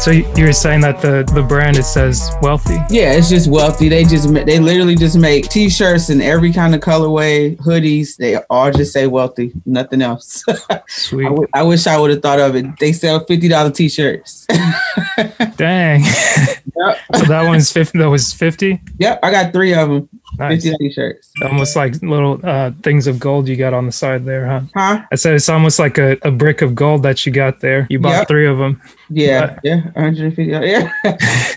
So 0.00 0.12
you 0.12 0.44
were 0.44 0.52
saying 0.52 0.80
that 0.82 1.02
the 1.02 1.28
the 1.34 1.42
brand 1.42 1.76
it 1.76 1.82
says 1.82 2.30
wealthy. 2.40 2.76
Yeah, 2.88 3.12
it's 3.12 3.28
just 3.28 3.50
wealthy. 3.50 3.88
They 3.88 4.04
just 4.04 4.32
they 4.32 4.58
literally 4.60 4.94
just 4.94 5.18
make 5.18 5.48
t-shirts 5.48 6.08
in 6.08 6.20
every 6.22 6.52
kind 6.52 6.74
of 6.74 6.80
colorway, 6.80 7.56
hoodies. 7.58 8.16
They 8.16 8.36
all 8.48 8.70
just 8.70 8.92
say 8.92 9.06
wealthy, 9.08 9.52
nothing 9.66 10.00
else. 10.00 10.44
Sweet. 10.88 11.26
I, 11.26 11.28
w- 11.28 11.48
I 11.52 11.62
wish 11.64 11.86
I 11.86 11.98
would 11.98 12.10
have 12.10 12.22
thought 12.22 12.38
of 12.38 12.54
it. 12.54 12.66
They 12.78 12.92
sell 12.92 13.24
fifty 13.24 13.48
dollar 13.48 13.70
t-shirts. 13.70 14.46
Dang. 15.56 16.02
yep. 16.04 16.98
so 17.16 17.24
that 17.24 17.42
one's 17.46 17.70
fifty. 17.72 17.98
That 17.98 18.08
was 18.08 18.32
fifty. 18.32 18.80
yep, 18.98 19.18
I 19.22 19.30
got 19.32 19.52
three 19.52 19.74
of 19.74 19.88
them. 19.88 20.08
Nice. 20.36 20.62
Fifty 20.64 20.88
t-shirts. 20.88 21.32
Almost 21.42 21.74
like 21.76 21.94
little 22.02 22.38
uh, 22.44 22.72
things 22.82 23.06
of 23.06 23.18
gold 23.18 23.48
you 23.48 23.56
got 23.56 23.72
on 23.72 23.86
the 23.86 23.92
side 23.92 24.24
there, 24.24 24.46
huh? 24.46 24.60
Huh? 24.74 25.02
I 25.10 25.14
said 25.14 25.34
it's 25.34 25.48
almost 25.48 25.78
like 25.78 25.96
a, 25.98 26.18
a 26.22 26.30
brick 26.30 26.60
of 26.62 26.74
gold 26.74 27.02
that 27.04 27.24
you 27.24 27.32
got 27.32 27.60
there. 27.60 27.86
You 27.90 27.98
bought 27.98 28.10
Yep. 28.18 28.28
three 28.28 28.46
of 28.46 28.58
them. 28.58 28.80
Yeah, 29.08 29.44
Uh, 29.44 29.56
yeah, 29.64 29.80
one 29.92 30.04
hundred 30.04 30.26
and 30.26 30.34
fifty. 30.36 30.50
Yeah. 30.52 30.90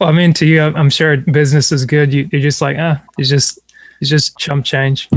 Well, 0.00 0.08
I 0.08 0.12
mean, 0.12 0.32
to 0.34 0.46
you, 0.46 0.62
I'm 0.62 0.76
I'm 0.76 0.90
sure 0.90 1.16
business 1.16 1.72
is 1.72 1.84
good. 1.84 2.12
You, 2.12 2.28
you're 2.30 2.40
just 2.40 2.60
like, 2.62 2.76
ah, 2.78 3.02
it's 3.18 3.28
just 3.28 3.58
it's 4.00 4.10
just 4.10 4.36
chump 4.38 4.64
change. 4.64 5.08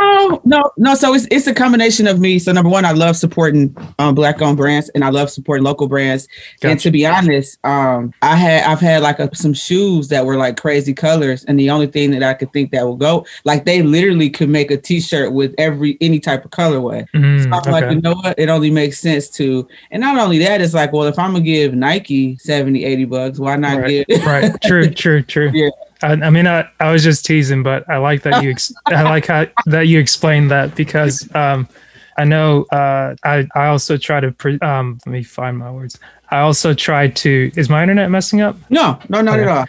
No, 0.00 0.40
no, 0.44 0.70
no. 0.76 0.94
So 0.94 1.14
it's 1.14 1.26
it's 1.30 1.46
a 1.46 1.54
combination 1.54 2.06
of 2.06 2.20
me. 2.20 2.38
So 2.38 2.52
number 2.52 2.70
one, 2.70 2.84
I 2.84 2.92
love 2.92 3.16
supporting 3.16 3.74
um, 3.98 4.14
black 4.14 4.40
owned 4.42 4.56
brands, 4.56 4.88
and 4.90 5.04
I 5.04 5.10
love 5.10 5.30
supporting 5.30 5.64
local 5.64 5.88
brands. 5.88 6.28
And 6.62 6.78
to 6.80 6.90
be 6.90 7.06
honest, 7.06 7.58
um, 7.64 8.12
I 8.22 8.36
had 8.36 8.64
I've 8.64 8.80
had 8.80 9.02
like 9.02 9.18
a, 9.18 9.34
some 9.34 9.54
shoes 9.54 10.08
that 10.08 10.24
were 10.24 10.36
like 10.36 10.56
crazy 10.60 10.94
colors, 10.94 11.44
and 11.44 11.58
the 11.58 11.70
only 11.70 11.86
thing 11.86 12.10
that 12.12 12.22
I 12.22 12.34
could 12.34 12.52
think 12.52 12.70
that 12.72 12.86
would 12.86 12.98
go 12.98 13.26
like 13.44 13.64
they 13.64 13.82
literally 13.82 14.30
could 14.30 14.48
make 14.48 14.70
a 14.70 14.76
T-shirt 14.76 15.32
with 15.32 15.54
every 15.58 15.96
any 16.00 16.20
type 16.20 16.44
of 16.44 16.50
colorway. 16.50 17.06
Mm, 17.14 17.42
So 17.44 17.50
I'm 17.50 17.72
like, 17.72 17.90
you 17.90 18.00
know 18.00 18.14
what? 18.14 18.38
It 18.38 18.48
only 18.48 18.70
makes 18.70 18.98
sense 19.00 19.28
to, 19.30 19.66
and 19.90 20.00
not 20.00 20.16
only 20.18 20.38
that, 20.38 20.60
it's 20.60 20.74
like, 20.74 20.92
well, 20.92 21.04
if 21.04 21.18
I'm 21.18 21.32
gonna 21.32 21.44
give 21.44 21.74
Nike 21.74 22.36
70, 22.38 22.84
80 22.84 23.04
bucks, 23.06 23.38
why 23.38 23.56
not 23.56 23.78
Right. 23.80 24.06
give? 24.06 24.24
right. 24.24 24.52
True. 24.62 24.88
True. 24.94 25.22
True. 25.22 25.50
Yeah. 25.52 25.70
I, 26.02 26.12
I 26.12 26.30
mean, 26.30 26.46
I, 26.46 26.68
I 26.80 26.92
was 26.92 27.02
just 27.02 27.24
teasing, 27.24 27.62
but 27.62 27.88
I 27.88 27.98
like 27.98 28.22
that 28.22 28.42
you 28.42 28.50
ex- 28.50 28.72
I 28.86 29.02
like 29.02 29.26
how 29.26 29.46
that 29.66 29.88
you 29.88 29.98
explained 29.98 30.50
that 30.50 30.74
because 30.74 31.28
um, 31.34 31.68
I 32.16 32.24
know 32.24 32.64
uh, 32.64 33.14
I 33.24 33.46
I 33.54 33.66
also 33.66 33.96
try 33.96 34.20
to 34.20 34.32
pre- 34.32 34.60
um, 34.60 34.98
let 35.06 35.12
me 35.12 35.22
find 35.22 35.58
my 35.58 35.70
words. 35.70 35.98
I 36.30 36.40
also 36.40 36.74
try 36.74 37.08
to. 37.08 37.50
Is 37.56 37.68
my 37.68 37.82
internet 37.82 38.10
messing 38.10 38.40
up? 38.40 38.56
no, 38.70 38.98
no, 39.08 39.22
not 39.22 39.40
at 39.40 39.48
all. 39.48 39.66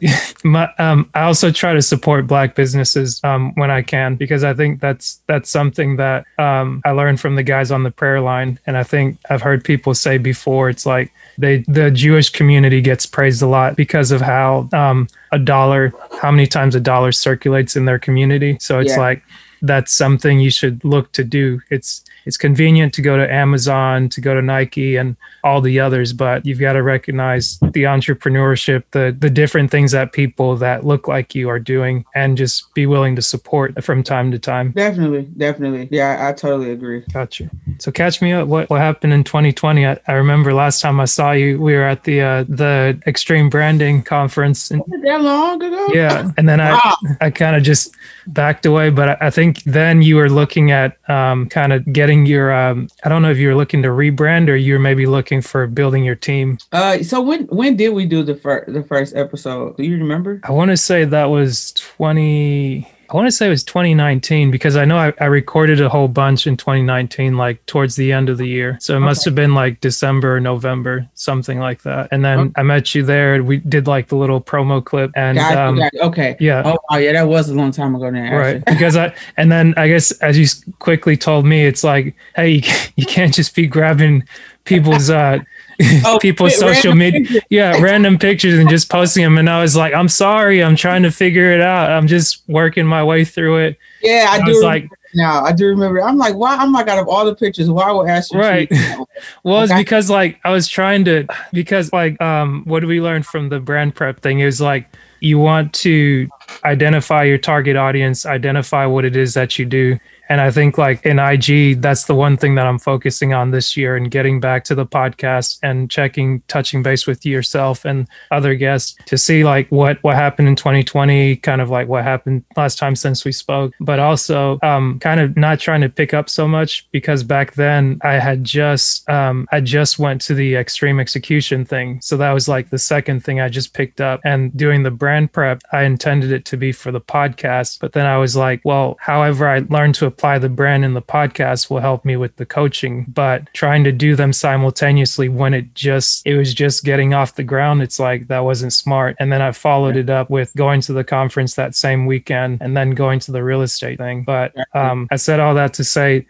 my, 0.44 0.70
um, 0.78 1.08
I 1.14 1.22
also 1.22 1.50
try 1.50 1.72
to 1.74 1.82
support 1.82 2.26
black 2.26 2.54
businesses 2.54 3.20
um, 3.24 3.52
when 3.54 3.70
I 3.70 3.82
can 3.82 4.16
because 4.16 4.44
I 4.44 4.54
think 4.54 4.80
that's 4.80 5.20
that's 5.26 5.50
something 5.50 5.96
that 5.96 6.24
um, 6.38 6.80
I 6.84 6.90
learned 6.92 7.20
from 7.20 7.36
the 7.36 7.42
guys 7.42 7.70
on 7.70 7.82
the 7.82 7.90
prayer 7.90 8.20
line, 8.20 8.58
and 8.66 8.76
I 8.76 8.82
think 8.82 9.18
I've 9.28 9.42
heard 9.42 9.64
people 9.64 9.94
say 9.94 10.18
before. 10.18 10.70
It's 10.70 10.86
like 10.86 11.12
they 11.38 11.58
the 11.68 11.90
Jewish 11.90 12.30
community 12.30 12.80
gets 12.80 13.06
praised 13.06 13.42
a 13.42 13.46
lot 13.46 13.76
because 13.76 14.10
of 14.10 14.20
how 14.20 14.68
um, 14.72 15.08
a 15.32 15.38
dollar, 15.38 15.92
how 16.20 16.30
many 16.30 16.46
times 16.46 16.74
a 16.74 16.80
dollar 16.80 17.12
circulates 17.12 17.76
in 17.76 17.84
their 17.84 17.98
community. 17.98 18.56
So 18.60 18.78
it's 18.80 18.92
Yeah. 18.92 19.00
like 19.00 19.22
that's 19.62 19.92
something 19.92 20.40
you 20.40 20.50
should 20.50 20.82
look 20.84 21.12
to 21.12 21.22
do. 21.24 21.60
It's 21.70 22.02
it's 22.26 22.36
convenient 22.36 22.92
to 22.94 23.02
go 23.02 23.16
to 23.16 23.32
Amazon, 23.32 24.08
to 24.10 24.20
go 24.20 24.34
to 24.34 24.42
Nike 24.42 24.96
and 24.96 25.16
all 25.44 25.60
the 25.60 25.78
others, 25.80 26.12
but 26.12 26.44
you've 26.44 26.58
got 26.58 26.74
to 26.74 26.82
recognize 26.82 27.58
the 27.60 27.84
entrepreneurship, 27.84 28.84
the 28.90 29.16
the 29.18 29.30
different 29.30 29.70
things 29.70 29.92
that 29.92 30.12
people 30.12 30.56
that 30.56 30.84
look 30.84 31.08
like 31.08 31.34
you 31.34 31.48
are 31.48 31.58
doing 31.58 32.04
and 32.14 32.36
just 32.36 32.72
be 32.74 32.86
willing 32.86 33.16
to 33.16 33.22
support 33.22 33.82
from 33.84 34.02
time 34.02 34.30
to 34.32 34.38
time. 34.38 34.72
Definitely, 34.72 35.22
definitely. 35.36 35.88
Yeah, 35.90 36.18
I, 36.20 36.30
I 36.30 36.32
totally 36.32 36.72
agree. 36.72 37.00
Got 37.12 37.40
you. 37.40 37.48
So 37.78 37.92
catch 37.92 38.20
me 38.20 38.32
up. 38.32 38.48
What 38.48 38.68
what 38.70 38.80
happened 38.80 39.12
in 39.12 39.24
2020? 39.24 39.86
I, 39.86 39.98
I 40.06 40.12
remember 40.14 40.52
last 40.52 40.80
time 40.80 40.98
I 41.00 41.04
saw 41.04 41.32
you, 41.32 41.60
we 41.60 41.74
were 41.74 41.84
at 41.84 42.04
the 42.04 42.20
uh, 42.20 42.44
the 42.48 43.00
Extreme 43.06 43.50
Branding 43.50 44.02
conference. 44.02 44.70
And, 44.70 44.82
that 45.04 45.22
long 45.22 45.62
ago? 45.62 45.88
yeah, 45.92 46.30
and 46.36 46.48
then 46.48 46.60
I 46.60 46.80
Wow. 46.84 46.96
I 47.20 47.30
kind 47.30 47.56
of 47.56 47.62
just 47.62 47.94
backed 48.26 48.66
away, 48.66 48.90
but 48.90 49.08
I, 49.10 49.26
I 49.26 49.30
think 49.30 49.62
then 49.64 50.02
you 50.02 50.16
were 50.16 50.28
looking 50.28 50.70
at 50.70 50.96
um, 51.08 51.48
kind 51.48 51.72
of 51.72 51.90
getting 51.92 52.09
your 52.18 52.52
um, 52.52 52.88
I 53.04 53.08
don't 53.08 53.22
know 53.22 53.30
if 53.30 53.38
you're 53.38 53.54
looking 53.54 53.82
to 53.82 53.88
rebrand 53.88 54.48
or 54.48 54.56
you're 54.56 54.78
maybe 54.78 55.06
looking 55.06 55.40
for 55.42 55.66
building 55.66 56.04
your 56.04 56.14
team. 56.14 56.58
Uh, 56.72 57.02
so 57.02 57.20
when 57.20 57.44
when 57.46 57.76
did 57.76 57.90
we 57.90 58.06
do 58.06 58.22
the 58.22 58.34
first 58.34 58.72
the 58.72 58.82
first 58.82 59.14
episode? 59.16 59.76
Do 59.76 59.82
you 59.84 59.96
remember? 59.96 60.40
I 60.44 60.52
want 60.52 60.70
to 60.70 60.76
say 60.76 61.04
that 61.04 61.26
was 61.26 61.72
20. 61.72 62.88
I 63.10 63.16
want 63.16 63.26
to 63.26 63.32
say 63.32 63.46
it 63.46 63.50
was 63.50 63.64
2019 63.64 64.52
because 64.52 64.76
I 64.76 64.84
know 64.84 64.96
I, 64.96 65.12
I 65.20 65.24
recorded 65.24 65.80
a 65.80 65.88
whole 65.88 66.06
bunch 66.06 66.46
in 66.46 66.56
2019, 66.56 67.36
like 67.36 67.64
towards 67.66 67.96
the 67.96 68.12
end 68.12 68.28
of 68.28 68.38
the 68.38 68.46
year. 68.46 68.78
So 68.80 68.96
it 68.96 69.00
must 69.00 69.24
have 69.24 69.34
been 69.34 69.52
like 69.52 69.80
December, 69.80 70.36
or 70.36 70.40
November, 70.40 71.08
something 71.14 71.58
like 71.58 71.82
that. 71.82 72.08
And 72.12 72.24
then 72.24 72.38
Okay. 72.38 72.52
I 72.56 72.62
met 72.62 72.94
you 72.94 73.02
there. 73.02 73.34
and 73.34 73.46
We 73.48 73.56
did 73.56 73.88
like 73.88 74.06
the 74.08 74.16
little 74.16 74.40
promo 74.40 74.84
clip, 74.84 75.10
and 75.16 75.36
Got 75.38 75.52
you, 75.52 75.58
um, 75.58 75.76
got 75.78 75.92
you. 75.92 76.00
Okay. 76.02 76.36
yeah, 76.38 76.62
Oh, 76.64 76.78
wow, 76.88 76.98
yeah, 76.98 77.12
that 77.14 77.26
was 77.26 77.48
a 77.50 77.54
long 77.54 77.72
time 77.72 77.96
ago 77.96 78.10
now. 78.10 78.36
right 78.38 78.64
because 78.64 78.96
i 78.96 79.12
and 79.36 79.50
then 79.50 79.74
i 79.76 79.88
guess 79.88 80.12
as 80.20 80.38
you 80.38 80.46
quickly 80.78 81.16
told 81.16 81.44
me 81.44 81.64
it's 81.66 81.82
like 81.82 82.14
hey 82.36 82.62
you 82.96 83.06
can't 83.06 83.34
just 83.34 83.54
be 83.54 83.66
grabbing 83.66 84.22
people's 84.64 85.10
uh 85.10 85.38
Oh, 86.04 86.18
people's 86.20 86.56
social 86.58 86.94
media 86.94 87.20
pictures. 87.20 87.42
yeah 87.50 87.80
random 87.80 88.18
pictures 88.18 88.58
and 88.58 88.68
just 88.68 88.90
posting 88.90 89.22
them 89.24 89.38
and 89.38 89.48
i 89.48 89.60
was 89.62 89.74
like 89.76 89.94
i'm 89.94 90.08
sorry 90.08 90.62
i'm 90.62 90.76
trying 90.76 91.02
to 91.04 91.10
figure 91.10 91.50
it 91.52 91.60
out 91.60 91.90
i'm 91.90 92.06
just 92.06 92.42
working 92.48 92.86
my 92.86 93.02
way 93.02 93.24
through 93.24 93.58
it 93.58 93.78
Yeah, 94.02 94.26
I, 94.30 94.36
I 94.36 94.44
do. 94.44 94.52
was 94.52 94.62
like- 94.62 94.88
now, 95.12 95.42
I 95.42 95.50
do 95.50 95.66
remember. 95.66 96.00
I'm 96.00 96.18
like, 96.18 96.36
why? 96.36 96.54
I'm 96.54 96.70
like, 96.72 96.86
out 96.86 97.00
of 97.00 97.08
all 97.08 97.24
the 97.24 97.34
pictures, 97.34 97.68
why 97.68 97.90
would 97.90 98.08
Ashley? 98.08 98.38
Right. 98.38 98.70
well 99.42 99.62
it's 99.62 99.74
because 99.74 100.08
like 100.08 100.38
i 100.44 100.50
was 100.52 100.68
trying 100.68 101.04
to 101.04 101.26
because 101.52 101.92
like 101.92 102.20
um 102.22 102.62
what 102.64 102.78
did 102.80 102.86
we 102.86 103.00
learn 103.00 103.24
from 103.24 103.48
the 103.48 103.58
brand 103.58 103.92
prep 103.96 104.20
thing 104.20 104.38
is 104.38 104.60
like 104.60 104.86
you 105.18 105.36
want 105.36 105.72
to 105.74 106.28
identify 106.64 107.24
your 107.24 107.38
target 107.38 107.76
audience 107.76 108.24
identify 108.24 108.86
what 108.86 109.04
it 109.04 109.16
is 109.16 109.34
that 109.34 109.58
you 109.58 109.64
do 109.66 109.98
and 110.30 110.40
i 110.40 110.50
think 110.50 110.78
like 110.78 111.04
in 111.04 111.18
ig 111.18 111.82
that's 111.82 112.04
the 112.04 112.14
one 112.14 112.36
thing 112.36 112.54
that 112.54 112.66
i'm 112.66 112.78
focusing 112.78 113.34
on 113.34 113.50
this 113.50 113.76
year 113.76 113.96
and 113.96 114.10
getting 114.10 114.40
back 114.40 114.64
to 114.64 114.74
the 114.74 114.86
podcast 114.86 115.58
and 115.62 115.90
checking 115.90 116.40
touching 116.48 116.82
base 116.82 117.06
with 117.06 117.26
yourself 117.26 117.84
and 117.84 118.08
other 118.30 118.54
guests 118.54 118.96
to 119.06 119.18
see 119.18 119.44
like 119.44 119.68
what 119.70 119.98
what 120.02 120.14
happened 120.14 120.48
in 120.48 120.56
2020 120.56 121.36
kind 121.36 121.60
of 121.60 121.68
like 121.68 121.88
what 121.88 122.04
happened 122.04 122.44
last 122.56 122.78
time 122.78 122.96
since 122.96 123.24
we 123.24 123.32
spoke. 123.32 123.72
But 123.80 123.98
also 123.98 124.58
um 124.62 124.98
kind 125.00 125.20
of 125.20 125.36
not 125.36 125.60
trying 125.60 125.80
to 125.82 125.88
pick 125.88 126.14
up 126.14 126.28
so 126.28 126.46
much 126.46 126.88
because 126.92 127.22
back 127.24 127.54
then 127.54 127.98
i 128.02 128.14
had 128.14 128.44
just 128.44 129.08
um 129.08 129.46
i 129.52 129.60
just 129.60 129.98
went 129.98 130.20
to 130.22 130.34
the 130.34 130.54
extreme 130.54 131.00
execution 131.00 131.64
thing. 131.64 132.00
So 132.00 132.16
that 132.16 132.32
was 132.32 132.48
like 132.48 132.70
the 132.70 132.78
second 132.78 133.24
thing 133.24 133.40
i 133.40 133.48
just 133.48 133.74
picked 133.74 134.00
up. 134.00 134.20
And 134.24 134.56
doing 134.56 134.82
the 134.82 134.90
brand 134.90 135.32
prep 135.32 135.62
i 135.72 135.82
intended 135.82 136.32
it 136.32 136.44
to 136.46 136.56
be 136.56 136.72
for 136.72 136.92
the 136.92 137.00
podcast. 137.00 137.80
But 137.80 137.92
then 137.92 138.06
i 138.06 138.16
was 138.16 138.36
like 138.36 138.60
well 138.64 138.96
however 139.00 139.48
i 139.48 139.58
learned 139.68 139.94
to 139.96 140.06
apply 140.20 140.38
the 140.38 140.50
brand 140.50 140.84
in 140.84 140.92
the 140.92 141.00
podcast 141.00 141.70
will 141.70 141.80
help 141.80 142.04
me 142.04 142.14
with 142.14 142.36
the 142.36 142.44
coaching 142.44 143.06
but 143.08 143.48
trying 143.54 143.82
to 143.82 143.90
do 143.90 144.14
them 144.14 144.34
simultaneously 144.34 145.30
when 145.30 145.54
it 145.54 145.74
just 145.74 146.26
it 146.26 146.36
was 146.36 146.52
just 146.52 146.84
getting 146.84 147.14
off 147.14 147.36
the 147.36 147.42
ground 147.42 147.80
it's 147.80 147.98
like 147.98 148.28
that 148.28 148.44
wasn't 148.44 148.70
smart. 148.70 149.16
And 149.18 149.32
then 149.32 149.40
i 149.40 149.50
followed 149.50 149.96
it 149.96 150.10
up 150.10 150.28
with 150.28 150.54
going 150.54 150.82
to 150.82 150.92
the 150.92 151.04
conference 151.04 151.54
that 151.54 151.74
same 151.74 152.04
weekend 152.04 152.60
and 152.60 152.76
then 152.76 152.90
going 152.90 153.18
to 153.20 153.32
the 153.32 153.42
real 153.42 153.62
estate 153.62 153.96
thing. 153.96 154.22
But 154.24 154.54
um, 154.74 155.08
i 155.10 155.16
said 155.16 155.40
all 155.40 155.54
that 155.54 155.72
to 155.74 155.84
say 155.84 156.26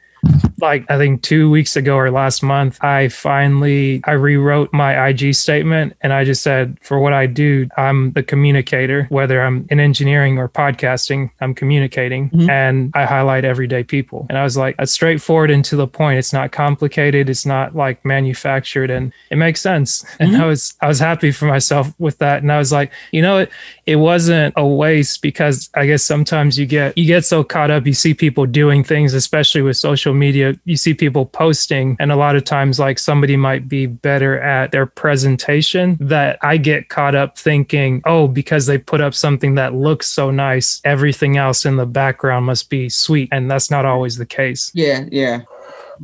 like 0.61 0.91
I 0.91 0.97
think 0.99 1.23
two 1.23 1.51
weeks 1.51 1.77
ago 1.77 1.97
or 1.97 2.11
last 2.11 2.43
month, 2.43 2.83
I 2.83 3.09
finally 3.09 4.01
I 4.05 4.12
rewrote 4.12 4.73
my 4.73 5.09
IG 5.09 5.35
statement 5.35 5.95
and 6.01 6.12
I 6.12 6.25
just 6.25 6.43
said 6.43 6.79
for 6.83 6.99
what 6.99 7.12
I 7.12 7.27
do, 7.27 7.69
I'm 7.77 8.12
the 8.12 8.23
communicator, 8.23 9.07
whether 9.09 9.41
I'm 9.43 9.67
in 9.71 9.81
engineering 9.81 10.39
or 10.39 10.49
podcasting, 10.49 11.31
I'm 11.41 11.55
communicating 11.55 12.31
Mhm. 12.31 12.49
and 12.51 12.91
I 12.95 13.05
highlight 13.05 13.45
everyday 13.45 13.85
people. 13.85 14.27
And 14.29 14.37
I 14.39 14.43
was 14.45 14.57
like, 14.57 14.77
that's 14.77 14.93
straightforward 14.93 15.51
and 15.51 15.65
to 15.67 15.77
the 15.77 15.87
point. 15.87 16.19
It's 16.19 16.33
not 16.33 16.53
complicated, 16.53 17.29
it's 17.31 17.47
not 17.47 17.75
like 17.77 18.05
manufactured 18.05 18.91
and 18.91 19.12
it 19.31 19.37
makes 19.37 19.61
sense. 19.61 20.05
And 20.21 20.37
I 20.37 20.47
was 20.47 20.75
I 20.81 20.87
was 20.89 20.99
happy 20.99 21.31
for 21.33 21.47
myself 21.47 21.93
with 21.99 22.19
that. 22.19 22.43
And 22.43 22.53
I 22.53 22.59
was 22.59 22.73
like, 22.73 22.91
you 23.12 23.23
know 23.23 23.39
it 23.39 23.51
it 23.87 23.97
wasn't 23.97 24.55
a 24.57 24.67
waste 24.67 25.23
because 25.23 25.69
I 25.75 25.87
guess 25.87 26.03
sometimes 26.03 26.59
you 26.59 26.67
get 26.67 26.97
you 26.99 27.07
get 27.07 27.25
so 27.25 27.43
caught 27.45 27.71
up, 27.71 27.87
you 27.87 27.95
see 27.95 28.15
people 28.15 28.47
doing 28.47 28.85
things, 28.85 29.15
especially 29.15 29.62
with 29.62 29.77
social 29.77 30.15
media 30.15 30.50
you 30.64 30.76
see 30.76 30.94
people 30.94 31.26
posting 31.26 31.97
and 32.00 32.12
a 32.12 32.17
lot 32.17 32.37
of 32.37 32.44
times 32.44 32.79
like 32.79 32.99
somebody 32.99 33.37
might 33.37 33.69
be 33.69 33.87
better 33.87 34.41
at 34.41 34.73
their 34.73 34.87
presentation 34.87 35.97
that 36.00 36.38
I 36.43 36.56
get 36.56 36.88
caught 36.88 37.14
up 37.14 37.38
thinking, 37.38 38.02
"Oh, 38.05 38.29
because 38.29 38.67
they 38.67 38.79
put 38.79 39.00
up 39.00 39.14
something 39.14 39.55
that 39.56 39.75
looks 39.75 40.06
so 40.06 40.31
nice, 40.31 40.81
everything 40.85 41.37
else 41.37 41.64
in 41.64 41.76
the 41.76 41.87
background 41.87 42.47
must 42.47 42.70
be 42.70 42.88
sweet." 42.88 43.29
And 43.32 43.50
that's 43.50 43.70
not 43.70 43.85
always 43.85 44.17
the 44.17 44.26
case. 44.26 44.70
Yeah, 44.75 45.05
yeah. 45.11 45.43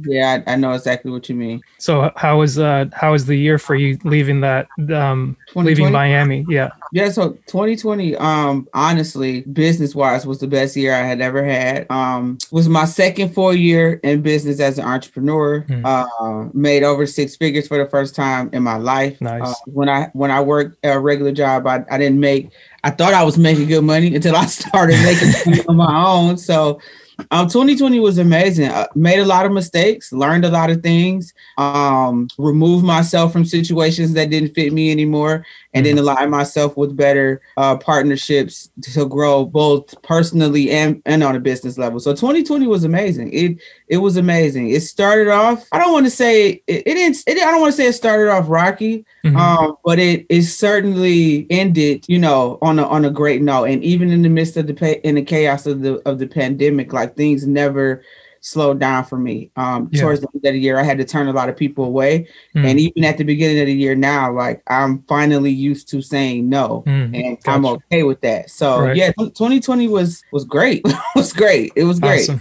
Yeah, 0.02 0.42
I, 0.46 0.52
I 0.52 0.56
know 0.56 0.72
exactly 0.72 1.10
what 1.10 1.28
you 1.28 1.34
mean. 1.34 1.62
So 1.78 2.12
how 2.16 2.38
was 2.38 2.58
uh 2.58 2.86
how 2.92 3.12
was 3.12 3.26
the 3.26 3.36
year 3.36 3.58
for 3.58 3.74
you 3.74 3.98
leaving 4.04 4.40
that 4.40 4.68
um 4.92 5.36
leaving 5.54 5.92
Miami? 5.92 6.44
Yeah. 6.48 6.70
Yeah, 6.92 7.10
so 7.10 7.32
2020, 7.46 8.16
um, 8.16 8.68
honestly, 8.72 9.40
business 9.42 9.94
wise, 9.94 10.26
was 10.26 10.38
the 10.38 10.46
best 10.46 10.76
year 10.76 10.94
I 10.94 11.02
had 11.02 11.20
ever 11.20 11.44
had. 11.44 11.90
Um, 11.90 12.38
was 12.52 12.68
my 12.68 12.84
second 12.84 13.34
full 13.34 13.54
year 13.54 13.94
in 14.04 14.22
business 14.22 14.60
as 14.60 14.78
an 14.78 14.84
entrepreneur. 14.84 15.60
Hmm. 15.60 15.84
Uh, 15.84 16.48
made 16.54 16.84
over 16.84 17.06
six 17.06 17.36
figures 17.36 17.68
for 17.68 17.78
the 17.78 17.86
first 17.86 18.14
time 18.14 18.50
in 18.52 18.62
my 18.62 18.76
life. 18.76 19.20
Nice. 19.20 19.42
Uh, 19.42 19.54
when 19.66 19.88
I 19.88 20.10
when 20.12 20.30
I 20.30 20.40
worked 20.40 20.78
a 20.84 20.98
regular 20.98 21.32
job, 21.32 21.66
I, 21.66 21.84
I 21.90 21.98
didn't 21.98 22.20
make. 22.20 22.50
I 22.84 22.90
thought 22.90 23.14
I 23.14 23.24
was 23.24 23.36
making 23.36 23.66
good 23.66 23.84
money 23.84 24.14
until 24.14 24.36
I 24.36 24.46
started 24.46 25.02
making 25.02 25.32
money 25.44 25.64
on 25.68 25.76
my 25.76 26.06
own. 26.06 26.38
So. 26.38 26.80
Um, 27.30 27.48
2020 27.48 27.98
was 28.00 28.18
amazing. 28.18 28.70
I 28.70 28.86
made 28.94 29.20
a 29.20 29.24
lot 29.24 29.46
of 29.46 29.52
mistakes, 29.52 30.12
learned 30.12 30.44
a 30.44 30.50
lot 30.50 30.70
of 30.70 30.82
things, 30.82 31.32
um, 31.56 32.28
removed 32.38 32.84
myself 32.84 33.32
from 33.32 33.44
situations 33.44 34.12
that 34.12 34.30
didn't 34.30 34.54
fit 34.54 34.72
me 34.72 34.90
anymore, 34.90 35.44
and 35.76 35.86
then 35.86 35.98
align 35.98 36.30
myself 36.30 36.76
with 36.76 36.96
better 36.96 37.40
uh, 37.56 37.76
partnerships 37.76 38.70
to 38.82 39.06
grow 39.06 39.44
both 39.44 40.00
personally 40.02 40.70
and, 40.70 41.02
and 41.06 41.22
on 41.22 41.36
a 41.36 41.40
business 41.40 41.78
level. 41.78 42.00
So 42.00 42.12
2020 42.12 42.66
was 42.66 42.84
amazing. 42.84 43.32
It 43.32 43.58
it 43.88 43.98
was 43.98 44.16
amazing. 44.16 44.70
It 44.70 44.80
started 44.80 45.28
off. 45.28 45.66
I 45.72 45.78
don't 45.78 45.92
want 45.92 46.06
to 46.06 46.10
say 46.10 46.62
it, 46.66 46.82
it 46.86 46.94
didn't. 46.94 47.18
It, 47.26 47.38
I 47.38 47.50
don't 47.50 47.60
want 47.60 47.72
to 47.72 47.76
say 47.76 47.86
it 47.86 47.92
started 47.92 48.30
off 48.30 48.48
rocky, 48.48 49.04
Mhm. 49.24 49.36
um, 49.36 49.76
but 49.84 49.98
it 49.98 50.26
it 50.28 50.42
certainly 50.42 51.46
ended, 51.50 52.04
you 52.08 52.18
know, 52.18 52.58
on 52.62 52.78
a 52.78 52.86
on 52.86 53.04
a 53.04 53.10
great 53.10 53.42
note. 53.42 53.64
And 53.64 53.82
even 53.84 54.10
in 54.10 54.22
the 54.22 54.28
midst 54.28 54.56
of 54.56 54.66
the 54.66 54.74
pa- 54.74 55.00
in 55.04 55.14
the 55.14 55.22
chaos 55.22 55.66
of 55.66 55.82
the 55.82 56.00
of 56.08 56.18
the 56.18 56.26
pandemic, 56.26 56.92
like 56.92 57.16
things 57.16 57.46
never 57.46 58.02
slowed 58.46 58.78
down 58.78 59.04
for 59.04 59.18
me. 59.18 59.50
Um, 59.56 59.88
Yeah. 59.90 60.02
towards 60.02 60.20
the 60.20 60.28
end 60.34 60.44
of 60.44 60.52
the 60.52 60.60
year, 60.60 60.78
I 60.78 60.84
had 60.84 60.98
to 60.98 61.04
turn 61.04 61.26
a 61.26 61.32
lot 61.32 61.48
of 61.48 61.56
people 61.56 61.84
away, 61.84 62.28
Mm. 62.54 62.64
and 62.64 62.80
even 62.80 63.04
at 63.04 63.18
the 63.18 63.24
beginning 63.24 63.58
of 63.60 63.66
the 63.66 63.74
year 63.74 63.96
now, 63.96 64.32
like 64.32 64.62
I'm 64.68 65.02
finally 65.08 65.50
used 65.50 65.88
to 65.90 66.00
saying 66.00 66.48
no, 66.48 66.84
Mm. 66.86 67.14
and 67.26 67.38
I'm 67.46 67.66
okay 67.66 68.04
with 68.04 68.20
that. 68.20 68.50
So 68.50 68.82
Right. 68.82 68.96
yeah, 68.96 69.10
2020 69.34 69.88
was 69.88 70.22
was 70.32 70.44
great. 70.44 70.82
it 70.86 70.96
was 71.16 71.32
great. 71.32 71.72
It 71.74 71.84
was 71.84 71.98
great. 71.98 72.20
Awesome. 72.20 72.40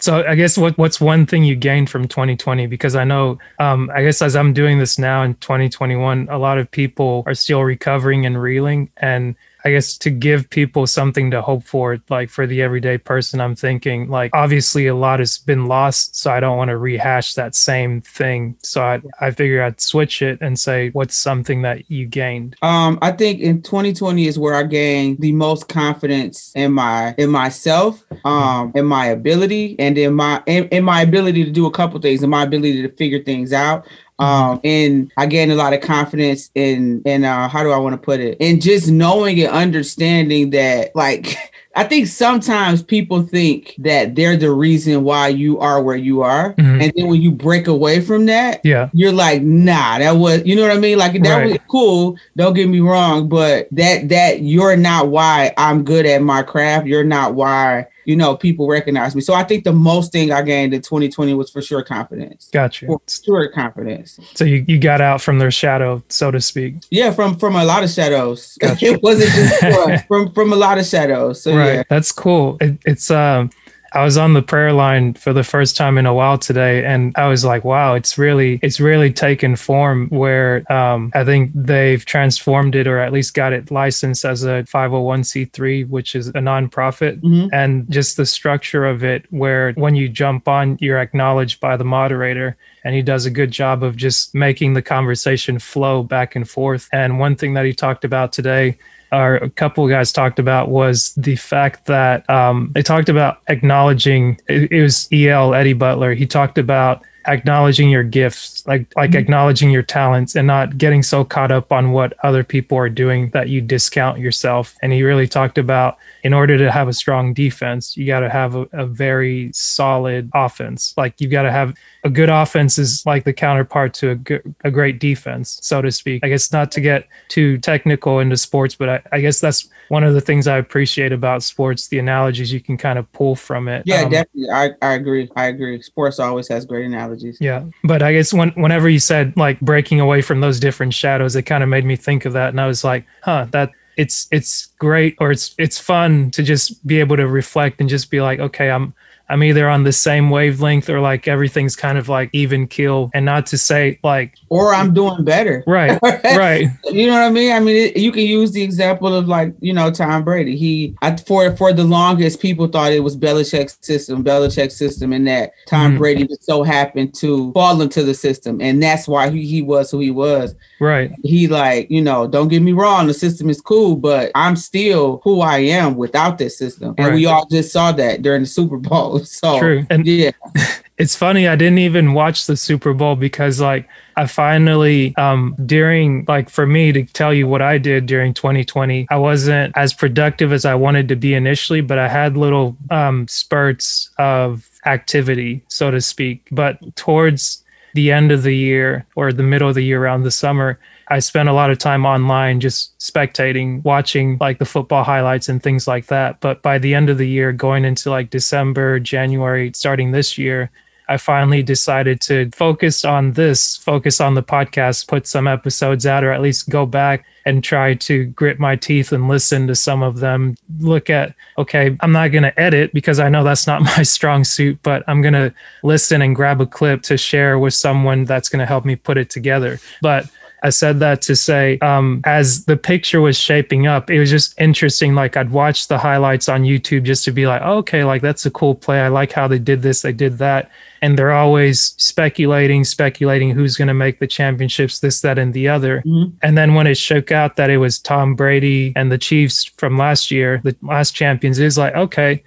So 0.00 0.24
I 0.28 0.34
guess 0.34 0.58
what 0.58 0.76
what's 0.76 1.00
one 1.00 1.24
thing 1.24 1.44
you 1.44 1.54
gained 1.56 1.88
from 1.88 2.08
2020? 2.08 2.66
Because 2.66 2.94
I 2.96 3.04
know, 3.04 3.38
um, 3.60 3.90
I 3.94 4.02
guess 4.02 4.20
as 4.20 4.34
I'm 4.36 4.52
doing 4.52 4.78
this 4.78 4.98
now 4.98 5.22
in 5.22 5.34
2021, 5.36 6.28
a 6.30 6.36
lot 6.36 6.58
of 6.58 6.68
people 6.70 7.22
are 7.26 7.34
still 7.34 7.62
recovering 7.62 8.26
and 8.26 8.40
reeling, 8.42 8.90
and 8.96 9.34
I 9.66 9.70
guess 9.70 9.96
to 9.98 10.10
give 10.10 10.50
people 10.50 10.86
something 10.86 11.30
to 11.30 11.40
hope 11.40 11.64
for, 11.64 11.98
like 12.10 12.28
for 12.28 12.46
the 12.46 12.60
everyday 12.60 12.98
person, 12.98 13.40
I'm 13.40 13.56
thinking 13.56 14.10
like 14.10 14.30
obviously 14.34 14.86
a 14.86 14.94
lot 14.94 15.20
has 15.20 15.38
been 15.38 15.66
lost, 15.66 16.16
so 16.16 16.30
I 16.30 16.40
don't 16.40 16.58
want 16.58 16.68
to 16.68 16.76
rehash 16.76 17.32
that 17.34 17.54
same 17.54 18.02
thing. 18.02 18.56
So 18.62 18.82
I 18.82 19.00
I 19.20 19.30
figure 19.30 19.62
I'd 19.62 19.80
switch 19.80 20.20
it 20.20 20.38
and 20.42 20.58
say, 20.58 20.90
what's 20.90 21.16
something 21.16 21.62
that 21.62 21.90
you 21.90 22.04
gained? 22.04 22.56
Um, 22.60 22.98
I 23.00 23.12
think 23.12 23.40
in 23.40 23.62
2020 23.62 24.26
is 24.26 24.38
where 24.38 24.54
I 24.54 24.64
gained 24.64 25.18
the 25.20 25.32
most 25.32 25.68
confidence 25.68 26.52
in 26.54 26.72
my 26.72 27.14
in 27.16 27.30
myself, 27.30 28.04
um, 28.26 28.70
in 28.74 28.84
my 28.84 29.06
ability, 29.06 29.76
and 29.78 29.96
in 29.96 30.12
my 30.12 30.42
in, 30.46 30.68
in 30.68 30.84
my 30.84 31.00
ability 31.00 31.42
to 31.42 31.50
do 31.50 31.64
a 31.64 31.70
couple 31.70 31.98
things, 32.00 32.22
and 32.22 32.30
my 32.30 32.42
ability 32.42 32.82
to 32.82 32.94
figure 32.96 33.22
things 33.22 33.52
out. 33.54 33.86
Um, 34.18 34.60
and 34.62 35.10
I 35.16 35.26
gained 35.26 35.50
a 35.50 35.56
lot 35.56 35.72
of 35.72 35.80
confidence 35.80 36.50
in 36.54 37.02
in 37.04 37.24
uh, 37.24 37.48
how 37.48 37.62
do 37.64 37.70
I 37.72 37.78
want 37.78 37.94
to 37.94 37.98
put 37.98 38.20
it? 38.20 38.36
In 38.40 38.60
just 38.60 38.88
knowing 38.88 39.40
and 39.40 39.50
understanding 39.50 40.50
that, 40.50 40.94
like. 40.94 41.36
I 41.76 41.82
think 41.82 42.06
sometimes 42.06 42.84
people 42.84 43.22
think 43.24 43.74
that 43.78 44.14
they're 44.14 44.36
the 44.36 44.52
reason 44.52 45.02
why 45.02 45.26
you 45.26 45.58
are 45.58 45.82
where 45.82 45.96
you 45.96 46.22
are. 46.22 46.54
Mhm. 46.54 46.80
And 46.80 46.92
then 46.94 47.08
when 47.08 47.20
you 47.20 47.32
break 47.32 47.66
away 47.66 48.00
from 48.00 48.26
that, 48.26 48.60
Yeah. 48.62 48.90
you're 48.92 49.10
like, 49.10 49.42
nah, 49.42 49.98
that 49.98 50.12
was, 50.12 50.42
you 50.46 50.54
know 50.54 50.62
what 50.62 50.70
I 50.70 50.78
mean? 50.78 50.98
Like 50.98 51.20
that 51.20 51.36
Right. 51.36 51.48
was 51.50 51.58
cool. 51.68 52.14
Don't 52.36 52.54
get 52.54 52.68
me 52.68 52.78
wrong, 52.78 53.28
but 53.28 53.66
that 53.72 54.08
that 54.10 54.42
you're 54.42 54.76
not 54.76 55.08
why 55.08 55.52
I'm 55.58 55.82
good 55.82 56.06
at 56.06 56.22
my 56.22 56.42
craft. 56.42 56.86
You're 56.86 57.02
not 57.02 57.34
why 57.34 57.86
you 58.04 58.16
know 58.16 58.36
people 58.36 58.68
recognize 58.68 59.14
me. 59.14 59.20
So 59.20 59.34
I 59.34 59.44
think 59.44 59.64
the 59.64 59.72
most 59.72 60.12
thing 60.12 60.32
I 60.32 60.42
gained 60.42 60.74
in 60.74 60.82
2020 60.82 61.34
was 61.34 61.50
for 61.50 61.62
sure 61.62 61.82
confidence. 61.82 62.48
Gotcha. 62.52 62.86
For 62.86 63.00
sure 63.06 63.48
confidence. 63.48 64.18
So 64.34 64.44
you, 64.44 64.64
you 64.66 64.78
got 64.78 65.00
out 65.00 65.20
from 65.20 65.38
their 65.38 65.50
shadow, 65.50 66.02
so 66.08 66.30
to 66.30 66.40
speak. 66.40 66.76
Yeah, 66.90 67.10
from 67.10 67.36
from 67.36 67.56
a 67.56 67.64
lot 67.64 67.84
of 67.84 67.90
shadows. 67.90 68.56
Gotcha. 68.60 68.86
it 68.86 69.02
wasn't 69.02 69.30
just 69.30 70.06
from 70.08 70.32
from 70.32 70.52
a 70.52 70.56
lot 70.56 70.78
of 70.78 70.86
shadows. 70.86 71.42
So 71.42 71.56
right 71.56 71.74
yeah. 71.74 71.82
that's 71.88 72.12
cool 72.12 72.56
it, 72.60 72.78
it's 72.84 73.10
um 73.10 73.50
i 73.94 74.04
was 74.04 74.16
on 74.16 74.32
the 74.34 74.42
prayer 74.42 74.72
line 74.72 75.14
for 75.14 75.32
the 75.32 75.44
first 75.44 75.76
time 75.76 75.96
in 75.98 76.06
a 76.06 76.12
while 76.14 76.36
today 76.38 76.84
and 76.84 77.12
i 77.16 77.26
was 77.28 77.44
like 77.44 77.64
wow 77.64 77.94
it's 77.94 78.18
really 78.18 78.58
it's 78.62 78.80
really 78.80 79.12
taken 79.12 79.56
form 79.56 80.08
where 80.08 80.70
um 80.72 81.10
i 81.14 81.24
think 81.24 81.50
they've 81.54 82.04
transformed 82.04 82.74
it 82.74 82.86
or 82.86 82.98
at 82.98 83.12
least 83.12 83.34
got 83.34 83.52
it 83.52 83.70
licensed 83.70 84.24
as 84.24 84.44
a 84.44 84.64
501c3 84.64 85.88
which 85.88 86.14
is 86.14 86.28
a 86.28 86.32
nonprofit 86.34 87.20
Mhm. 87.20 87.48
and 87.52 87.90
just 87.90 88.16
the 88.16 88.26
structure 88.26 88.84
of 88.86 89.04
it 89.04 89.24
where 89.30 89.72
when 89.72 89.94
you 89.94 90.08
jump 90.08 90.48
on 90.48 90.76
you're 90.80 90.98
acknowledged 90.98 91.60
by 91.60 91.76
the 91.76 91.84
moderator 91.84 92.56
and 92.84 92.94
he 92.94 93.02
does 93.02 93.24
a 93.26 93.30
good 93.30 93.50
job 93.50 93.82
of 93.82 93.96
just 93.96 94.34
making 94.34 94.74
the 94.74 94.82
conversation 94.82 95.58
flow 95.58 96.02
back 96.02 96.36
and 96.36 96.48
forth 96.50 96.88
and 96.92 97.18
one 97.18 97.36
thing 97.36 97.54
that 97.54 97.64
he 97.64 97.72
talked 97.72 98.04
about 98.04 98.32
today 98.32 98.76
or 99.14 99.36
a 99.36 99.50
couple 99.50 99.84
of 99.84 99.90
guys 99.90 100.12
talked 100.12 100.38
about 100.38 100.68
was 100.68 101.14
the 101.14 101.36
fact 101.36 101.86
that 101.86 102.28
um, 102.28 102.70
they 102.74 102.82
talked 102.82 103.08
about 103.08 103.40
acknowledging 103.48 104.40
it, 104.48 104.70
it 104.72 104.82
was 104.82 105.08
el 105.12 105.54
eddie 105.54 105.72
butler. 105.72 106.14
He 106.14 106.26
talked 106.26 106.58
about 106.58 107.04
acknowledging 107.26 107.88
your 107.90 108.02
gifts 108.02 108.66
like 108.66 108.92
like 108.96 109.10
mm-hmm. 109.10 109.18
acknowledging 109.18 109.70
your 109.70 109.82
talents 109.82 110.34
and 110.34 110.46
not 110.46 110.78
getting 110.78 111.02
so 111.02 111.24
caught 111.24 111.50
up 111.50 111.72
on 111.72 111.92
what 111.92 112.14
other 112.22 112.44
people 112.44 112.76
are 112.78 112.88
doing 112.88 113.30
that 113.30 113.48
you 113.48 113.60
discount 113.60 114.18
yourself. 114.18 114.76
And 114.82 114.92
he 114.92 115.02
really 115.02 115.26
talked 115.26 115.58
about 115.58 115.98
in 116.22 116.32
order 116.32 116.58
to 116.58 116.70
have 116.70 116.88
a 116.88 116.92
strong 116.92 117.34
defense 117.34 117.96
you 117.96 118.06
got 118.06 118.20
to 118.20 118.30
have 118.30 118.54
a, 118.54 118.66
a 118.72 118.86
very 118.86 119.50
solid 119.52 120.30
offense. 120.34 120.94
Like 120.96 121.20
you 121.20 121.28
got 121.28 121.42
to 121.42 121.52
have 121.52 121.74
a 122.04 122.10
good 122.10 122.30
offense 122.30 122.78
is 122.78 123.04
like 123.06 123.24
the 123.24 123.32
counterpart 123.32 123.94
to 123.94 124.10
a, 124.10 124.14
good, 124.14 124.54
a 124.64 124.70
great 124.70 124.98
defense 124.98 125.58
so 125.62 125.82
to 125.82 125.90
speak. 125.90 126.24
I 126.24 126.28
guess 126.28 126.52
not 126.52 126.70
to 126.72 126.80
get 126.80 127.08
too 127.28 127.58
technical 127.58 128.20
into 128.20 128.36
sports 128.36 128.74
but 128.74 128.88
I, 128.88 129.02
I 129.12 129.20
guess 129.20 129.40
that's 129.40 129.68
one 129.88 130.04
of 130.04 130.14
the 130.14 130.20
things 130.20 130.46
i 130.46 130.56
appreciate 130.58 131.12
about 131.12 131.42
sports 131.42 131.88
the 131.88 131.98
analogies 131.98 132.52
you 132.52 132.60
can 132.60 132.76
kind 132.76 132.98
of 132.98 133.10
pull 133.12 133.36
from 133.36 133.68
it 133.68 133.82
Yeah, 133.86 134.02
Um, 134.02 134.10
definitely. 134.10 134.50
I, 134.50 134.70
I 134.82 134.94
agree. 134.94 135.30
I 135.36 135.46
agree. 135.46 135.80
Sports 135.82 136.18
always 136.18 136.48
has 136.48 136.64
great 136.66 136.86
analogies. 136.86 137.38
yeah, 137.40 137.64
but 137.82 138.02
I 138.02 138.12
guess 138.12 138.32
when 138.32 138.50
whenever 138.50 138.88
you 138.88 138.98
said 138.98 139.36
like 139.36 139.60
breaking 139.60 140.00
away 140.00 140.22
from 140.22 140.40
those 140.40 140.58
different 140.60 140.94
shadows, 140.94 141.36
it 141.36 141.42
kind 141.42 141.62
of 141.62 141.68
made 141.68 141.84
me 141.84 141.96
think 141.96 142.24
of 142.24 142.32
that, 142.34 142.48
and 142.50 142.60
I 142.60 142.66
was 142.66 142.84
like, 142.84 143.04
huh, 143.22 143.46
that 143.50 143.70
it's 143.96 144.26
it's 144.32 144.66
great 144.78 145.16
or 145.20 145.30
it's 145.30 145.54
it's 145.58 145.78
fun 145.78 146.30
to 146.32 146.42
just 146.42 146.84
be 146.86 146.98
able 147.00 147.16
to 147.16 147.26
reflect 147.28 147.80
and 147.80 147.88
just 147.88 148.10
be 148.10 148.20
like, 148.20 148.40
okay, 148.40 148.70
I'm 148.70 148.92
I'm 149.28 149.42
either 149.42 149.68
on 149.68 149.84
the 149.84 149.92
same 149.92 150.28
wavelength 150.30 150.90
or 150.90 151.00
like 151.00 151.26
everything's 151.26 151.76
kind 151.76 151.96
of 151.96 152.08
like 152.08 152.28
even 152.32 152.66
kill, 152.66 153.10
and 153.14 153.24
not 153.24 153.46
to 153.46 153.58
say 153.58 153.98
like 154.04 154.34
Or 154.50 154.74
I'm 154.74 154.92
doing 154.92 155.24
better. 155.24 155.64
right, 155.66 155.98
right, 156.24 156.68
You 156.90 157.06
know 157.06 157.14
what 157.14 157.22
I 157.22 157.30
mean? 157.30 157.52
I 157.52 157.60
mean, 157.60 157.76
it, 157.76 157.96
you 157.96 158.12
can 158.12 158.22
use 158.24 158.52
the 158.52 158.62
example 158.62 159.14
of 159.14 159.26
like 159.26 159.54
you 159.60 159.72
know 159.72 159.90
Tom 159.90 160.24
Brady. 160.24 160.56
He 160.56 160.94
I, 161.02 161.16
for 161.16 161.56
for 161.56 161.72
the 161.72 161.84
longest 161.84 162.40
people 162.40 162.66
thought 162.68 162.92
it 162.92 163.00
was 163.00 163.16
Belichick's 163.16 163.78
system, 163.80 164.22
Belichick's 164.22 164.76
system, 164.76 165.12
and 165.12 165.26
that 165.26 165.52
Tom 165.66 165.94
Mhm. 165.94 165.98
Brady 165.98 166.26
just 166.26 166.44
so 166.44 166.62
happened 166.62 167.14
to 167.14 167.52
fall 167.52 167.80
into 167.80 168.02
the 168.02 168.14
system, 168.14 168.60
and 168.60 168.82
that's 168.82 169.08
why 169.08 169.30
he, 169.30 169.46
he 169.46 169.62
was 169.62 169.90
who 169.90 170.00
he 170.00 170.10
was. 170.10 170.54
right, 170.80 171.10
He 171.22 171.48
like 171.48 171.90
you 171.90 172.02
know, 172.02 172.26
don't 172.26 172.48
get 172.48 172.60
me 172.62 172.72
wrong, 172.72 173.06
the 173.06 173.14
system 173.14 173.48
is 173.48 173.60
cool, 173.60 173.96
but 173.96 174.30
I'm 174.34 174.54
still 174.56 175.20
who 175.24 175.40
I 175.40 175.58
am 175.58 175.96
without 175.96 176.36
this 176.38 176.58
system, 176.58 176.94
and 176.98 177.14
we 177.14 177.24
all 177.26 177.46
just 177.50 177.72
saw 177.72 177.90
that 177.92 178.20
during 178.22 178.42
the 178.42 178.46
Super 178.48 178.76
Bowl. 178.76 179.13
So 179.24 179.58
true, 179.58 179.86
and 179.90 180.06
yeah, 180.06 180.32
it's 180.98 181.16
funny 181.16 181.48
i 181.48 181.56
didn't 181.56 181.78
even 181.78 182.14
watch 182.14 182.46
the 182.46 182.56
super 182.56 182.94
bowl 182.94 183.16
because 183.16 183.60
like 183.60 183.88
i 184.16 184.26
finally 184.26 185.12
um 185.16 185.56
during 185.66 186.24
like 186.28 186.48
for 186.48 186.66
me 186.66 186.92
to 186.92 187.04
tell 187.04 187.34
you 187.34 187.48
what 187.48 187.60
i 187.60 187.78
did 187.78 188.06
during 188.06 188.32
2020 188.32 189.08
i 189.10 189.16
wasn't 189.16 189.76
as 189.76 189.92
productive 189.92 190.52
as 190.52 190.64
i 190.64 190.72
wanted 190.72 191.08
to 191.08 191.16
be 191.16 191.34
initially 191.34 191.80
but 191.80 191.98
i 191.98 192.06
had 192.06 192.36
little 192.36 192.76
um 192.90 193.26
spurts 193.26 194.10
of 194.18 194.70
activity 194.86 195.64
so 195.68 195.90
to 195.90 196.00
speak. 196.00 196.48
But 196.50 196.78
towards 196.96 197.64
the 197.94 198.10
end 198.10 198.32
of 198.32 198.42
the 198.42 198.56
year 198.56 199.06
or 199.14 199.32
the 199.32 199.42
middle 199.42 199.68
of 199.68 199.74
the 199.74 199.82
year 199.82 200.02
around 200.02 200.22
the 200.22 200.30
summer 200.30 200.78
I 201.08 201.18
spent 201.18 201.48
a 201.48 201.52
lot 201.52 201.70
of 201.70 201.78
time 201.78 202.06
online 202.06 202.60
just 202.60 202.98
spectating, 202.98 203.82
watching 203.84 204.38
like 204.40 204.58
the 204.58 204.64
football 204.64 205.04
highlights 205.04 205.48
and 205.48 205.62
things 205.62 205.86
like 205.86 206.06
that. 206.06 206.40
But 206.40 206.62
by 206.62 206.78
the 206.78 206.94
end 206.94 207.10
of 207.10 207.18
the 207.18 207.28
year, 207.28 207.52
going 207.52 207.84
into 207.84 208.10
like 208.10 208.30
December, 208.30 208.98
January, 209.00 209.72
starting 209.74 210.12
this 210.12 210.38
year, 210.38 210.70
I 211.08 211.18
finally 211.18 211.62
decided 211.62 212.20
to 212.22 212.50
focus 212.50 213.04
on 213.04 213.32
this, 213.32 213.76
focus 213.76 214.20
on 214.20 214.34
the 214.34 214.42
podcast, 214.42 215.06
put 215.06 215.26
some 215.26 215.46
episodes 215.46 216.06
out, 216.06 216.24
or 216.24 216.32
at 216.32 216.40
least 216.40 216.70
go 216.70 216.86
back 216.86 217.26
and 217.44 217.62
try 217.62 217.94
to 217.94 218.24
grit 218.26 218.58
my 218.58 218.74
teeth 218.74 219.12
and 219.12 219.28
listen 219.28 219.66
to 219.66 219.74
some 219.74 220.02
of 220.02 220.20
them. 220.20 220.56
Look 220.78 221.10
at, 221.10 221.34
okay, 221.58 221.96
I'm 222.00 222.12
not 222.12 222.28
going 222.28 222.44
to 222.44 222.58
edit 222.58 222.94
because 222.94 223.20
I 223.20 223.28
know 223.28 223.44
that's 223.44 223.66
not 223.66 223.82
my 223.96 224.02
strong 224.02 224.44
suit, 224.44 224.78
but 224.82 225.04
I'm 225.06 225.20
going 225.20 225.34
to 225.34 225.52
listen 225.82 226.22
and 226.22 226.34
grab 226.34 226.60
a 226.62 226.66
clip 226.66 227.02
to 227.02 227.18
share 227.18 227.58
with 227.58 227.74
someone 227.74 228.24
that's 228.24 228.48
going 228.48 228.60
to 228.60 228.66
help 228.66 228.86
me 228.86 228.96
put 228.96 229.18
it 229.18 229.28
together. 229.28 229.80
But 230.00 230.30
I 230.64 230.70
said 230.70 230.98
that 231.00 231.20
to 231.22 231.36
say, 231.36 231.78
um, 231.80 232.22
as 232.24 232.64
the 232.64 232.78
picture 232.78 233.20
was 233.20 233.36
shaping 233.36 233.86
up, 233.86 234.10
it 234.10 234.18
was 234.18 234.30
just 234.30 234.58
interesting. 234.58 235.14
Like 235.14 235.36
I'd 235.36 235.50
watch 235.50 235.88
the 235.88 235.98
highlights 235.98 236.48
on 236.48 236.62
YouTube 236.62 237.02
just 237.02 237.22
to 237.26 237.32
be 237.32 237.46
like, 237.46 237.60
oh, 237.62 237.76
okay, 237.78 238.02
like 238.02 238.22
that's 238.22 238.46
a 238.46 238.50
cool 238.50 238.74
play. 238.74 239.02
I 239.02 239.08
like 239.08 239.32
how 239.32 239.46
they 239.46 239.58
did 239.58 239.82
this, 239.82 240.00
they 240.00 240.12
did 240.12 240.38
that. 240.38 240.70
And 241.02 241.18
they're 241.18 241.32
always 241.32 241.94
speculating, 241.98 242.82
speculating 242.84 243.50
who's 243.50 243.76
going 243.76 243.88
to 243.88 243.94
make 243.94 244.20
the 244.20 244.26
championships, 244.26 245.00
this, 245.00 245.20
that, 245.20 245.38
and 245.38 245.52
the 245.52 245.68
other. 245.68 246.02
Mhm. 246.06 246.32
And 246.42 246.56
then 246.56 246.72
when 246.72 246.86
it 246.86 246.96
shook 246.96 247.30
out 247.30 247.56
that 247.56 247.68
it 247.68 247.76
was 247.76 247.98
Tom 247.98 248.34
Brady 248.34 248.94
and 248.96 249.12
the 249.12 249.18
Chiefs 249.18 249.64
from 249.76 249.98
last 249.98 250.30
year, 250.30 250.62
the 250.64 250.74
last 250.80 251.14
champions, 251.14 251.58
it 251.58 251.64
was 251.64 251.76
like, 251.76 251.94
okay, 251.94 252.42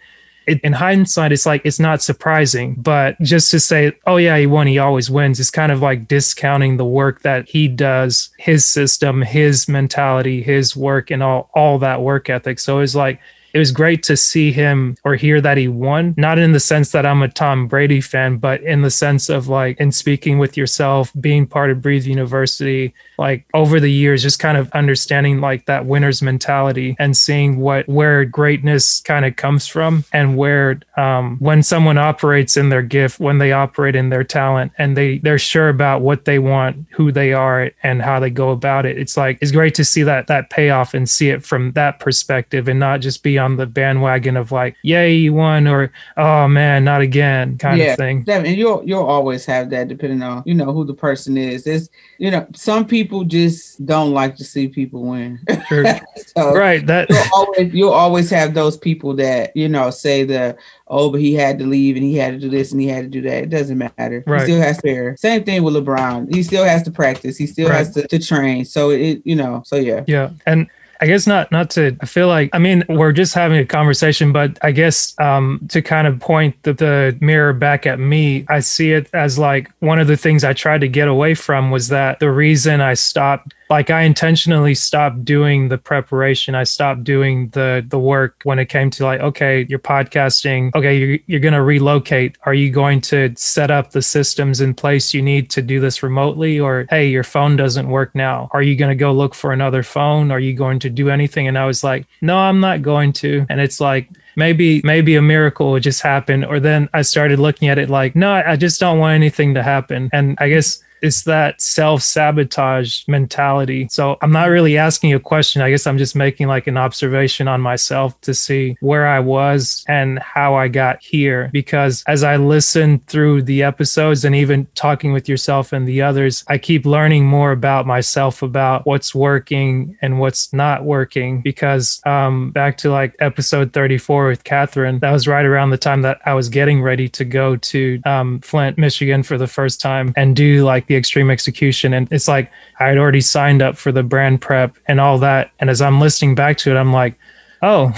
it, 0.47 0.61
in 0.61 0.73
hindsight, 0.73 1.31
it's 1.31 1.45
like 1.45 1.61
it's 1.65 1.79
not 1.79 2.01
surprising, 2.01 2.75
but 2.75 3.19
just 3.21 3.51
to 3.51 3.59
say, 3.59 3.91
oh 4.07 4.15
yeah, 4.17 4.37
he 4.37 4.47
won, 4.47 4.65
he 4.65 4.79
always 4.79 5.11
wins, 5.11 5.39
is 5.39 5.51
kind 5.51 5.71
of 5.71 5.81
like 5.81 6.07
discounting 6.07 6.77
the 6.77 6.85
work 6.85 7.21
that 7.21 7.47
he 7.49 7.67
does, 7.67 8.29
his 8.39 8.65
system, 8.65 9.21
his 9.21 9.67
mentality, 9.67 10.41
his 10.41 10.75
work, 10.75 11.11
and 11.11 11.21
all 11.21 11.49
all 11.53 11.77
that 11.79 12.01
work 12.01 12.29
ethic. 12.29 12.59
So 12.59 12.79
it's 12.79 12.95
like 12.95 13.19
it 13.57 13.59
was 13.59 13.71
great 13.71 14.03
to 14.03 14.15
see 14.15 14.51
him 14.51 14.95
or 15.03 15.15
hear 15.15 15.41
that 15.41 15.57
he 15.57 15.67
won, 15.67 16.13
not 16.15 16.37
in 16.37 16.51
the 16.51 16.59
sense 16.59 16.91
that 16.91 17.07
I'm 17.07 17.23
a 17.23 17.27
Tom 17.27 17.67
Brady 17.67 18.01
fan, 18.01 18.37
but 18.37 18.61
in 18.61 18.83
the 18.83 18.91
sense 18.91 19.29
of 19.29 19.47
like 19.47 19.79
in 19.79 19.91
speaking 19.91 20.37
with 20.37 20.55
yourself, 20.55 21.11
being 21.19 21.47
part 21.47 21.71
of 21.71 21.81
Breathe 21.81 22.05
University, 22.05 22.93
like 23.17 23.47
over 23.55 23.79
the 23.79 23.91
years, 23.91 24.21
just 24.21 24.37
kind 24.37 24.59
of 24.59 24.69
understanding 24.73 25.41
like 25.41 25.65
that 25.65 25.87
winner's 25.87 26.21
mentality 26.21 26.95
and 26.99 27.17
seeing 27.17 27.59
what 27.59 27.89
where 27.89 28.25
greatness 28.25 29.01
kind 29.01 29.25
of 29.25 29.35
comes 29.37 29.65
from 29.65 30.05
and 30.13 30.37
where 30.37 30.79
um, 30.95 31.37
when 31.39 31.63
someone 31.63 31.97
operates 31.97 32.57
in 32.57 32.69
their 32.69 32.83
gift, 32.83 33.19
when 33.19 33.39
they 33.39 33.53
operate 33.53 33.95
in 33.95 34.09
their 34.09 34.23
talent 34.23 34.71
and 34.77 34.95
they 34.95 35.17
they're 35.17 35.39
sure 35.39 35.69
about 35.69 36.03
what 36.03 36.25
they 36.25 36.37
want, 36.37 36.85
who 36.91 37.11
they 37.11 37.33
are, 37.33 37.71
and 37.81 38.03
how 38.03 38.19
they 38.19 38.29
go 38.29 38.51
about 38.51 38.85
it. 38.85 38.99
It's 38.99 39.17
like 39.17 39.39
it's 39.41 39.51
great 39.51 39.73
to 39.73 39.83
see 39.83 40.03
that 40.03 40.27
that 40.27 40.51
payoff 40.51 40.93
and 40.93 41.09
see 41.09 41.29
it 41.29 41.43
from 41.43 41.71
that 41.71 41.99
perspective 41.99 42.67
and 42.67 42.79
not 42.79 43.01
just 43.01 43.23
be 43.23 43.39
on 43.39 43.46
the 43.55 43.65
bandwagon 43.65 44.35
of 44.35 44.51
like, 44.51 44.75
yay, 44.81 45.13
you 45.15 45.33
won 45.33 45.67
or 45.67 45.91
oh 46.17 46.47
man, 46.49 46.83
not 46.83 47.01
again 47.01 47.57
kind 47.57 47.77
Yeah. 47.79 47.91
of 47.93 47.97
thing. 47.97 48.23
Definitely, 48.23 48.49
and 48.49 48.57
you'll 48.59 48.83
you'll 48.85 49.05
always 49.05 49.45
have 49.45 49.69
that 49.69 49.87
depending 49.87 50.21
on 50.21 50.43
you 50.45 50.53
know 50.53 50.73
who 50.73 50.83
the 50.83 50.93
person 50.93 51.37
is. 51.37 51.63
There's 51.63 51.89
you 52.17 52.29
know 52.31 52.45
some 52.55 52.85
people 52.85 53.23
just 53.23 53.85
don't 53.85 54.11
like 54.11 54.35
to 54.37 54.43
see 54.43 54.67
people 54.67 55.03
win. 55.03 55.39
Sure. 55.69 55.85
so 56.35 56.53
right. 56.53 56.85
That 56.85 57.09
you'll 57.09 57.23
always 57.33 57.73
you'll 57.73 57.91
always 57.93 58.29
have 58.31 58.53
those 58.53 58.77
people 58.77 59.13
that 59.15 59.55
you 59.55 59.69
know 59.69 59.89
say 59.91 60.23
the 60.25 60.57
oh 60.89 61.09
but 61.11 61.19
he 61.21 61.33
had 61.33 61.59
to 61.59 61.65
leave 61.65 61.95
and 61.95 62.03
he 62.05 62.15
had 62.15 62.33
to 62.33 62.39
do 62.39 62.49
this 62.49 62.71
and 62.71 62.81
he 62.81 62.87
had 62.87 63.03
to 63.03 63.09
do 63.09 63.21
that. 63.21 63.43
It 63.43 63.49
doesn't 63.49 63.77
matter. 63.77 64.23
Right. 64.25 64.41
He 64.41 64.45
still 64.47 64.61
has 64.61 64.77
to 64.77 64.81
prepare. 64.81 65.15
Same 65.17 65.43
thing 65.43 65.63
with 65.63 65.73
LeBron. 65.75 66.33
He 66.33 66.43
still 66.43 66.63
has 66.65 66.83
to 66.83 66.91
practice. 66.91 67.37
He 67.37 67.45
still 67.47 67.69
Right. 67.69 67.77
has 67.77 67.91
to, 67.93 68.07
to 68.07 68.19
train. 68.19 68.65
So 68.65 68.89
it 68.91 69.21
you 69.23 69.35
know 69.35 69.61
so 69.65 69.75
yeah. 69.75 70.03
Yeah. 70.07 70.31
And 70.45 70.67
I 70.99 71.07
guess 71.07 71.27
not 71.27 71.51
not 71.51 71.69
to 71.71 71.95
I 72.01 72.05
feel 72.05 72.27
like 72.27 72.49
I 72.53 72.59
mean 72.59 72.83
we're 72.89 73.11
just 73.11 73.33
having 73.33 73.57
a 73.57 73.65
conversation, 73.65 74.31
but 74.31 74.57
I 74.61 74.71
guess 74.71 75.13
um 75.19 75.61
to 75.69 75.81
kind 75.81 76.07
of 76.07 76.19
point 76.19 76.61
the, 76.63 76.73
the 76.73 77.17
mirror 77.21 77.53
back 77.53 77.85
at 77.85 77.99
me, 77.99 78.45
I 78.49 78.59
see 78.61 78.91
it 78.91 79.09
as 79.13 79.37
like 79.37 79.71
one 79.79 79.99
of 79.99 80.07
the 80.07 80.17
things 80.17 80.43
I 80.43 80.53
tried 80.53 80.81
to 80.81 80.87
get 80.87 81.07
away 81.07 81.33
from 81.35 81.71
was 81.71 81.89
that 81.89 82.19
the 82.19 82.31
reason 82.31 82.81
I 82.81 82.95
stopped 82.95 83.53
like 83.69 83.89
I 83.89 84.01
intentionally 84.01 84.75
stopped 84.75 85.25
doing 85.25 85.69
the 85.69 85.77
preparation. 85.77 86.55
I 86.55 86.63
stopped 86.63 87.03
doing 87.03 87.49
the 87.49 87.85
the 87.87 87.99
work 87.99 88.41
when 88.43 88.59
it 88.59 88.67
came 88.67 88.89
to 88.91 89.05
like, 89.05 89.19
okay, 89.19 89.65
you're 89.69 89.79
podcasting. 89.79 90.73
Okay, 90.75 90.97
you're, 90.97 91.19
you're 91.27 91.39
to 91.53 91.61
relocate. 91.61 92.37
Are 92.45 92.53
you 92.53 92.71
going 92.71 93.01
to 93.01 93.33
set 93.35 93.71
up 93.71 93.91
the 93.91 94.01
systems 94.01 94.61
in 94.61 94.73
place 94.73 95.13
you 95.13 95.21
need 95.21 95.49
to 95.51 95.61
do 95.61 95.79
this 95.79 96.03
remotely? 96.03 96.59
Or 96.59 96.85
hey, 96.89 97.09
your 97.09 97.23
phone 97.23 97.55
doesn't 97.55 97.89
work 97.89 98.15
now. 98.15 98.49
Are 98.51 98.61
you 98.61 98.75
to 98.89 98.95
go 98.95 99.11
look 99.11 99.35
for 99.35 99.51
another 99.51 99.83
phone? 99.83 100.31
Are 100.31 100.39
you 100.39 100.53
going 100.53 100.79
to 100.79 100.89
do 100.89 101.09
anything? 101.09 101.47
And 101.47 101.57
I 101.57 101.65
was 101.65 101.83
like, 101.83 102.07
no, 102.21 102.37
I'm 102.37 102.59
not 102.59 102.81
going 102.81 103.13
to. 103.13 103.45
And 103.49 103.59
it's 103.59 103.79
like 103.79 104.09
maybe 104.35 104.81
maybe 104.83 105.15
a 105.15 105.21
miracle 105.21 105.71
would 105.71 105.83
just 105.83 106.01
happen. 106.01 106.45
Or 106.45 106.59
then 106.59 106.87
I 106.93 107.01
started 107.01 107.39
looking 107.39 107.67
at 107.67 107.77
it 107.77 107.89
like, 107.89 108.15
no, 108.15 108.31
I 108.31 108.55
just 108.55 108.79
don't 108.79 108.99
want 108.99 109.15
anything 109.15 109.53
to 109.55 109.63
happen. 109.63 110.09
And 110.13 110.37
I 110.39 110.47
guess 110.49 110.81
it's 111.01 111.23
that 111.23 111.61
self 111.61 112.01
sabotage 112.01 113.07
mentality. 113.07 113.87
So 113.89 114.17
I'm 114.21 114.31
not 114.31 114.49
really 114.49 114.77
asking 114.77 115.13
a 115.13 115.19
question. 115.19 115.61
I 115.61 115.69
guess 115.69 115.87
I'm 115.87 115.97
just 115.97 116.15
making 116.15 116.47
like 116.47 116.67
an 116.67 116.77
observation 116.77 117.47
on 117.47 117.61
myself 117.61 118.19
to 118.21 118.33
see 118.33 118.77
where 118.79 119.07
I 119.07 119.19
was 119.19 119.83
and 119.87 120.19
how 120.19 120.55
I 120.55 120.67
got 120.67 121.01
here. 121.01 121.49
Because 121.53 122.03
as 122.07 122.23
I 122.23 122.37
listen 122.37 122.99
through 123.07 123.43
the 123.43 123.63
episodes 123.63 124.25
and 124.25 124.35
even 124.35 124.67
talking 124.75 125.13
with 125.13 125.29
yourself 125.29 125.73
and 125.73 125.87
the 125.87 126.01
others, 126.01 126.43
I 126.47 126.57
keep 126.57 126.85
learning 126.85 127.25
more 127.25 127.51
about 127.51 127.85
myself, 127.85 128.41
about 128.41 128.85
what's 128.85 129.13
working 129.13 129.97
and 130.01 130.19
what's 130.19 130.51
not 130.53 130.83
working. 130.83 131.41
Because 131.41 132.01
um, 132.05 132.51
back 132.51 132.77
to 132.77 132.91
like 132.91 133.15
episode 133.19 133.73
34 133.73 134.27
with 134.27 134.43
Catherine, 134.43 134.99
that 134.99 135.11
was 135.11 135.27
right 135.27 135.45
around 135.45 135.69
the 135.69 135.77
time 135.77 136.01
that 136.01 136.19
I 136.25 136.33
was 136.33 136.49
getting 136.49 136.81
ready 136.81 137.07
to 137.09 137.25
go 137.25 137.55
to 137.55 138.01
um, 138.05 138.39
Flint, 138.41 138.77
Michigan 138.77 139.23
for 139.23 139.37
the 139.37 139.47
first 139.47 139.79
time 139.81 140.13
and 140.15 140.35
do 140.35 140.63
like 140.63 140.86
the 140.87 140.95
extreme 140.95 141.29
execution. 141.29 141.93
And 141.93 142.11
it's 142.11 142.27
like 142.27 142.51
I 142.79 142.87
had 142.87 142.97
already 142.97 143.21
signed 143.21 143.61
up 143.61 143.77
for 143.77 143.91
the 143.91 144.03
brand 144.03 144.41
prep 144.41 144.77
and 144.87 144.99
all 144.99 145.19
that. 145.19 145.51
And 145.59 145.69
as 145.69 145.81
I'm 145.81 145.99
listening 145.99 146.35
back 146.35 146.57
to 146.59 146.71
it, 146.71 146.75
I'm 146.75 146.91
like, 146.91 147.17
oh, 147.61 147.93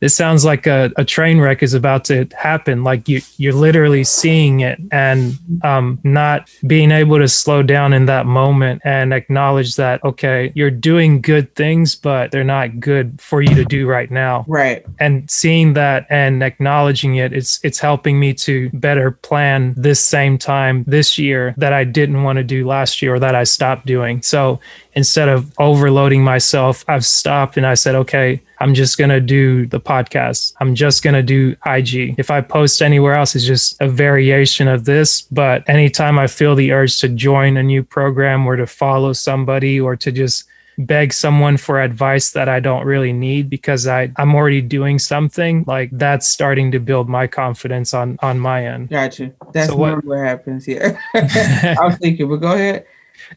this 0.00 0.16
sounds 0.16 0.44
like 0.44 0.66
a, 0.66 0.90
a 0.96 1.04
train 1.04 1.40
wreck 1.40 1.62
is 1.62 1.74
about 1.74 2.04
to 2.06 2.26
happen. 2.36 2.82
Like 2.82 3.08
you, 3.08 3.20
you're 3.36 3.52
literally 3.52 4.04
seeing 4.04 4.60
it 4.60 4.80
and 4.90 5.38
um, 5.62 6.00
not 6.02 6.50
being 6.66 6.90
able 6.90 7.18
to 7.18 7.28
slow 7.28 7.62
down 7.62 7.92
in 7.92 8.06
that 8.06 8.26
moment 8.26 8.82
and 8.84 9.14
acknowledge 9.14 9.76
that, 9.76 10.02
okay, 10.04 10.50
you're 10.54 10.70
doing 10.70 11.20
good 11.20 11.54
things, 11.54 11.94
but 11.94 12.30
they're 12.32 12.42
not 12.42 12.80
good 12.80 13.20
for 13.20 13.42
you 13.42 13.54
to 13.54 13.64
do 13.64 13.86
right 13.86 14.10
now 14.10 14.44
Right. 14.48 14.84
and 14.98 15.30
seeing 15.30 15.74
that 15.74 16.06
and 16.10 16.42
acknowledging 16.42 17.16
it 17.16 17.32
it's 17.32 17.60
it's 17.62 17.78
helping 17.78 18.18
me 18.18 18.34
to 18.34 18.70
better 18.70 19.10
plan 19.12 19.74
this 19.76 20.00
same 20.00 20.38
time 20.38 20.84
this 20.86 21.18
year 21.18 21.54
that 21.56 21.72
I 21.72 21.84
didn't 21.84 22.22
want 22.22 22.38
to 22.38 22.44
do 22.44 22.66
last 22.66 23.02
year 23.02 23.14
or 23.14 23.18
that 23.20 23.34
I 23.34 23.44
stopped 23.44 23.86
doing. 23.86 24.22
So 24.22 24.60
instead 24.94 25.28
of 25.28 25.52
overloading 25.58 26.22
myself, 26.24 26.84
I've 26.88 27.04
stopped 27.04 27.56
and 27.56 27.66
I 27.66 27.74
said, 27.74 27.94
okay, 27.94 28.40
I'm 28.60 28.74
just 28.74 28.98
going 28.98 29.10
to 29.10 29.20
do 29.20 29.61
the 29.66 29.80
podcast. 29.80 30.54
I'm 30.60 30.74
just 30.74 31.02
going 31.02 31.14
to 31.14 31.22
do 31.22 31.56
IG. 31.66 32.14
If 32.18 32.30
I 32.30 32.40
post 32.40 32.82
anywhere 32.82 33.14
else, 33.14 33.34
it's 33.34 33.44
just 33.46 33.80
a 33.80 33.88
variation 33.88 34.68
of 34.68 34.84
this. 34.84 35.22
But 35.22 35.68
anytime 35.68 36.18
I 36.18 36.26
feel 36.26 36.54
the 36.54 36.72
urge 36.72 36.98
to 37.00 37.08
join 37.08 37.56
a 37.56 37.62
new 37.62 37.82
program 37.82 38.46
or 38.46 38.56
to 38.56 38.66
follow 38.66 39.12
somebody 39.12 39.80
or 39.80 39.96
to 39.96 40.12
just 40.12 40.44
beg 40.78 41.12
someone 41.12 41.58
for 41.58 41.80
advice 41.80 42.30
that 42.32 42.48
I 42.48 42.58
don't 42.58 42.86
really 42.86 43.12
need 43.12 43.50
because 43.50 43.86
I, 43.86 44.10
I'm 44.16 44.34
already 44.34 44.62
doing 44.62 44.98
something, 44.98 45.64
like 45.66 45.90
that's 45.92 46.26
starting 46.26 46.72
to 46.72 46.80
build 46.80 47.08
my 47.10 47.26
confidence 47.26 47.92
on 47.92 48.16
on 48.22 48.38
my 48.40 48.66
end. 48.66 48.88
Gotcha. 48.88 49.32
That's 49.52 49.68
So 49.68 49.76
what- 49.76 50.02
what 50.04 50.18
happens. 50.18 50.64
here. 50.64 50.98
I 51.14 51.76
was 51.80 51.96
thinking, 51.98 52.26
but 52.28 52.36
go 52.36 52.52
ahead. 52.52 52.86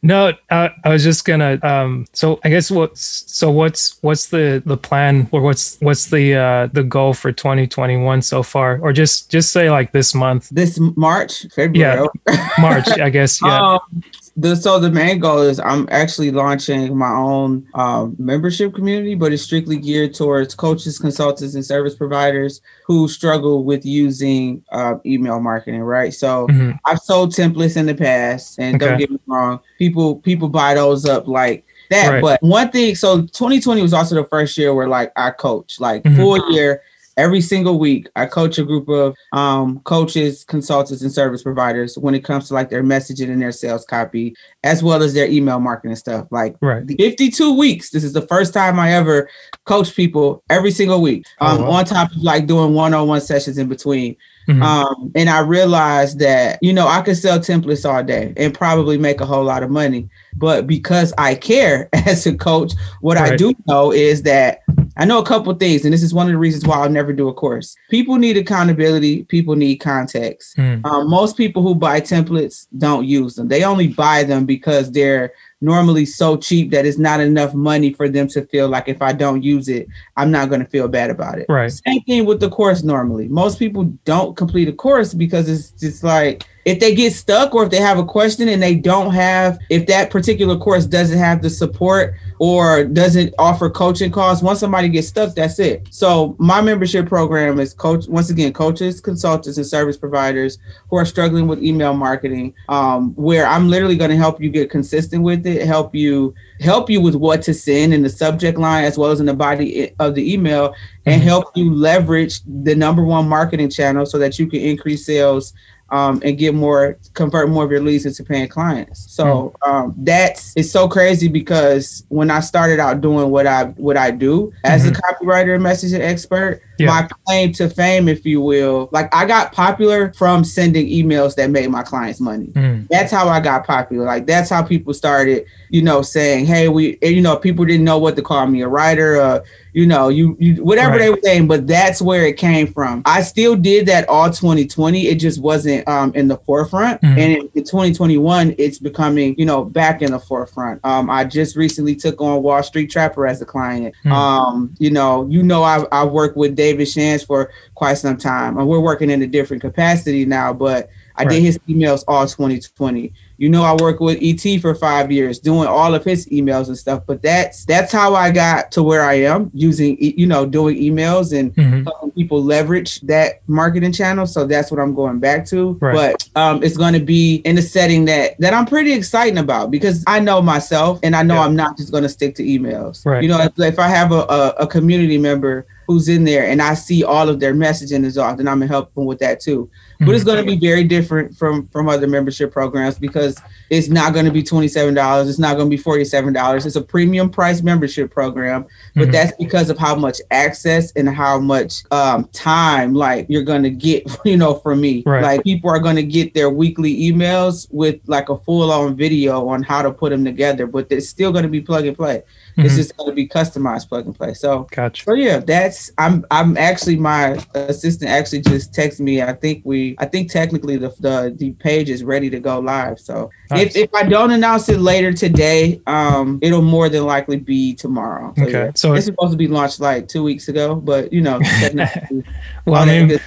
No, 0.01 0.33
uh, 0.49 0.69
I 0.83 0.89
was 0.89 1.03
just 1.03 1.25
gonna. 1.25 1.59
Um, 1.63 2.05
so 2.13 2.39
I 2.43 2.49
guess 2.49 2.69
what's 2.71 3.01
so 3.31 3.49
what's 3.51 3.97
what's 4.01 4.27
the 4.27 4.61
the 4.65 4.77
plan 4.77 5.27
or 5.31 5.41
what's 5.41 5.77
what's 5.81 6.07
the 6.07 6.35
uh, 6.35 6.67
the 6.67 6.83
goal 6.83 7.13
for 7.13 7.31
2021 7.31 8.21
so 8.21 8.43
far, 8.43 8.79
or 8.81 8.93
just 8.93 9.29
just 9.31 9.51
say 9.51 9.69
like 9.69 9.91
this 9.91 10.13
month, 10.15 10.49
This 10.49 10.79
March, 10.95 11.45
February. 11.53 12.07
yeah, 12.27 12.49
March, 12.59 12.87
I 12.99 13.09
guess. 13.09 13.41
Yeah. 13.41 13.77
Um, 13.95 14.03
the 14.37 14.55
so 14.55 14.79
the 14.79 14.91
main 14.91 15.19
goal 15.19 15.39
is 15.39 15.59
I'm 15.59 15.87
actually 15.91 16.29
launching 16.31 16.97
my 16.97 17.11
own 17.11 17.65
um, 17.73 18.15
membership 18.19 18.73
community, 18.73 19.15
but 19.15 19.31
it's 19.31 19.43
strictly 19.43 19.77
geared 19.77 20.13
towards 20.13 20.53
coaches, 20.55 20.99
consultants, 20.99 21.55
and 21.55 21.65
service 21.65 21.95
providers 21.95 22.59
who 22.85 23.07
struggle 23.07 23.63
with 23.63 23.85
using 23.85 24.61
uh, 24.73 24.95
email 25.05 25.39
marketing. 25.39 25.81
Right. 25.81 26.13
So 26.13 26.47
Mhm. 26.47 26.77
I've 26.85 26.99
sold 26.99 27.31
templates 27.31 27.77
in 27.77 27.85
the 27.85 27.95
past, 27.95 28.59
and 28.59 28.77
don't 28.79 28.97
get 28.99 29.09
me 29.09 29.19
wrong, 29.27 29.59
people 29.79 30.17
people 30.17 30.49
buy 30.49 30.73
those 30.73 31.05
up 31.05 31.27
like 31.27 31.65
that. 31.89 32.09
Right. 32.09 32.21
But 32.21 32.43
one 32.43 32.69
thing, 32.71 32.95
so 32.95 33.21
2020 33.21 33.81
was 33.81 33.93
also 33.93 34.15
the 34.15 34.25
first 34.25 34.57
year 34.57 34.73
where 34.73 34.89
like 34.89 35.13
I 35.15 35.31
coach, 35.31 35.79
like 35.79 36.03
Mhm. 36.03 36.15
full 36.17 36.51
year. 36.51 36.81
Every 37.17 37.41
single 37.41 37.79
week. 37.79 38.07
I 38.15 38.25
coach 38.25 38.57
a 38.57 38.63
group 38.63 38.89
of 38.89 39.15
um, 39.33 39.79
coaches, 39.81 40.43
consultants, 40.43 41.01
and 41.01 41.11
service 41.11 41.43
providers 41.43 41.97
when 41.97 42.15
it 42.15 42.23
comes 42.23 42.47
to 42.47 42.53
like 42.53 42.69
their 42.69 42.83
messaging 42.83 43.29
and 43.29 43.41
their 43.41 43.51
sales 43.51 43.85
copy, 43.85 44.35
as 44.63 44.83
well 44.83 45.01
as 45.03 45.13
their 45.13 45.27
email 45.27 45.59
marketing 45.59 45.91
and 45.91 45.97
stuff. 45.97 46.27
Like 46.31 46.55
Right. 46.61 46.85
52 46.87 47.57
weeks. 47.57 47.89
This 47.91 48.03
is 48.03 48.13
the 48.13 48.21
first 48.27 48.53
time 48.53 48.79
I 48.79 48.93
ever 48.93 49.29
coach 49.65 49.95
people 49.95 50.43
every 50.49 50.71
single 50.71 51.01
week. 51.01 51.25
Oh, 51.41 51.47
Um, 51.47 51.63
on 51.63 51.85
top 51.85 52.11
of 52.11 52.17
like 52.17 52.47
doing 52.47 52.73
one-on-one 52.73 53.21
sessions 53.21 53.57
in 53.57 53.67
between. 53.67 54.15
Mhm. 54.47 54.61
Um, 54.61 55.11
and 55.15 55.27
I 55.27 55.39
realized 55.39 56.19
that, 56.19 56.59
you 56.61 56.71
know, 56.71 56.87
I 56.87 57.01
could 57.01 57.17
sell 57.17 57.39
templates 57.39 57.89
all 57.89 58.03
day 58.03 58.31
and 58.37 58.53
probably 58.53 58.97
make 58.97 59.19
a 59.19 59.25
whole 59.25 59.43
lot 59.43 59.63
of 59.63 59.71
money. 59.71 60.07
But 60.37 60.67
because 60.67 61.13
I 61.17 61.33
care 61.33 61.89
as 62.05 62.27
a 62.27 62.35
coach, 62.35 62.73
what 63.01 63.17
I 63.17 63.35
do 63.35 63.53
know 63.67 63.91
is 63.91 64.21
that 64.23 64.59
I 64.97 65.05
know 65.05 65.19
a 65.19 65.25
couple 65.25 65.53
things, 65.55 65.83
and 65.83 65.93
this 65.93 66.03
is 66.03 66.13
one 66.13 66.27
of 66.27 66.31
the 66.31 66.37
reasons 66.37 66.65
why 66.65 66.77
I'll 66.77 66.89
never 66.89 67.11
do 67.11 67.27
a 67.27 67.33
course. 67.33 67.75
People 67.89 68.15
need 68.15 68.37
accountability, 68.37 69.23
people 69.25 69.55
need 69.55 69.77
context. 69.77 70.55
Mm. 70.57 70.85
Um, 70.85 71.09
most 71.09 71.35
people 71.35 71.61
who 71.61 71.75
buy 71.75 71.99
templates 71.99 72.67
don't 72.77 73.05
use 73.05 73.35
them. 73.35 73.47
They 73.47 73.63
only 73.63 73.87
buy 73.87 74.23
them 74.23 74.45
because 74.45 74.91
they're 74.91 75.33
normally 75.61 76.05
so 76.05 76.37
cheap 76.37 76.71
that 76.71 76.85
it's 76.85 76.97
not 76.97 77.19
enough 77.19 77.53
money 77.53 77.91
for 77.91 78.07
them 78.07 78.27
to 78.29 78.45
feel 78.45 78.69
like 78.69 78.87
if 78.87 79.01
I 79.01 79.13
don't 79.13 79.41
use 79.41 79.67
it, 79.67 79.87
I'm 80.15 80.31
not 80.31 80.49
going 80.49 80.61
to 80.61 80.69
feel 80.69 80.87
bad 80.87 81.09
about 81.09 81.39
it. 81.39 81.47
Right. 81.49 81.71
Same 81.71 82.01
thing 82.03 82.25
with 82.25 82.39
the 82.39 82.49
course 82.49 82.83
normally. 82.83 83.27
Most 83.27 83.59
people 83.59 83.85
don't 84.05 84.37
complete 84.37 84.67
a 84.67 84.73
course 84.73 85.13
because 85.13 85.49
it's 85.49 85.71
just 85.71 86.03
like 86.03 86.45
if 86.65 86.79
they 86.79 86.93
get 86.93 87.13
stuck 87.13 87.53
or 87.55 87.63
if 87.63 87.69
they 87.69 87.81
have 87.81 87.97
a 87.97 88.05
question 88.05 88.47
and 88.49 88.61
they 88.61 88.75
don't 88.75 89.13
have, 89.13 89.57
if 89.69 89.87
that 89.87 90.09
particular 90.09 90.57
course 90.57 90.85
doesn't 90.85 91.17
have 91.17 91.41
the 91.41 91.49
support 91.49 92.15
or 92.39 92.83
doesn't 92.83 93.33
offer 93.39 93.69
coaching 93.69 94.11
calls, 94.11 94.43
once 94.43 94.59
somebody 94.59 94.89
gets 94.89 95.07
stuck, 95.07 95.33
that's 95.35 95.59
it. 95.59 95.87
So 95.89 96.35
my 96.37 96.61
membership 96.61 97.07
program 97.07 97.59
is 97.59 97.73
coach 97.73 98.07
once 98.07 98.29
again, 98.29 98.53
coaches, 98.53 98.99
consultants, 98.99 99.57
and 99.57 99.65
service 99.65 99.97
providers 99.97 100.57
who 100.89 100.97
are 100.97 101.05
struggling 101.05 101.47
with 101.47 101.63
email 101.63 101.93
marketing, 101.93 102.53
um, 102.69 103.13
where 103.15 103.47
I'm 103.47 103.69
literally 103.69 103.95
going 103.95 104.11
to 104.11 104.17
help 104.17 104.41
you 104.41 104.49
get 104.49 104.69
consistent 104.69 105.23
with 105.23 105.45
it, 105.45 105.65
help 105.65 105.95
you 105.95 106.33
help 106.61 106.89
you 106.89 107.01
with 107.01 107.15
what 107.15 107.41
to 107.43 107.53
send 107.53 107.93
in 107.93 108.01
the 108.01 108.09
subject 108.09 108.57
line 108.57 108.85
as 108.85 108.97
well 108.97 109.11
as 109.11 109.19
in 109.19 109.25
the 109.25 109.33
body 109.33 109.91
of 109.99 110.15
the 110.15 110.33
email, 110.33 110.73
and 111.05 111.21
Mhm. 111.21 111.25
help 111.25 111.45
you 111.55 111.73
leverage 111.73 112.41
the 112.63 112.75
number 112.75 113.03
one 113.03 113.27
marketing 113.27 113.69
channel 113.69 114.05
so 114.05 114.17
that 114.17 114.39
you 114.39 114.47
can 114.47 114.61
increase 114.61 115.05
sales 115.05 115.53
um, 115.95 116.21
and 116.25 116.37
get 116.37 116.53
more 116.53 116.97
convert 117.13 117.49
more 117.49 117.63
of 117.63 117.71
your 117.71 117.79
leads 117.81 118.05
into 118.05 118.23
paying 118.23 118.49
clients. 118.49 119.09
So 119.11 119.53
um, 119.65 119.93
that's 119.97 120.51
it's 120.57 120.69
so 120.71 120.87
crazy 120.89 121.29
because 121.29 122.03
when 122.09 122.29
I 122.29 122.41
started 122.41 122.79
out 122.79 122.99
doing 122.99 123.29
what 123.29 123.47
I 123.47 123.65
what 123.87 123.95
I 123.95 124.11
do 124.11 124.51
as 124.65 124.85
a 124.85 124.91
Mhm. 124.91 124.99
copywriter 124.99 125.55
and 125.55 125.63
messaging 125.63 126.01
expert, 126.01 126.61
Yeah. 126.79 126.87
my 126.87 127.07
claim 127.25 127.51
to 127.53 127.69
fame, 127.69 128.07
if 128.07 128.25
you 128.25 128.41
will, 128.41 128.89
like 128.91 129.13
I 129.15 129.25
got 129.25 129.51
popular 129.53 130.11
from 130.13 130.43
sending 130.43 130.87
emails 130.87 131.35
that 131.35 131.49
made 131.49 131.69
my 131.69 131.83
clients 131.83 132.19
money 132.19 132.47
Mm. 132.47 132.87
that's 132.89 133.11
how 133.11 133.27
I 133.27 133.39
got 133.39 133.65
popular. 133.65 134.05
Like 134.05 134.25
that's 134.27 134.49
how 134.49 134.61
people 134.63 134.93
started, 134.93 135.45
you 135.69 135.81
know, 135.81 136.01
saying, 136.01 136.45
"Hey, 136.45 136.67
we," 136.67 136.97
you 137.01 137.21
know, 137.21 137.35
people 137.37 137.65
didn't 137.65 137.85
know 137.85 137.97
what 137.97 138.15
to 138.15 138.21
call 138.21 138.45
me 138.47 138.61
a 138.61 138.67
writer, 138.67 139.19
uh, 139.21 139.39
you 139.73 139.85
know, 139.85 140.07
you, 140.07 140.37
you 140.39 140.63
whatever 140.63 140.91
Right. 140.91 140.99
they 140.99 141.09
were 141.09 141.19
saying. 141.23 141.47
But 141.47 141.67
that's 141.67 142.01
where 142.01 142.25
it 142.25 142.37
came 142.37 142.67
from. 142.67 143.01
I 143.05 143.21
still 143.21 143.55
did 143.55 143.85
that 143.87 144.07
all 144.07 144.29
2020. 144.29 145.07
It 145.07 145.15
just 145.15 145.41
wasn't 145.41 145.85
um, 145.87 146.11
in 146.15 146.27
the 146.29 146.37
forefront, 146.37 147.01
Mhm. 147.01 147.09
and 147.09 147.19
in, 147.19 147.49
in 147.55 147.63
2021, 147.65 148.55
it's 148.57 148.79
becoming, 148.79 149.35
you 149.37 149.45
know, 149.45 149.63
back 149.65 150.01
in 150.01 150.11
the 150.11 150.19
forefront. 150.19 150.79
Um, 150.83 151.09
I 151.09 151.23
just 151.25 151.55
recently 151.55 151.95
took 151.95 152.21
on 152.21 152.41
Wall 152.41 152.63
Street 152.63 152.89
Trapper 152.89 153.27
as 153.27 153.41
a 153.41 153.45
client. 153.45 153.93
Hmm. 154.03 154.11
Um, 154.11 154.75
you 154.79 154.91
know, 154.91 155.27
you 155.29 155.43
know, 155.43 155.63
I 155.63 155.85
I 155.91 156.05
worked 156.05 156.37
with 156.37 156.55
David 156.65 156.87
Shands 156.87 157.23
for 157.23 157.51
quite 157.75 157.95
some 157.95 158.17
time, 158.17 158.57
and 158.57 158.67
we're 158.67 158.79
working 158.79 159.09
in 159.11 159.21
a 159.21 159.27
different 159.27 159.61
capacity 159.61 160.25
now, 160.25 160.51
but. 160.53 160.89
I 161.17 161.23
Right. 161.23 161.31
did 161.35 161.43
his 161.43 161.57
emails 161.69 162.03
all 162.09 162.27
2020. 162.27 163.13
You 163.37 163.49
know, 163.49 163.63
I 163.63 163.73
worked 163.73 164.01
with 164.01 164.17
ET 164.21 164.59
for 164.61 164.73
five 164.75 165.11
years, 165.11 165.39
doing 165.39 165.67
all 165.67 165.93
of 165.93 166.03
his 166.03 166.25
emails 166.27 166.67
and 166.67 166.77
stuff. 166.77 167.03
But 167.05 167.21
that's 167.21 167.65
that's 167.65 167.91
how 167.91 168.15
I 168.15 168.31
got 168.31 168.71
to 168.73 168.83
where 168.83 169.03
I 169.03 169.15
am 169.15 169.51
using, 169.53 169.97
you 169.99 170.25
know, 170.25 170.45
doing 170.45 170.77
emails 170.77 171.37
and 171.37 171.53
Mhm. 171.55 171.83
helping 171.83 172.11
people 172.11 172.41
leverage 172.43 173.01
that 173.01 173.41
marketing 173.47 173.91
channel. 173.91 174.25
So 174.25 174.45
that's 174.45 174.71
what 174.71 174.79
I'm 174.79 174.95
going 174.95 175.19
back 175.19 175.45
to. 175.47 175.77
Right. 175.81 176.15
But 176.33 176.41
um, 176.41 176.63
it's 176.63 176.77
going 176.77 176.93
to 176.93 176.99
be 176.99 177.37
in 177.45 177.57
a 177.57 177.61
setting 177.61 178.05
that 178.05 178.39
that 178.39 178.53
I'm 178.53 178.65
pretty 178.65 178.93
excited 178.93 179.37
about 179.37 179.71
because 179.71 180.03
I 180.07 180.19
know 180.19 180.41
myself 180.41 180.99
and 181.03 181.15
I 181.15 181.23
know 181.23 181.35
Yeah. 181.35 181.41
I'm 181.45 181.55
not 181.55 181.77
just 181.77 181.91
going 181.91 182.03
to 182.03 182.09
stick 182.09 182.35
to 182.35 182.43
emails. 182.43 183.05
Right. 183.05 183.21
You 183.21 183.29
know, 183.29 183.41
if, 183.41 183.59
if 183.59 183.79
I 183.79 183.87
have 183.87 184.11
a, 184.11 184.21
a, 184.29 184.49
a 184.59 184.67
community 184.67 185.17
member 185.17 185.65
who's 185.87 186.09
in 186.09 186.23
there 186.23 186.47
and 186.47 186.61
I 186.61 186.73
see 186.73 187.03
all 187.03 187.29
of 187.29 187.39
their 187.39 187.53
messaging 187.53 188.05
is 188.05 188.17
off, 188.17 188.37
then 188.37 188.47
I'm 188.47 188.57
gonna 188.59 188.67
help 188.67 188.93
them 188.95 189.05
with 189.05 189.19
that 189.19 189.39
too. 189.39 189.69
But 189.99 190.09
it's 190.13 190.23
Mhm. 190.23 190.27
going 190.27 190.45
to 190.45 190.51
be 190.51 190.57
very 190.57 190.83
different 190.83 191.37
from 191.37 191.67
from 191.71 191.87
other 191.87 192.07
membership 192.07 192.51
programs 192.51 192.97
because 192.99 193.37
it's 193.69 193.87
not 193.87 194.13
going 194.13 194.25
to 194.25 194.31
be 194.31 194.43
twenty 194.43 194.67
seven 194.67 194.93
dollars. 194.93 195.29
It's 195.29 195.39
not 195.39 195.55
going 195.55 195.67
to 195.69 195.75
be 195.77 195.81
forty 195.81 196.03
seven 196.05 196.33
dollars. 196.33 196.65
It's 196.65 196.75
a 196.75 196.81
premium 196.81 197.29
price 197.29 197.61
membership 197.63 198.11
program, 198.11 198.65
but 198.95 199.07
Mhm. 199.07 199.11
that's 199.13 199.31
because 199.37 199.69
of 199.69 199.77
how 199.77 199.95
much 199.95 200.19
access 200.31 200.91
and 200.95 201.07
how 201.07 201.39
much 201.39 201.83
um, 201.91 202.27
time 202.33 202.93
like 202.93 203.25
you're 203.29 203.43
going 203.43 203.63
to 203.63 203.69
get, 203.69 204.03
you 204.25 204.35
know, 204.37 204.55
from 204.55 204.81
me. 204.81 205.03
Right. 205.05 205.23
Like 205.23 205.43
people 205.43 205.69
are 205.69 205.79
going 205.79 205.95
to 205.95 206.03
get 206.03 206.33
their 206.33 206.49
weekly 206.49 206.93
emails 207.09 207.67
with 207.71 207.95
like 208.07 208.29
a 208.29 208.37
full 208.39 208.71
on 208.71 208.95
video 208.95 209.47
on 209.47 209.63
how 209.63 209.81
to 209.81 209.91
put 209.91 210.09
them 210.09 210.25
together, 210.25 210.67
but 210.67 210.87
it's 210.89 211.07
still 211.07 211.31
going 211.31 211.43
to 211.43 211.49
be 211.49 211.61
plug 211.61 211.85
and 211.85 211.95
play. 211.95 212.23
It's 212.57 212.73
Mhm. 212.73 212.77
just 212.77 212.97
going 212.97 213.09
to 213.09 213.15
be 213.15 213.27
customized 213.27 213.87
plug 213.89 214.05
and 214.05 214.15
play. 214.15 214.33
So 214.33 214.67
Gotcha. 214.71 215.03
so 215.05 215.13
yeah, 215.13 215.39
that's 215.39 215.91
I'm 215.97 216.25
I'm 216.31 216.57
actually 216.57 216.97
my 216.97 217.37
assistant 217.53 218.09
actually 218.11 218.41
just 218.41 218.73
texted 218.73 219.01
me. 219.01 219.21
I 219.21 219.33
think 219.33 219.61
we 219.63 219.84
I 219.99 220.05
think 220.05 220.31
technically 220.31 220.77
the 220.77 220.89
the, 220.99 221.33
the 221.35 221.51
page 221.67 221.89
is 221.89 222.03
ready 222.03 222.29
to 222.29 222.39
go 222.39 222.59
live. 222.59 222.99
So 222.99 223.29
Nice. 223.51 223.75
if, 223.75 223.83
if 223.85 223.89
I 223.93 224.03
don't 224.03 224.31
announce 224.31 224.69
it 224.69 224.79
later 224.79 225.11
today, 225.13 225.81
um 225.87 226.39
it'll 226.41 226.61
more 226.61 226.87
than 226.89 227.03
likely 227.05 227.37
be 227.37 227.73
tomorrow. 227.75 228.33
So, 228.37 228.43
Okay, 228.43 228.51
yeah. 228.51 228.71
so 228.75 228.93
it's 228.93 229.05
supposed 229.05 229.31
to 229.31 229.37
be 229.37 229.47
launched 229.47 229.79
like 229.79 230.07
two 230.07 230.23
weeks 230.23 230.47
ago, 230.47 230.75
but 230.75 231.11
you 231.13 231.21
know, 231.21 231.39
technically, 231.61 232.23
Well, 232.65 232.81
I 232.81 232.85
mean, 232.85 233.19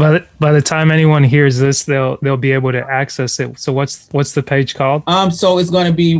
by 0.00 0.10
the, 0.10 0.26
by 0.40 0.52
the 0.52 0.62
time 0.62 0.90
anyone 0.90 1.22
hears 1.22 1.58
this, 1.58 1.84
they'll 1.84 2.16
they'll 2.22 2.36
be 2.36 2.50
able 2.52 2.72
to 2.72 2.80
access 2.90 3.38
it. 3.38 3.58
So 3.58 3.72
what's 3.72 4.08
what's 4.10 4.32
the 4.32 4.42
page 4.42 4.74
called? 4.74 5.02
um, 5.06 5.30
so 5.30 5.58
it's 5.58 5.70
going 5.70 5.86
to 5.86 5.92
be 5.92 6.14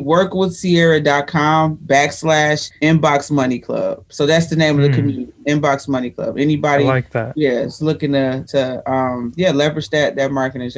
workwithsierra.com 0.75 1.79
backslash 1.87 2.71
inbox 2.83 3.31
money 3.31 3.59
club. 3.59 4.05
So 4.09 4.27
that's 4.27 4.47
the 4.49 4.57
name 4.57 4.77
of 4.77 4.83
the 4.83 4.89
Hmm. 4.89 4.95
community, 4.95 5.33
inbox 5.49 5.89
money 5.89 6.11
club. 6.11 6.37
I 6.37 6.41
Anybody 6.41 6.85
like 6.85 7.11
that. 7.11 7.33
yeah, 7.37 7.61
it's 7.61 7.81
looking 7.83 8.13
to 8.13 8.45
to 8.49 8.91
um 8.91 9.33
yeah 9.37 9.51
leverage 9.53 9.91
that 9.91 10.17
that 10.17 10.31
marketing 10.33 10.71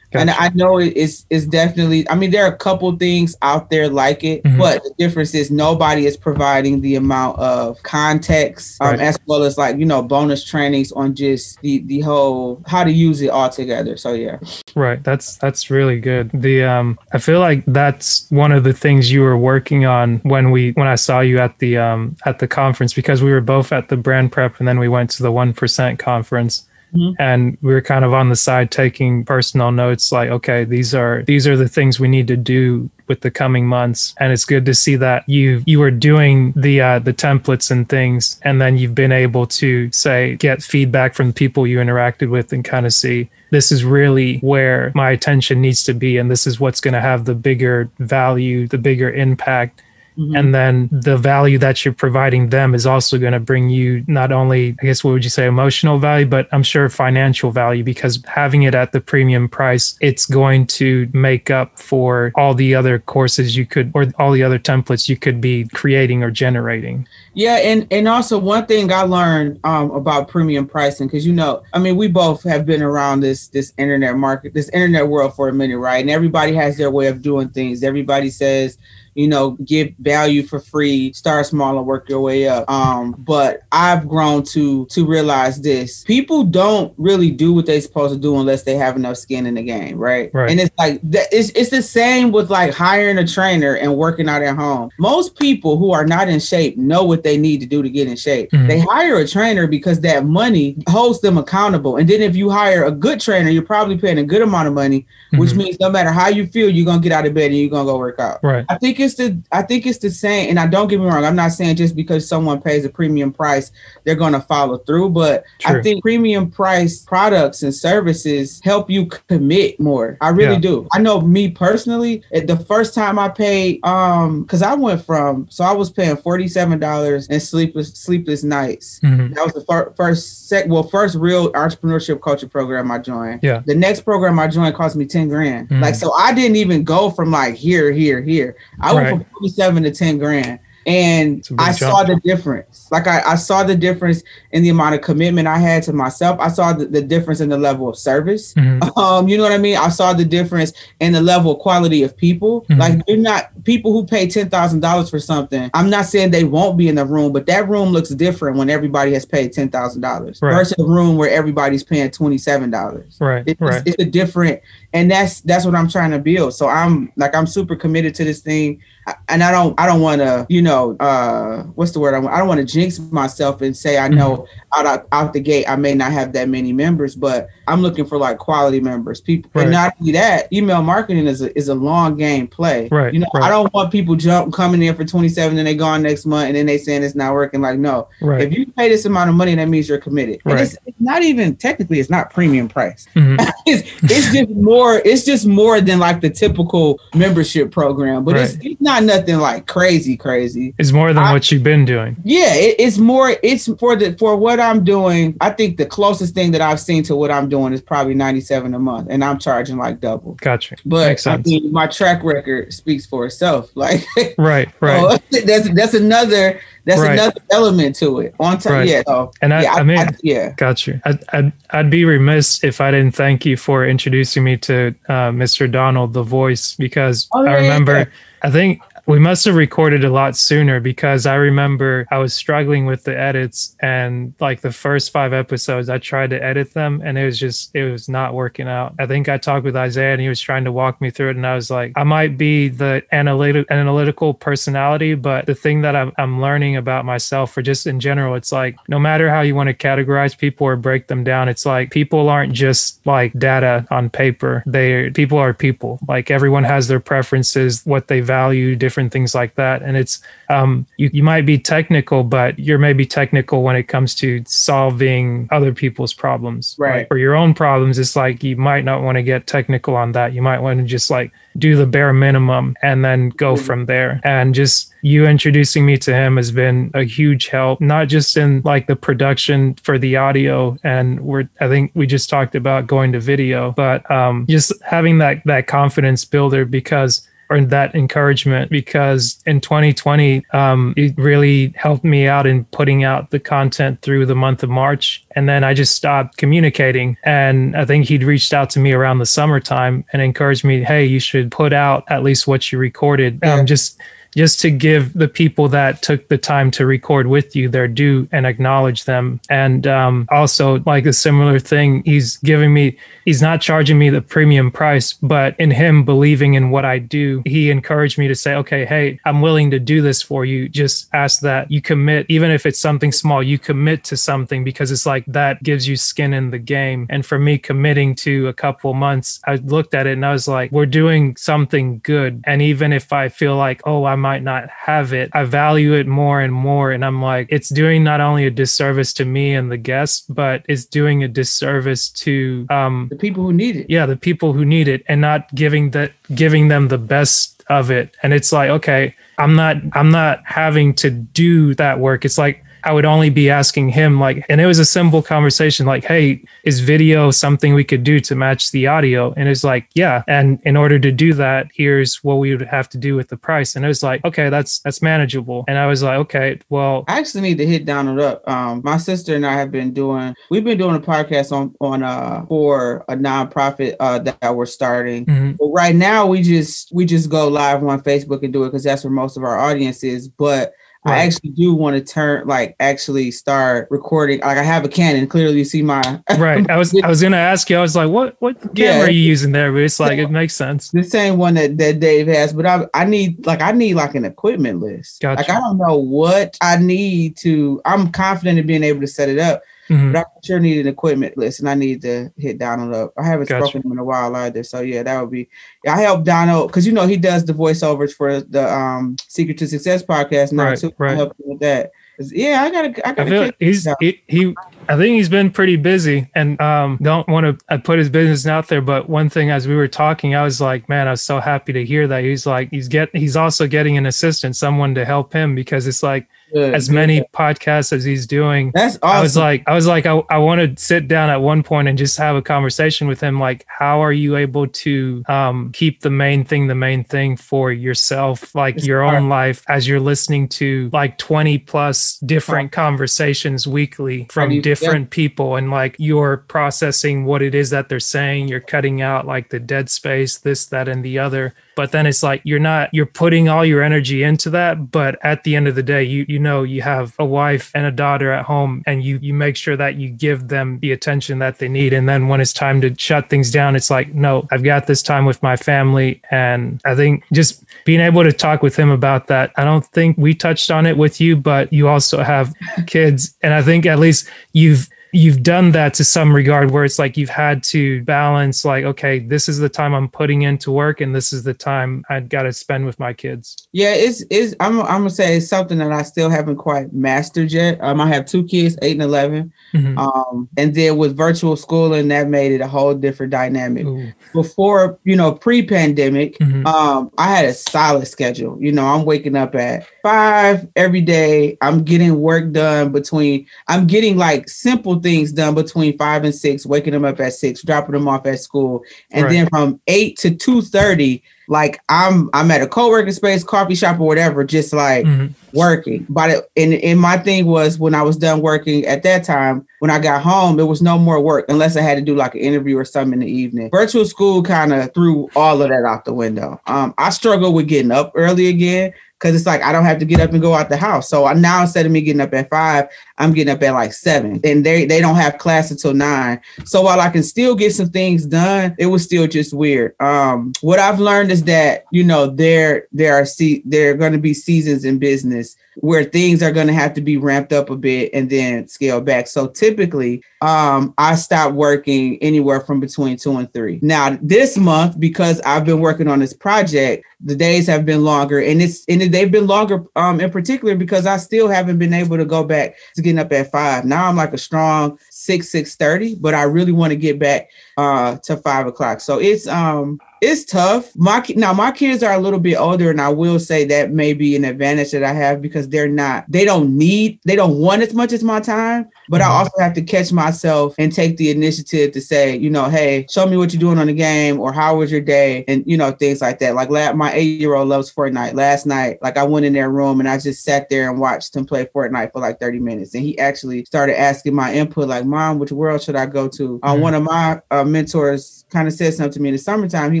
channel. 0.12 0.34
And 0.34 0.38
I 0.38 0.48
know 0.54 0.78
it 0.78 0.96
is 0.96 1.24
is 1.30 1.46
definitely. 1.46 2.08
I 2.08 2.14
mean, 2.14 2.30
there 2.30 2.44
are 2.44 2.52
a 2.52 2.56
couple 2.56 2.94
things 2.96 3.36
out 3.42 3.70
there 3.70 3.88
like 3.88 4.24
it, 4.24 4.42
Mhm. 4.44 4.58
but 4.58 4.82
the 4.82 4.92
difference 4.98 5.34
is 5.34 5.50
nobody 5.50 6.06
is 6.06 6.16
providing 6.16 6.80
the 6.80 6.96
amount 6.96 7.38
of 7.38 7.82
context 7.82 8.80
um, 8.80 8.90
Right. 8.90 9.00
as 9.00 9.18
well 9.26 9.42
as 9.42 9.58
like 9.58 9.76
you 9.78 9.84
know 9.84 10.02
bonus 10.02 10.44
trainings 10.44 10.92
on 10.92 11.14
just 11.14 11.60
the 11.62 11.78
the 11.86 12.00
whole 12.00 12.62
how 12.66 12.84
to 12.84 12.90
use 12.92 13.20
it 13.22 13.28
all 13.30 13.48
together. 13.50 13.96
So 13.96 14.12
yeah, 14.14 14.38
Right. 14.74 15.02
That's 15.02 15.36
that's 15.36 15.70
really 15.70 15.98
good. 16.00 16.30
The 16.34 16.64
um 16.64 16.98
I 17.12 17.18
feel 17.18 17.40
like 17.40 17.64
that's 17.66 18.26
one 18.30 18.52
of 18.52 18.64
the 18.64 18.72
things 18.72 19.10
you 19.10 19.22
were 19.22 19.36
working 19.38 19.84
on 19.86 20.20
when 20.24 20.50
we 20.50 20.72
when 20.72 20.86
I 20.88 20.94
saw 20.96 21.20
you 21.20 21.38
at 21.38 21.58
the 21.58 21.76
um 21.78 22.16
at 22.26 22.38
the 22.38 22.48
conference 22.48 22.94
because 22.94 23.22
we 23.22 23.30
were 23.30 23.40
both 23.40 23.72
at 23.72 23.88
the 23.88 23.96
brand 23.96 24.32
prep 24.32 24.58
and 24.58 24.68
then 24.68 24.78
we 24.78 24.88
went 24.88 25.10
to 25.10 25.22
the 25.22 25.32
1% 25.32 25.98
conference. 25.98 26.62
Mhm. 26.94 27.14
And 27.18 27.58
we 27.62 27.72
were 27.72 27.80
kind 27.80 28.04
of 28.04 28.14
on 28.14 28.28
the 28.28 28.36
side 28.36 28.70
taking 28.70 29.24
personal 29.24 29.72
notes 29.72 30.12
like 30.12 30.28
okay 30.30 30.64
these 30.64 30.94
are 30.94 31.22
these 31.26 31.46
are 31.46 31.56
the 31.56 31.68
things 31.68 31.98
we 31.98 32.08
need 32.08 32.28
to 32.28 32.36
do 32.36 32.88
with 33.08 33.20
the 33.20 33.30
coming 33.30 33.66
months 33.66 34.14
and 34.18 34.32
it's 34.32 34.44
good 34.44 34.64
to 34.66 34.74
see 34.74 34.96
that 34.96 35.22
you 35.28 35.62
you 35.66 35.78
were 35.78 35.90
doing 35.92 36.52
the 36.56 36.80
uh 36.80 36.98
the 36.98 37.12
templates 37.12 37.70
and 37.70 37.88
things 37.88 38.40
and 38.42 38.60
then 38.60 38.76
you've 38.78 38.94
been 38.94 39.12
able 39.12 39.46
to 39.46 39.90
say 39.92 40.36
get 40.36 40.62
feedback 40.62 41.14
from 41.14 41.28
the 41.28 41.32
people 41.34 41.66
you 41.66 41.78
interacted 41.78 42.30
with 42.30 42.52
and 42.52 42.64
kind 42.64 42.84
of 42.86 42.92
see 42.92 43.28
this 43.50 43.70
is 43.70 43.84
really 43.84 44.38
where 44.38 44.90
my 44.94 45.10
attention 45.10 45.60
needs 45.60 45.84
to 45.84 45.94
be 45.94 46.18
and 46.18 46.30
this 46.30 46.46
is 46.46 46.58
what's 46.58 46.80
going 46.80 46.94
to 46.94 47.00
have 47.00 47.24
the 47.26 47.34
bigger 47.34 47.88
value 47.98 48.66
the 48.66 48.78
bigger 48.78 49.10
impact 49.12 49.82
Mhm. 50.18 50.38
and 50.38 50.54
then 50.54 50.88
the 50.90 51.16
value 51.16 51.58
that 51.58 51.84
you're 51.84 51.94
providing 51.94 52.48
them 52.48 52.74
is 52.74 52.86
also 52.86 53.18
going 53.18 53.32
to 53.32 53.40
bring 53.40 53.68
you 53.68 54.04
not 54.06 54.32
only 54.32 54.74
i 54.80 54.86
guess 54.86 55.04
what 55.04 55.12
would 55.12 55.24
you 55.24 55.30
say 55.30 55.46
emotional 55.46 55.98
value 55.98 56.26
but 56.26 56.48
i'm 56.52 56.62
sure 56.62 56.88
financial 56.88 57.50
value 57.50 57.84
because 57.84 58.22
having 58.26 58.62
it 58.62 58.74
at 58.74 58.92
the 58.92 59.00
premium 59.00 59.48
price 59.48 59.96
it's 60.00 60.24
going 60.26 60.66
to 60.66 61.08
make 61.12 61.50
up 61.50 61.78
for 61.78 62.32
all 62.34 62.54
the 62.54 62.74
other 62.74 62.98
courses 62.98 63.56
you 63.56 63.66
could 63.66 63.90
or 63.94 64.06
all 64.18 64.32
the 64.32 64.42
other 64.42 64.58
templates 64.58 65.08
you 65.08 65.16
could 65.16 65.40
be 65.40 65.64
creating 65.74 66.22
or 66.22 66.30
generating 66.30 67.06
Yeah, 67.34 67.56
and 67.56 67.86
and 67.90 68.08
also 68.08 68.38
one 68.38 68.64
thing 68.64 68.90
I 68.90 69.02
learned 69.02 69.60
um, 69.62 69.90
about 69.90 70.28
premium 70.28 70.66
pricing 70.66 71.06
because 71.06 71.26
you 71.26 71.34
know, 71.34 71.62
I 71.74 71.78
mean, 71.78 71.96
we 71.96 72.08
both 72.08 72.42
have 72.44 72.64
been 72.64 72.80
around 72.82 73.20
this 73.20 73.48
this 73.48 73.74
internet 73.76 74.16
market, 74.16 74.54
this 74.54 74.70
internet 74.70 75.06
world 75.08 75.34
for 75.36 75.48
a 75.48 75.52
minute, 75.52 75.76
right? 75.78 76.00
And 76.00 76.08
everybody 76.08 76.54
has 76.54 76.78
their 76.78 76.90
way 76.90 77.08
of 77.08 77.20
doing 77.20 77.50
things. 77.50 77.82
Everybody 77.82 78.30
says, 78.30 78.78
you 79.16 79.26
know, 79.28 79.52
give 79.64 79.92
value 79.98 80.42
for 80.42 80.60
free, 80.60 81.12
start 81.12 81.46
small 81.46 81.76
and 81.78 81.86
work 81.86 82.08
your 82.08 82.20
way 82.20 82.46
up. 82.46 82.68
Um, 82.70 83.14
but 83.18 83.62
I've 83.72 84.06
grown 84.08 84.42
to 84.44 84.86
to 84.86 85.06
realize 85.06 85.60
this. 85.60 86.02
People 86.04 86.44
don't 86.44 86.92
really 86.98 87.30
do 87.30 87.52
what 87.52 87.66
they're 87.66 87.80
supposed 87.80 88.14
to 88.14 88.20
do 88.20 88.38
unless 88.38 88.62
they 88.62 88.76
have 88.76 88.96
enough 88.96 89.16
skin 89.16 89.46
in 89.46 89.54
the 89.54 89.62
game, 89.62 89.96
right? 89.98 90.30
Right. 90.34 90.50
And 90.50 90.60
it's 90.60 90.74
like 90.78 91.00
that 91.10 91.26
it's 91.32 91.50
it's 91.50 91.70
the 91.70 91.82
same 91.82 92.30
with 92.32 92.50
like 92.50 92.72
hiring 92.74 93.18
a 93.18 93.26
trainer 93.26 93.74
and 93.76 93.96
working 93.96 94.28
out 94.28 94.42
at 94.42 94.56
home. 94.56 94.90
Most 94.98 95.38
people 95.38 95.78
who 95.78 95.92
are 95.92 96.06
not 96.06 96.28
in 96.28 96.40
shape 96.40 96.76
know 96.76 97.04
what 97.04 97.22
they 97.22 97.36
need 97.36 97.60
to 97.60 97.66
do 97.66 97.82
to 97.82 97.88
get 97.90 98.08
in 98.08 98.16
shape. 98.16 98.50
Mhm. 98.52 98.68
They 98.68 98.80
hire 98.80 99.16
a 99.16 99.26
trainer 99.26 99.66
because 99.66 100.00
that 100.00 100.26
money 100.26 100.76
holds 100.88 101.20
them 101.20 101.38
accountable. 101.38 101.96
And 101.96 102.08
then 102.08 102.20
if 102.20 102.36
you 102.36 102.50
hire 102.50 102.84
a 102.84 102.90
good 102.90 103.20
trainer, 103.20 103.50
you're 103.50 103.62
probably 103.62 103.96
paying 103.96 104.18
a 104.18 104.24
good 104.24 104.42
amount 104.42 104.68
of 104.68 104.74
money, 104.74 105.06
which 105.34 105.50
Mhm. 105.50 105.56
means 105.56 105.76
no 105.80 105.90
matter 105.90 106.10
how 106.10 106.28
you 106.28 106.46
feel, 106.46 106.68
you're 106.68 106.84
gonna 106.84 107.00
get 107.00 107.12
out 107.12 107.26
of 107.26 107.34
bed 107.34 107.46
and 107.50 107.56
you're 107.56 107.70
gonna 107.70 107.84
go 107.90 107.98
work 107.98 108.18
out. 108.20 108.40
Right. 108.42 108.64
I 108.68 108.76
think 108.78 109.00
it's 109.00 109.05
the 109.14 109.40
I 109.52 109.62
think 109.62 109.86
it's 109.86 109.98
the 109.98 110.10
same. 110.10 110.50
And 110.50 110.58
I 110.58 110.66
don't 110.66 110.88
get 110.88 110.98
me 111.00 111.06
wrong. 111.06 111.24
I'm 111.24 111.36
not 111.36 111.52
saying 111.52 111.76
just 111.76 111.94
because 111.96 112.28
someone 112.28 112.60
pays 112.60 112.84
a 112.84 112.88
premium 112.88 113.32
price, 113.32 113.72
they're 114.04 114.14
gonna 114.16 114.40
follow 114.40 114.78
through. 114.78 115.10
But 115.10 115.44
True. 115.60 115.78
I 115.78 115.82
think 115.82 116.02
premium 116.02 116.50
price 116.50 117.00
products 117.00 117.62
and 117.62 117.74
services 117.74 118.60
help 118.64 118.90
you 118.90 119.06
commit 119.06 119.78
more. 119.80 120.16
I 120.20 120.30
really 120.30 120.54
Yeah. 120.54 120.60
do. 120.60 120.88
I 120.92 120.98
know 120.98 121.20
me 121.20 121.48
personally, 121.50 122.22
the 122.32 122.56
first 122.68 122.94
time 122.94 123.18
I 123.18 123.28
paid, 123.28 123.84
um, 123.84 124.42
because 124.42 124.62
I 124.62 124.74
went 124.74 125.04
from 125.04 125.46
so 125.50 125.64
I 125.64 125.72
was 125.72 125.90
paying 125.90 126.16
$47 126.16 127.26
and 127.30 127.40
sleepless 127.42 127.90
sleepless 127.94 128.42
nights. 128.42 129.00
Mhm. 129.04 129.34
That 129.34 129.44
was 129.44 129.52
the 129.54 129.60
fir- 129.62 129.92
first 129.96 130.48
sec 130.48 130.66
well, 130.68 130.82
first 130.82 131.14
real 131.16 131.52
entrepreneurship 131.52 132.20
culture 132.20 132.48
program 132.48 132.90
I 132.90 132.98
joined. 132.98 133.40
Yeah. 133.42 133.62
The 133.66 133.74
next 133.74 134.00
program 134.00 134.38
I 134.38 134.48
joined 134.48 134.74
cost 134.74 134.96
me 134.96 135.04
10 135.06 135.28
grand. 135.28 135.68
Mhm. 135.68 135.80
Like 135.80 135.94
so 135.94 136.12
I 136.12 136.32
didn't 136.32 136.56
even 136.56 136.84
go 136.84 137.10
from 137.10 137.30
like 137.30 137.54
here, 137.54 137.92
here, 137.92 138.20
here. 138.20 138.56
I 138.80 138.92
Right. 139.02 139.10
from 139.10 139.24
47 139.38 139.82
to 139.84 139.90
10 139.90 140.18
grand. 140.18 140.58
And 140.86 141.38
It's 141.40 141.50
a 141.50 141.54
big 141.54 141.66
I 141.66 141.72
saw 141.72 142.04
the 142.04 142.16
difference. 142.22 142.86
Like 142.92 143.08
I, 143.08 143.20
I 143.32 143.34
saw 143.34 143.64
the 143.64 143.74
difference 143.74 144.22
in 144.52 144.62
the 144.62 144.68
amount 144.68 144.94
of 144.94 145.00
commitment 145.00 145.48
I 145.48 145.58
had 145.58 145.82
to 145.84 145.92
myself. 145.92 146.38
I 146.40 146.46
saw 146.48 146.72
the, 146.72 146.86
the 146.86 147.02
difference 147.02 147.40
in 147.40 147.48
the 147.48 147.58
level 147.58 147.88
of 147.88 147.98
service. 147.98 148.54
Mhm. 148.54 148.76
Um, 148.96 149.28
you 149.28 149.36
know 149.36 149.42
what 149.42 149.52
I 149.52 149.58
mean? 149.58 149.76
I 149.76 149.88
saw 149.88 150.12
the 150.14 150.24
difference 150.24 150.72
in 151.00 151.12
the 151.12 151.20
level 151.20 151.52
of 151.52 151.58
quality 151.58 152.02
of 152.04 152.16
people. 152.16 152.64
Mhm. 152.70 152.78
Like 152.78 153.02
you're 153.08 153.18
not 153.18 153.50
people 153.64 153.92
who 153.92 154.06
pay 154.06 154.26
ten 154.28 154.48
thousand 154.48 154.80
dollars 154.80 155.10
for 155.10 155.18
something. 155.18 155.70
I'm 155.74 155.90
not 155.90 156.06
saying 156.06 156.30
they 156.30 156.44
won't 156.44 156.78
be 156.78 156.88
in 156.88 156.94
the 156.94 157.04
room, 157.04 157.32
but 157.32 157.46
that 157.46 157.68
room 157.68 157.88
looks 157.90 158.10
different 158.10 158.56
when 158.56 158.70
everybody 158.70 159.12
has 159.14 159.24
paid 159.26 159.52
ten 159.52 159.68
thousand 159.68 160.02
dollars 160.02 160.38
versus 160.40 160.76
a 160.78 160.84
room 160.84 161.16
where 161.16 161.30
everybody's 161.30 161.82
paying 161.82 162.10
twenty 162.10 162.38
seven 162.38 162.70
dollars. 162.70 163.16
Right. 163.20 163.42
It's, 163.46 163.60
Right. 163.60 163.82
it's 163.84 164.00
a 164.00 164.06
different, 164.06 164.60
and 164.92 165.10
that's 165.10 165.40
that's 165.40 165.64
what 165.66 165.74
I'm 165.74 165.88
trying 165.88 166.12
to 166.12 166.18
build. 166.20 166.54
So 166.54 166.68
I'm 166.68 167.12
like 167.16 167.34
I'm 167.34 167.46
super 167.48 167.74
committed 167.76 168.14
to 168.16 168.24
this 168.24 168.40
thing, 168.40 168.80
and 169.28 169.42
I 169.42 169.50
don't 169.52 169.78
I 169.78 169.86
don't 169.86 170.00
want 170.00 170.20
to 170.20 170.46
you 170.48 170.62
know 170.62 170.96
uh 170.98 171.62
what's 171.74 171.92
the 171.92 172.00
word 172.00 172.14
I, 172.14 172.18
want- 172.18 172.34
I 172.34 172.38
don't 172.38 172.48
want 172.48 172.58
to 172.60 172.66
jinx 172.66 172.98
myself 172.98 173.62
and 173.62 173.76
say 173.76 173.98
I 173.98 174.08
know 174.08 174.26
Mm-hmm. 174.26 174.80
out, 174.80 174.86
out 174.86 175.08
out 175.12 175.32
the 175.32 175.40
gate 175.40 175.64
I 175.68 175.76
may 175.76 175.94
not 175.94 176.10
have 176.12 176.32
that 176.32 176.48
many 176.48 176.72
members, 176.72 177.14
but 177.14 177.48
I'm 177.68 177.80
looking 177.82 178.04
for 178.04 178.18
like 178.18 178.38
quality 178.38 178.80
members. 178.80 179.20
People, 179.20 179.50
Right. 179.54 179.62
and 179.62 179.72
not 179.72 179.94
only 180.00 180.12
that, 180.12 180.52
email 180.52 180.82
marketing 180.82 181.26
is 181.26 181.42
a 181.42 181.56
is 181.56 181.68
a 181.68 181.74
long 181.74 182.16
game 182.16 182.46
play. 182.48 182.88
Right, 182.90 183.12
You 183.14 183.20
know, 183.20 183.26
right. 183.34 183.44
I 183.44 183.48
don't 183.48 183.72
want 183.72 183.90
people 183.92 184.14
jump 184.16 184.52
coming 184.52 184.82
in 184.82 184.94
for 184.94 185.04
27 185.04 185.56
and 185.58 185.66
they 185.66 185.74
gone 185.76 186.02
next 186.02 186.26
month 186.26 186.48
and 186.48 186.56
then 186.56 186.66
they 186.66 186.78
saying 186.78 187.02
it's 187.04 187.14
not 187.14 187.32
working. 187.32 187.60
Like 187.60 187.78
no, 187.78 188.08
Right. 188.20 188.42
if 188.42 188.52
you 188.52 188.66
pay 188.72 188.88
this 188.88 189.04
amount 189.04 189.30
of 189.30 189.36
money, 189.36 189.54
that 189.54 189.68
means 189.68 189.88
you're 189.88 189.98
committed. 189.98 190.40
Right. 190.44 190.60
it's, 190.60 190.76
it's 190.86 191.00
not 191.00 191.22
even 191.22 191.56
technically 191.56 192.00
it's 192.00 192.10
not 192.10 192.30
premium 192.30 192.68
price. 192.68 193.06
Mhm. 193.14 193.36
it's, 193.66 193.88
it's 194.02 194.32
just 194.32 194.50
more 194.50 195.00
it's 195.04 195.24
just 195.24 195.46
more 195.46 195.80
than 195.80 195.98
like 195.98 196.20
the 196.20 196.30
typical 196.30 197.00
membership 197.14 197.70
program 197.70 198.24
but 198.24 198.36
it's, 198.36 198.54
it's 198.62 198.80
not 198.80 198.95
nothing 199.04 199.38
like 199.38 199.66
crazy 199.66 200.16
crazy 200.16 200.74
It's 200.78 200.92
more 200.92 201.12
than 201.12 201.22
I- 201.22 201.32
what 201.32 201.50
you've 201.50 201.62
been 201.62 201.84
doing. 201.84 202.16
yeah 202.24 202.54
it, 202.54 202.76
it's 202.78 202.98
more 202.98 203.34
it's 203.42 203.66
for 203.78 203.96
the 203.96 204.12
for 204.18 204.36
what 204.36 204.58
i'm 204.60 204.84
doing 204.84 205.36
i 205.40 205.50
think 205.50 205.76
the 205.76 205.86
closest 205.86 206.34
thing 206.34 206.50
that 206.52 206.60
i've 206.60 206.80
seen 206.80 207.02
to 207.04 207.16
what 207.16 207.30
i'm 207.30 207.48
doing 207.48 207.72
is 207.72 207.80
probably 207.80 208.14
97 208.14 208.74
a 208.74 208.78
month 208.78 209.08
and 209.10 209.22
i'm 209.24 209.38
charging 209.38 209.76
like 209.76 210.00
double 210.00 210.34
Gotcha. 210.34 210.76
but 210.84 211.26
i 211.26 211.36
mean 211.38 211.72
my 211.72 211.86
track 211.86 212.22
record 212.22 212.72
speaks 212.72 213.06
for 213.06 213.26
itself 213.26 213.70
like 213.74 214.04
Right. 214.38 214.68
Right. 214.80 215.02
oh, 215.02 215.18
that's 215.44 215.68
that's 215.74 215.94
another 215.94 216.60
that's 216.84 217.00
Right. 217.00 217.12
another 217.14 217.40
element 217.50 217.96
to 217.96 218.20
it 218.20 218.34
on 218.38 218.58
time 218.58 218.72
Right. 218.74 218.88
yeah 218.88 219.02
so, 219.06 219.32
And 219.42 219.52
I- 219.52 219.62
yeah, 219.62 219.74
I 219.74 219.82
mean- 219.82 220.16
yeah 220.22 220.52
Got 220.56 220.86
you. 220.86 221.00
I'd, 221.04 221.18
I'd, 221.32 221.52
I'd 221.70 221.90
be 221.90 222.04
remiss 222.04 222.62
if 222.62 222.80
I 222.80 222.90
didn't 222.92 223.14
thank 223.16 223.44
you 223.44 223.56
for 223.56 223.84
introducing 223.86 224.44
me 224.44 224.56
to 224.58 224.94
uh, 225.08 225.30
Mr. 225.30 225.70
Donald, 225.70 226.12
the 226.12 226.22
voice, 226.22 226.74
because 226.76 227.28
Oh, 227.32 227.44
I 227.44 227.50
yeah, 227.50 227.54
remember, 227.62 227.98
yeah. 227.98 228.04
I 228.42 228.50
think 228.50 228.80
we 229.06 229.20
must 229.20 229.44
have 229.44 229.54
recorded 229.54 230.04
a 230.04 230.10
lot 230.10 230.36
sooner 230.36 230.80
because 230.80 231.26
I 231.26 231.36
remember 231.36 232.06
I 232.10 232.18
was 232.18 232.34
struggling 232.34 232.86
with 232.86 233.04
the 233.04 233.16
edits 233.16 233.76
and 233.80 234.34
like 234.40 234.62
the 234.62 234.72
first 234.72 235.12
five 235.12 235.32
episodes, 235.32 235.88
I 235.88 235.98
tried 235.98 236.30
to 236.30 236.42
edit 236.42 236.74
them 236.74 237.00
and 237.04 237.16
it 237.16 237.24
was 237.24 237.38
just, 237.38 237.74
it 237.74 237.90
was 237.90 238.08
not 238.08 238.34
working 238.34 238.66
out. 238.66 238.94
I 238.98 239.06
think 239.06 239.28
I 239.28 239.38
talked 239.38 239.64
with 239.64 239.76
Isaiah 239.76 240.12
and 240.12 240.20
he 240.20 240.28
was 240.28 240.40
trying 240.40 240.64
to 240.64 240.72
walk 240.72 241.00
me 241.00 241.10
through 241.10 241.30
it. 241.30 241.36
And 241.36 241.46
I 241.46 241.54
was 241.54 241.70
like, 241.70 241.92
I 241.94 242.02
might 242.02 242.36
be 242.36 242.68
the 242.68 243.04
analytic, 243.12 243.66
analytical 243.70 244.34
personality, 244.34 245.14
but 245.14 245.46
the 245.46 245.54
thing 245.54 245.82
that 245.82 245.94
I'm, 245.94 246.12
I'm 246.18 246.40
learning 246.40 246.76
about 246.76 247.04
myself 247.04 247.56
or 247.56 247.62
just 247.62 247.86
in 247.86 248.00
general, 248.00 248.34
it's 248.34 248.50
like 248.50 248.76
no 248.88 248.98
matter 248.98 249.30
how 249.30 249.40
you 249.42 249.54
want 249.54 249.68
to 249.68 249.74
categorize 249.74 250.36
people 250.36 250.66
or 250.66 250.74
break 250.74 251.06
them 251.06 251.22
down, 251.22 251.48
it's 251.48 251.64
like 251.64 251.92
people 251.92 252.28
aren't 252.28 252.52
just 252.52 253.06
like 253.06 253.32
data 253.38 253.86
on 253.90 254.10
paper. 254.10 254.64
They 254.66 255.10
people 255.10 255.38
are 255.38 255.54
people. 255.54 256.00
Like 256.08 256.30
everyone 256.30 256.64
has 256.64 256.88
their 256.88 256.98
preferences, 256.98 257.86
what 257.86 258.08
they 258.08 258.20
value, 258.20 258.74
different 258.74 258.95
things 259.10 259.34
like 259.34 259.54
that. 259.56 259.82
And 259.82 259.96
it's 259.96 260.20
um 260.48 260.86
you, 260.96 261.10
you 261.12 261.22
might 261.22 261.44
be 261.46 261.58
technical, 261.58 262.24
but 262.24 262.58
you're 262.58 262.78
maybe 262.78 263.04
technical 263.06 263.62
when 263.62 263.76
it 263.76 263.84
comes 263.84 264.14
to 264.16 264.42
solving 264.46 265.48
other 265.52 265.72
people's 265.72 266.12
problems. 266.14 266.74
Right. 266.78 266.98
Like, 266.98 267.08
for 267.08 267.18
your 267.18 267.34
own 267.34 267.54
problems, 267.54 267.98
it's 267.98 268.16
like 268.16 268.42
you 268.42 268.56
might 268.56 268.84
not 268.84 269.02
want 269.02 269.16
to 269.16 269.22
get 269.22 269.46
technical 269.46 269.94
on 269.96 270.12
that. 270.12 270.32
You 270.32 270.42
might 270.42 270.60
want 270.60 270.78
to 270.80 270.84
just 270.84 271.10
like 271.10 271.30
do 271.56 271.76
the 271.76 271.86
bare 271.86 272.12
minimum 272.12 272.76
and 272.82 273.04
then 273.04 273.30
go 273.30 273.54
Mhm. 273.54 273.66
from 273.66 273.86
there. 273.86 274.20
And 274.24 274.54
just 274.54 274.92
you 275.02 275.26
introducing 275.26 275.86
me 275.86 275.96
to 275.98 276.12
him 276.12 276.36
has 276.36 276.50
been 276.50 276.90
a 276.94 277.04
huge 277.04 277.48
help, 277.48 277.80
not 277.80 278.08
just 278.08 278.36
in 278.36 278.60
like 278.64 278.86
the 278.86 278.96
production 278.96 279.74
for 279.82 279.98
the 279.98 280.16
audio. 280.16 280.76
And 280.84 281.20
we're, 281.20 281.48
I 281.60 281.68
think 281.68 281.92
we 281.94 282.06
just 282.06 282.28
talked 282.28 282.54
about 282.54 282.86
going 282.86 283.12
to 283.12 283.20
video, 283.20 283.72
but 283.72 284.08
um, 284.10 284.46
just 284.48 284.72
having 284.82 285.18
that, 285.18 285.42
that 285.46 285.66
confidence 285.66 286.24
builder 286.24 286.64
because 286.64 287.26
or 287.48 287.60
that 287.60 287.94
encouragement 287.94 288.70
because 288.70 289.42
in 289.46 289.60
2020 289.60 290.44
um, 290.52 290.94
it 290.96 291.16
really 291.16 291.72
helped 291.76 292.04
me 292.04 292.26
out 292.26 292.46
in 292.46 292.64
putting 292.66 293.04
out 293.04 293.30
the 293.30 293.40
content 293.40 294.00
through 294.02 294.26
the 294.26 294.34
month 294.34 294.62
of 294.62 294.70
march. 294.70 295.24
And 295.34 295.48
then 295.48 295.64
i 295.64 295.74
just 295.74 295.94
stopped 295.94 296.36
communicating. 296.36 297.16
And 297.24 297.76
i 297.76 297.84
think 297.84 298.06
he'd 298.06 298.22
reached 298.22 298.52
out 298.52 298.70
to 298.70 298.80
me 298.80 298.92
around 298.92 299.18
the 299.18 299.26
summertime 299.26 300.04
and 300.12 300.22
encouraged 300.22 300.64
me 300.64 300.82
hey 300.82 301.04
you 301.04 301.20
should 301.20 301.50
put 301.50 301.72
out 301.72 302.04
at 302.08 302.22
least 302.22 302.46
what 302.46 302.70
you 302.72 302.78
recorded. 302.78 303.40
Yeah. 303.42 303.54
um, 303.54 303.66
just 303.66 304.00
just 304.36 304.60
to 304.60 304.70
give 304.70 305.14
the 305.14 305.28
people 305.28 305.68
that 305.68 306.02
took 306.02 306.28
the 306.28 306.36
time 306.36 306.70
to 306.70 306.84
record 306.84 307.26
with 307.26 307.56
you 307.56 307.68
their 307.68 307.88
due 307.88 308.28
and 308.32 308.46
acknowledge 308.46 309.04
them. 309.04 309.40
And 309.48 309.86
um, 309.86 310.28
also, 310.30 310.80
like 310.84 311.06
a 311.06 311.12
similar 311.12 311.58
thing, 311.58 312.02
he's 312.04 312.36
giving 312.38 312.74
me, 312.74 312.98
he's 313.24 313.40
not 313.40 313.62
charging 313.62 313.98
me 313.98 314.10
the 314.10 314.20
premium 314.20 314.70
price, 314.70 315.14
but 315.14 315.58
in 315.58 315.70
him 315.70 316.04
believing 316.04 316.54
in 316.54 316.70
what 316.70 316.84
I 316.84 316.98
do, 316.98 317.42
he 317.46 317.70
encouraged 317.70 318.18
me 318.18 318.28
to 318.28 318.34
say, 318.34 318.54
okay, 318.54 318.84
hey, 318.84 319.18
I'm 319.24 319.40
willing 319.40 319.70
to 319.70 319.78
do 319.78 320.02
this 320.02 320.20
for 320.20 320.44
you. 320.44 320.68
Just 320.68 321.08
ask 321.14 321.40
that 321.40 321.70
you 321.70 321.80
commit, 321.80 322.26
even 322.28 322.50
if 322.50 322.66
it's 322.66 322.78
something 322.78 323.12
small, 323.12 323.42
you 323.42 323.58
commit 323.58 324.04
to 324.04 324.16
something 324.16 324.64
because 324.64 324.90
it's 324.90 325.06
like 325.06 325.24
that 325.26 325.62
gives 325.62 325.88
you 325.88 325.96
skin 325.96 326.34
in 326.34 326.50
the 326.50 326.58
game. 326.58 327.06
And 327.08 327.24
for 327.24 327.38
me, 327.38 327.56
committing 327.56 328.14
to 328.16 328.48
a 328.48 328.52
couple 328.52 328.92
months, 328.92 329.40
I 329.46 329.56
looked 329.56 329.94
at 329.94 330.06
it 330.06 330.12
and 330.12 330.26
I 330.26 330.32
was 330.32 330.46
like, 330.46 330.70
we're 330.72 330.84
doing 330.84 331.36
something 331.36 332.00
good. 332.00 332.44
And 332.46 332.60
even 332.60 332.92
if 332.92 333.12
I 333.12 333.30
feel 333.30 333.56
like, 333.56 333.80
oh, 333.86 334.04
I 334.04 334.16
might 334.26 334.42
not 334.42 334.68
have 334.70 335.12
it, 335.12 335.30
I 335.40 335.42
value 335.44 335.92
it 336.00 336.06
more 336.06 336.38
and 336.40 336.52
more. 336.52 336.88
And 336.94 337.04
I'm 337.04 337.20
like, 337.22 337.46
it's 337.56 337.70
doing 337.82 338.00
not 338.02 338.20
only 338.20 338.44
a 338.46 338.50
disservice 338.50 339.12
to 339.18 339.24
me 339.24 339.54
and 339.58 339.70
the 339.70 339.76
guests, 339.92 340.26
but 340.42 340.56
it's 340.68 340.84
doing 340.84 341.22
a 341.22 341.28
disservice 341.28 342.02
to 342.24 342.66
um 342.78 342.94
the 343.10 343.22
people 343.26 343.42
who 343.46 343.52
need 343.52 343.76
it. 343.76 343.86
Yeah 343.88 344.06
the 344.14 344.20
people 344.28 344.50
who 344.56 344.64
need 344.64 344.88
it 344.94 345.00
and 345.08 345.20
not 345.20 345.40
giving 345.54 345.84
that 345.96 346.10
giving 346.42 346.64
them 346.72 346.88
the 346.88 347.02
best 347.16 347.62
of 347.78 347.90
it. 347.98 348.06
And 348.22 348.30
it's 348.32 348.52
like 348.58 348.70
okay 348.78 349.14
i'm 349.38 349.54
not 349.62 349.76
i'm 349.98 350.10
not 350.10 350.36
having 350.60 350.88
to 351.02 351.08
do 351.10 351.74
that 351.82 351.94
work. 352.06 352.24
It's 352.24 352.38
like 352.46 352.56
I 352.86 352.92
would 352.92 353.04
only 353.04 353.30
be 353.30 353.50
asking 353.50 353.88
him 353.88 354.20
like, 354.20 354.46
and 354.48 354.60
it 354.60 354.66
was 354.66 354.78
a 354.78 354.84
simple 354.84 355.20
conversation 355.20 355.86
like, 355.86 356.04
hey, 356.04 356.42
is 356.62 356.78
video 356.78 357.32
something 357.32 357.74
we 357.74 357.82
could 357.82 358.04
do 358.04 358.20
to 358.20 358.36
match 358.36 358.70
the 358.70 358.86
audio? 358.86 359.34
And 359.36 359.48
it's 359.48 359.64
like, 359.64 359.88
yeah. 359.94 360.22
And 360.28 360.60
in 360.62 360.76
order 360.76 360.98
to 361.00 361.10
do 361.10 361.34
that, 361.34 361.66
here's 361.74 362.22
what 362.22 362.36
we 362.36 362.54
would 362.54 362.66
have 362.68 362.88
to 362.90 362.98
do 362.98 363.16
with 363.16 363.28
the 363.28 363.36
price. 363.36 363.74
And 363.74 363.84
it 363.84 363.88
was 363.88 364.04
like, 364.04 364.24
okay, 364.24 364.50
that's 364.50 364.78
that's 364.80 365.02
manageable. 365.02 365.64
And 365.66 365.78
I 365.78 365.86
was 365.86 366.04
like, 366.04 366.18
okay, 366.18 366.60
well, 366.68 367.04
I 367.08 367.18
actually 367.18 367.40
need 367.40 367.58
to 367.58 367.66
hit 367.66 367.86
Donald 367.86 368.20
up. 368.20 368.48
Um, 368.48 368.82
my 368.84 368.98
sister 368.98 369.34
and 369.34 369.44
I 369.44 369.54
have 369.54 369.72
been 369.72 369.92
doing. 369.92 370.34
We've 370.48 370.64
been 370.64 370.78
doing 370.78 370.94
a 370.94 371.00
podcast 371.00 371.50
on 371.50 371.74
on 371.80 372.04
uh 372.04 372.46
for 372.46 373.04
a 373.08 373.16
nonprofit 373.16 373.96
uh 373.98 374.20
that 374.20 374.54
we're 374.54 374.66
starting. 374.66 375.26
mhm, 375.26 375.56
But 375.58 375.66
right 375.68 375.94
now 375.96 376.26
we 376.26 376.40
just 376.40 376.92
we 376.92 377.04
just 377.04 377.30
go 377.30 377.48
live 377.48 377.82
on 377.82 378.00
Facebook 378.02 378.44
and 378.44 378.52
do 378.52 378.62
it 378.62 378.68
because 378.68 378.84
that's 378.84 379.02
where 379.02 379.10
most 379.12 379.36
of 379.36 379.42
our 379.42 379.58
audience 379.58 380.04
is. 380.04 380.28
But 380.28 380.72
I 381.06 381.18
actually 381.18 381.50
do 381.50 381.74
want 381.74 381.96
to 381.96 382.12
turn 382.12 382.46
like 382.46 382.76
actually 382.80 383.30
start 383.30 383.88
recording. 383.90 384.40
Like 384.40 384.58
I 384.58 384.62
have 384.62 384.84
a 384.84 384.88
Canon. 384.88 385.26
Clearly, 385.26 385.58
you 385.58 385.64
see 385.64 385.82
my 385.82 386.02
right. 386.38 386.68
I 386.70 386.76
was 386.76 386.94
I 387.02 387.08
was 387.08 387.22
gonna 387.22 387.36
ask 387.36 387.70
you. 387.70 387.76
I 387.76 387.80
was 387.80 387.96
like, 387.96 388.10
what 388.10 388.36
what 388.40 388.60
camera 388.60 388.74
Yeah. 388.76 389.00
are 389.02 389.10
you 389.10 389.20
using 389.20 389.52
there? 389.52 389.72
But 389.72 389.82
it's 389.82 390.00
like 390.00 390.18
it 390.18 390.30
makes 390.30 390.54
sense. 390.54 390.90
the 390.90 391.02
same 391.02 391.38
one 391.38 391.54
that, 391.54 391.78
that 391.78 392.00
Dave 392.00 392.26
has, 392.26 392.52
but 392.52 392.66
I 392.66 392.86
I 392.94 393.04
need 393.04 393.46
like 393.46 393.60
I 393.60 393.72
need 393.72 393.94
like 393.94 394.14
an 394.14 394.24
equipment 394.24 394.80
list. 394.80 395.20
Gotcha. 395.20 395.40
Like 395.42 395.50
I 395.50 395.60
don't 395.60 395.78
know 395.78 395.96
what 395.96 396.56
I 396.60 396.76
need 396.76 397.36
to. 397.38 397.80
I'm 397.84 398.10
confident 398.12 398.58
in 398.58 398.66
being 398.66 398.82
able 398.84 399.00
to 399.00 399.06
set 399.06 399.28
it 399.28 399.38
up, 399.38 399.62
Mhm. 399.88 400.12
but 400.12 400.18
I 400.20 400.24
sure 400.44 400.58
need 400.60 400.80
an 400.80 400.88
equipment 400.88 401.36
list, 401.38 401.60
and 401.60 401.68
I 401.68 401.74
need 401.74 402.02
to 402.02 402.30
hit 402.36 402.58
Donald 402.58 402.94
up. 402.94 403.12
I 403.18 403.24
haven't 403.24 403.48
Gotcha. 403.48 403.64
spoken 403.66 403.82
to 403.82 403.86
him 403.88 403.92
in 403.92 403.98
a 403.98 404.04
while 404.04 404.34
either, 404.36 404.62
so 404.62 404.80
yeah, 404.80 405.02
that 405.02 405.20
would 405.20 405.30
be. 405.30 405.48
I 405.86 406.00
help 406.00 406.24
Donald 406.24 406.68
because 406.68 406.86
you 406.86 406.92
know 406.92 407.06
he 407.06 407.16
does 407.16 407.44
the 407.44 407.52
voiceovers 407.52 408.12
for 408.12 408.40
the 408.40 408.72
um 408.72 409.16
Secret 409.28 409.58
to 409.58 409.66
Success 409.68 410.02
podcast 410.02 410.52
now 410.52 410.64
Right, 410.64 410.78
too. 410.78 410.88
I 410.88 411.02
right. 411.02 411.16
help 411.16 411.30
him 411.38 411.50
with 411.50 411.60
that. 411.60 411.90
Yeah, 412.18 412.62
I 412.62 412.70
gotta. 412.70 413.06
I 413.06 413.10
I 413.10 413.12
gotta. 413.12 413.30
feel 413.30 413.42
like 413.42 413.56
he's 413.60 413.86
he, 414.00 414.22
he 414.26 414.54
I 414.88 414.96
think 414.96 415.16
he's 415.16 415.28
been 415.28 415.50
pretty 415.50 415.76
busy 415.76 416.30
and 416.34 416.58
um 416.62 416.98
don't 417.02 417.28
want 417.28 417.60
to 417.68 417.78
put 417.80 417.98
his 417.98 418.08
business 418.08 418.46
out 418.46 418.68
there 418.68 418.80
but 418.80 419.10
one 419.10 419.28
thing 419.28 419.50
as 419.50 419.68
we 419.68 419.76
were 419.76 419.86
talking 419.86 420.34
I 420.34 420.42
was 420.42 420.58
like 420.58 420.88
man 420.88 421.08
I 421.08 421.10
was 421.10 421.20
so 421.20 421.40
happy 421.40 421.74
to 421.74 421.84
hear 421.84 422.08
that 422.08 422.24
he's 422.24 422.46
like 422.46 422.70
he's 422.70 422.88
get 422.88 423.14
he's 423.14 423.36
also 423.36 423.66
getting 423.66 423.98
an 423.98 424.06
assistant 424.06 424.56
someone 424.56 424.94
to 424.94 425.04
help 425.04 425.34
him 425.34 425.54
because 425.54 425.86
it's 425.86 426.02
like 426.02 426.26
Good, 426.56 426.74
as 426.74 426.88
good. 426.88 426.94
many 426.94 427.20
podcasts 427.34 427.92
as 427.92 428.02
he's 428.04 428.26
doing 428.26 428.70
That's 428.74 428.96
awesome. 429.02 429.16
I 429.18 429.20
was 429.20 429.36
like, 429.36 429.62
I 429.66 429.74
was 429.74 429.86
like, 429.86 430.06
I, 430.06 430.22
I 430.30 430.38
want 430.38 430.60
to 430.76 430.82
sit 430.82 431.06
down 431.06 431.28
at 431.28 431.42
one 431.42 431.62
point 431.62 431.86
and 431.88 431.98
just 431.98 432.16
have 432.16 432.34
a 432.34 432.40
conversation 432.40 433.08
with 433.08 433.20
him. 433.20 433.38
Like, 433.38 433.64
how 433.68 434.00
are 434.00 434.12
you 434.12 434.36
able 434.36 434.66
to 434.66 435.22
um, 435.28 435.70
keep 435.72 436.00
the 436.00 436.10
main 436.10 436.44
thing 436.44 436.66
the 436.68 436.74
main 436.74 437.04
thing 437.04 437.36
for 437.36 437.70
yourself, 437.72 438.54
like 438.54 438.76
It's 438.76 438.86
your 438.86 439.02
hard. 439.02 439.16
own 439.16 439.28
life, 439.28 439.64
as 439.68 439.86
you're 439.86 440.00
listening 440.00 440.48
to 440.60 440.88
like 440.92 441.18
20 441.18 441.58
plus 441.58 442.18
different 442.20 442.72
conversations 442.72 443.66
weekly 443.66 444.26
from 444.30 444.50
you- 444.50 444.62
different 444.62 445.10
people, 445.10 445.56
and 445.56 445.70
like 445.70 445.94
you're 445.98 446.38
processing 446.48 447.24
what 447.26 447.42
it 447.42 447.54
is 447.54 447.70
that 447.70 447.88
they're 447.88 448.00
saying. 448.00 448.48
You're 448.48 448.60
cutting 448.60 449.02
out 449.02 449.26
like 449.26 449.50
the 449.50 449.60
dead 449.60 449.90
space, 449.90 450.38
this, 450.38 450.66
that, 450.66 450.88
and 450.88 451.04
the 451.04 451.18
other 451.18 451.54
but 451.76 451.92
then 451.92 452.06
it's 452.06 452.22
like 452.22 452.40
you're 452.42 452.58
not 452.58 452.88
you're 452.92 453.06
putting 453.06 453.48
all 453.48 453.64
your 453.64 453.82
energy 453.82 454.24
into 454.24 454.50
that 454.50 454.90
but 454.90 455.16
at 455.22 455.44
the 455.44 455.54
end 455.54 455.68
of 455.68 455.76
the 455.76 455.82
day 455.82 456.02
you 456.02 456.24
you 456.28 456.38
know 456.38 456.64
you 456.64 456.82
have 456.82 457.14
a 457.18 457.24
wife 457.24 457.70
and 457.74 457.86
a 457.86 457.92
daughter 457.92 458.32
at 458.32 458.44
home 458.44 458.82
and 458.86 459.04
you 459.04 459.18
you 459.22 459.32
make 459.32 459.56
sure 459.56 459.76
that 459.76 459.96
you 459.96 460.08
give 460.08 460.48
them 460.48 460.78
the 460.80 460.92
attention 460.92 461.38
that 461.38 461.58
they 461.58 461.68
need. 461.68 461.92
And 461.92 462.08
then 462.08 462.28
when 462.28 462.40
it's 462.40 462.52
time 462.52 462.80
to 462.80 462.94
shut 462.98 463.28
things 463.28 463.50
down 463.50 463.76
it's 463.76 463.90
like 463.90 464.14
no 464.14 464.48
I've 464.50 464.64
got 464.64 464.86
this 464.86 465.02
time 465.02 465.24
with 465.24 465.42
my 465.42 465.56
family. 465.56 466.20
And 466.30 466.80
I 466.84 466.94
think 466.94 467.24
just 467.32 467.64
being 467.84 468.00
able 468.00 468.24
to 468.24 468.32
talk 468.32 468.62
with 468.62 468.76
him 468.76 468.90
about 468.90 469.28
that 469.28 469.52
I 469.56 469.64
don't 469.64 469.86
think 469.86 470.16
we 470.18 470.34
touched 470.34 470.70
on 470.70 470.86
it 470.86 470.96
with 470.96 471.20
you 471.20 471.36
but 471.36 471.72
you 471.72 471.88
also 471.88 472.22
have 472.22 472.54
kids. 472.86 473.34
And 473.42 473.54
I 473.54 473.62
think 473.62 473.86
at 473.86 473.98
least 473.98 474.28
you've 474.52 474.88
you've 475.16 475.42
done 475.42 475.72
that 475.72 475.94
to 475.94 476.04
some 476.04 476.34
regard 476.34 476.70
where 476.70 476.84
it's 476.84 476.98
like 476.98 477.16
you've 477.16 477.30
had 477.30 477.62
to 477.62 478.02
balance 478.04 478.64
like 478.64 478.84
okay 478.84 479.18
this 479.18 479.48
is 479.48 479.58
the 479.58 479.68
time 479.68 479.94
i'm 479.94 480.08
putting 480.08 480.42
into 480.42 480.70
work 480.70 481.00
and 481.00 481.14
this 481.14 481.32
is 481.32 481.42
the 481.42 481.54
time 481.54 482.04
i've 482.10 482.28
got 482.28 482.42
to 482.42 482.52
spend 482.52 482.84
with 482.84 482.98
my 482.98 483.12
kids 483.12 483.68
Yeah, 483.72 483.94
it's 483.94 484.24
it's 484.30 484.54
I'm 484.60 484.80
I'm 484.82 485.00
gonna 485.02 485.10
say 485.10 485.36
it's 485.36 485.48
something 485.48 485.78
that 485.78 485.92
I 485.92 486.02
still 486.02 486.30
haven't 486.30 486.56
quite 486.56 486.92
mastered 486.92 487.52
yet. 487.52 487.78
Um, 487.82 488.00
I 488.00 488.06
have 488.08 488.24
two 488.26 488.44
kids, 488.44 488.76
eight 488.82 488.92
and 488.92 489.02
eleven. 489.02 489.52
Mhm. 489.74 489.96
Um, 489.98 490.48
and 490.56 490.74
then 490.74 490.96
with 490.96 491.16
virtual 491.16 491.56
schooling, 491.56 492.08
that 492.08 492.28
made 492.28 492.52
it 492.52 492.60
a 492.60 492.66
whole 492.68 492.94
different 492.94 493.32
dynamic. 493.32 493.84
Ooh. 493.86 494.12
Before, 494.32 494.98
you 495.04 495.16
know, 495.16 495.32
pre-pandemic, 495.32 496.38
Mhm. 496.38 496.66
um, 496.66 497.10
I 497.18 497.28
had 497.34 497.44
a 497.44 497.52
solid 497.52 498.06
schedule. 498.06 498.56
You 498.60 498.72
know, 498.72 498.86
I'm 498.86 499.04
waking 499.04 499.36
up 499.36 499.54
at 499.54 499.86
five 500.02 500.66
every 500.76 501.02
day. 501.02 501.56
I'm 501.60 501.82
getting 501.82 502.18
work 502.20 502.52
done 502.52 502.92
between. 502.92 503.46
I'm 503.68 503.86
getting 503.86 504.16
like 504.16 504.48
simple 504.48 504.96
things 505.06 505.30
done 505.30 505.54
between 505.54 505.96
five 505.96 506.24
and 506.24 506.34
six. 506.34 506.66
Waking 506.66 506.92
them 506.92 507.04
up 507.04 507.20
at 507.20 507.32
six, 507.32 507.62
dropping 507.62 507.92
them 507.92 508.08
off 508.08 508.26
at 508.26 508.40
school, 508.40 508.82
and 509.12 509.24
Right. 509.26 509.32
then 509.32 509.48
from 509.48 509.80
eight 509.86 510.18
to 510.18 510.32
two 510.34 510.62
thirty, 510.62 511.22
like 511.46 511.78
I'm 511.88 512.28
I'm 512.34 512.50
at 512.50 512.60
a 512.62 512.66
co-working 512.66 513.12
space, 513.12 513.44
coffee 513.44 513.76
shop, 513.76 514.00
or 514.00 514.06
whatever, 514.08 514.42
just 514.42 514.72
like 514.72 515.06
Mhm. 515.06 515.32
working. 515.52 516.04
But 516.08 516.30
it, 516.30 516.50
and, 516.56 516.74
and 516.74 516.98
my 517.00 517.16
thing 517.18 517.46
was 517.46 517.78
when 517.78 517.94
I 517.94 518.02
was 518.02 518.16
done 518.16 518.40
working 518.42 518.84
at 518.84 519.04
that 519.04 519.22
time, 519.24 519.64
when 519.78 519.90
I 519.92 520.00
got 520.00 520.22
home, 520.22 520.58
it 520.58 520.64
was 520.64 520.82
no 520.82 520.98
more 520.98 521.20
work 521.20 521.44
unless 521.48 521.76
I 521.76 521.82
had 521.82 521.94
to 521.94 522.02
do 522.02 522.16
like 522.16 522.34
an 522.34 522.40
interview 522.40 522.76
or 522.76 522.84
something 522.84 523.12
in 523.14 523.20
the 523.20 523.30
evening. 523.32 523.70
Virtual 523.70 524.04
school 524.04 524.42
kind 524.42 524.72
of 524.74 524.92
threw 524.92 525.30
all 525.36 525.62
of 525.62 525.68
that 525.68 525.84
out 525.84 526.04
the 526.04 526.12
window. 526.12 526.60
Um, 526.66 526.94
I 526.98 527.10
struggle 527.10 527.52
with 527.54 527.68
getting 527.68 527.92
up 527.92 528.10
early 528.16 528.48
again 528.48 528.92
because 529.18 529.34
it's 529.34 529.46
like 529.46 529.62
I 529.62 529.72
don't 529.72 529.84
have 529.84 529.98
to 529.98 530.04
get 530.04 530.20
up 530.20 530.32
and 530.32 530.42
go 530.42 530.54
out 530.54 530.68
the 530.68 530.76
house. 530.76 531.08
So 531.08 531.24
I 531.24 531.34
now 531.34 531.62
instead 531.62 531.86
of 531.86 531.92
me 531.92 532.02
getting 532.02 532.20
up 532.20 532.34
at 532.34 532.50
five, 532.50 532.88
I'm 533.18 533.32
getting 533.32 533.52
up 533.52 533.62
at 533.62 533.72
like 533.72 533.92
seven, 533.92 534.40
and 534.44 534.64
they 534.64 534.84
they 534.84 535.00
don't 535.00 535.16
have 535.16 535.38
class 535.38 535.70
until 535.70 535.94
nine. 535.94 536.40
So 536.64 536.82
while 536.82 537.00
I 537.00 537.10
can 537.10 537.22
still 537.22 537.54
get 537.54 537.74
some 537.74 537.88
things 537.88 538.26
done, 538.26 538.74
it 538.78 538.86
was 538.86 539.04
still 539.04 539.26
just 539.26 539.54
weird. 539.54 539.94
Um, 540.00 540.52
what 540.60 540.78
I've 540.78 541.00
learned 541.00 541.30
is 541.30 541.44
that 541.44 541.86
you 541.90 542.04
know 542.04 542.26
there 542.26 542.88
there 542.92 543.14
are 543.14 543.24
see 543.24 543.62
there 543.64 543.92
are 543.92 543.96
going 543.96 544.12
to 544.12 544.18
be 544.18 544.34
seasons 544.34 544.84
in 544.84 544.98
business 544.98 545.56
where 545.76 546.04
things 546.04 546.42
are 546.42 546.52
going 546.52 546.66
to 546.66 546.72
have 546.72 546.94
to 546.94 547.00
be 547.00 547.16
ramped 547.16 547.52
up 547.52 547.70
a 547.70 547.76
bit 547.76 548.10
and 548.14 548.30
then 548.30 548.66
scaled 548.68 549.04
back. 549.04 549.26
So 549.26 549.46
typically, 549.46 550.22
um, 550.46 550.94
I 550.96 551.16
stop 551.16 551.54
working 551.54 552.18
anywhere 552.22 552.60
from 552.60 552.78
between 552.78 553.16
two 553.16 553.36
and 553.36 553.52
three. 553.52 553.80
Now 553.82 554.16
this 554.22 554.56
month, 554.56 555.00
because 555.00 555.40
I've 555.40 555.64
been 555.64 555.80
working 555.80 556.06
on 556.06 556.20
this 556.20 556.32
project, 556.32 557.04
the 557.18 557.34
days 557.34 557.66
have 557.66 557.84
been 557.84 558.04
longer, 558.04 558.38
and 558.38 558.62
it's 558.62 558.84
and 558.88 559.00
they've 559.02 559.32
been 559.32 559.48
longer 559.48 559.84
um, 559.96 560.20
in 560.20 560.30
particular 560.30 560.76
because 560.76 561.04
I 561.04 561.16
still 561.16 561.48
haven't 561.48 561.78
been 561.78 561.92
able 561.92 562.16
to 562.16 562.24
go 562.24 562.44
back 562.44 562.76
to 562.94 563.02
getting 563.02 563.18
up 563.18 563.32
at 563.32 563.50
five. 563.50 563.84
Now 563.84 564.06
I'm 564.06 564.14
like 564.14 564.34
a 564.34 564.38
strong 564.38 565.00
six 565.10 565.48
six 565.48 565.74
thirty, 565.74 566.14
but 566.14 566.32
I 566.32 566.44
really 566.44 566.72
want 566.72 566.92
to 566.92 566.96
get 566.96 567.18
back 567.18 567.50
uh, 567.76 568.16
to 568.24 568.36
five 568.38 568.66
o'clock. 568.66 569.00
So 569.00 569.18
it's 569.18 569.46
um 569.46 570.00
it's 570.22 570.46
tough. 570.46 570.90
My 570.96 571.22
now 571.36 571.52
my 571.52 571.70
kids 571.70 572.02
are 572.02 572.14
a 572.14 572.18
little 572.18 572.40
bit 572.40 572.56
older, 572.56 572.90
and 572.90 573.00
I 573.00 573.10
will 573.10 573.38
say 573.38 573.64
that 573.66 573.90
may 573.92 574.14
be 574.14 574.34
an 574.34 574.44
advantage 574.46 574.92
that 574.92 575.04
I 575.04 575.12
have 575.12 575.42
because 575.42 575.68
they're 575.68 575.88
not 575.88 576.24
they 576.28 576.44
don't 576.44 576.76
need 576.76 577.20
they 577.24 577.36
don't 577.36 577.58
want 577.58 577.82
as 577.82 577.92
much 577.94 578.12
as 578.12 578.24
my 578.24 578.40
time. 578.40 578.86
But 579.08 579.20
I 579.20 579.26
Mhm. 579.26 579.30
also 579.30 579.52
have 579.60 579.72
to 579.74 579.82
catch 579.82 580.10
myself 580.12 580.74
and 580.78 580.92
take 580.92 581.16
the 581.16 581.30
initiative 581.30 581.92
to 581.92 582.00
say, 582.00 582.34
you 582.36 582.50
know, 582.50 582.64
hey, 582.64 583.06
show 583.08 583.24
me 583.24 583.36
what 583.36 583.52
you're 583.52 583.60
doing 583.60 583.78
on 583.78 583.86
the 583.86 583.92
game, 583.92 584.40
or 584.40 584.52
how 584.52 584.76
was 584.78 584.90
your 584.90 585.00
day, 585.02 585.44
and 585.46 585.62
you 585.66 585.76
know 585.76 585.92
things 585.92 586.20
like 586.22 586.38
that. 586.40 586.54
Like 586.56 586.70
my 586.96 587.12
eight 587.12 587.38
year 587.40 587.54
old 587.54 587.68
loves 587.68 587.92
Fortnite. 587.92 588.34
Last 588.34 588.66
night, 588.66 588.96
like 589.02 589.16
I 589.18 589.22
went 589.22 589.46
in 589.46 589.52
their 589.52 589.70
room 589.70 590.00
and 590.00 590.08
I 590.08 590.18
just 590.18 590.42
sat 590.42 590.68
there 590.70 590.90
and 590.90 590.98
watched 590.98 591.36
him 591.36 591.44
play 591.44 591.66
Fortnite 591.66 592.10
for 592.12 592.20
like 592.20 592.40
30 592.40 592.58
minutes, 592.58 592.94
and 592.94 593.04
he 593.04 593.16
actually 593.18 593.64
started 593.66 594.00
asking 594.00 594.34
my 594.34 594.52
input, 594.54 594.88
like, 594.88 595.04
"Mom, 595.04 595.38
which 595.38 595.52
world 595.52 595.82
should 595.82 595.94
I 595.94 596.06
go 596.06 596.26
to?" 596.28 596.58
Uh, 596.64 596.74
Mhm. 596.74 596.80
one 596.80 596.94
of 596.94 597.02
my 597.04 597.40
uh, 597.50 597.64
mentors 597.66 598.44
kind 598.50 598.68
of 598.68 598.74
said 598.74 598.94
something 598.94 599.12
to 599.12 599.20
me 599.20 599.30
in 599.30 599.34
the 599.34 599.38
summertime. 599.38 599.92
He 599.92 600.00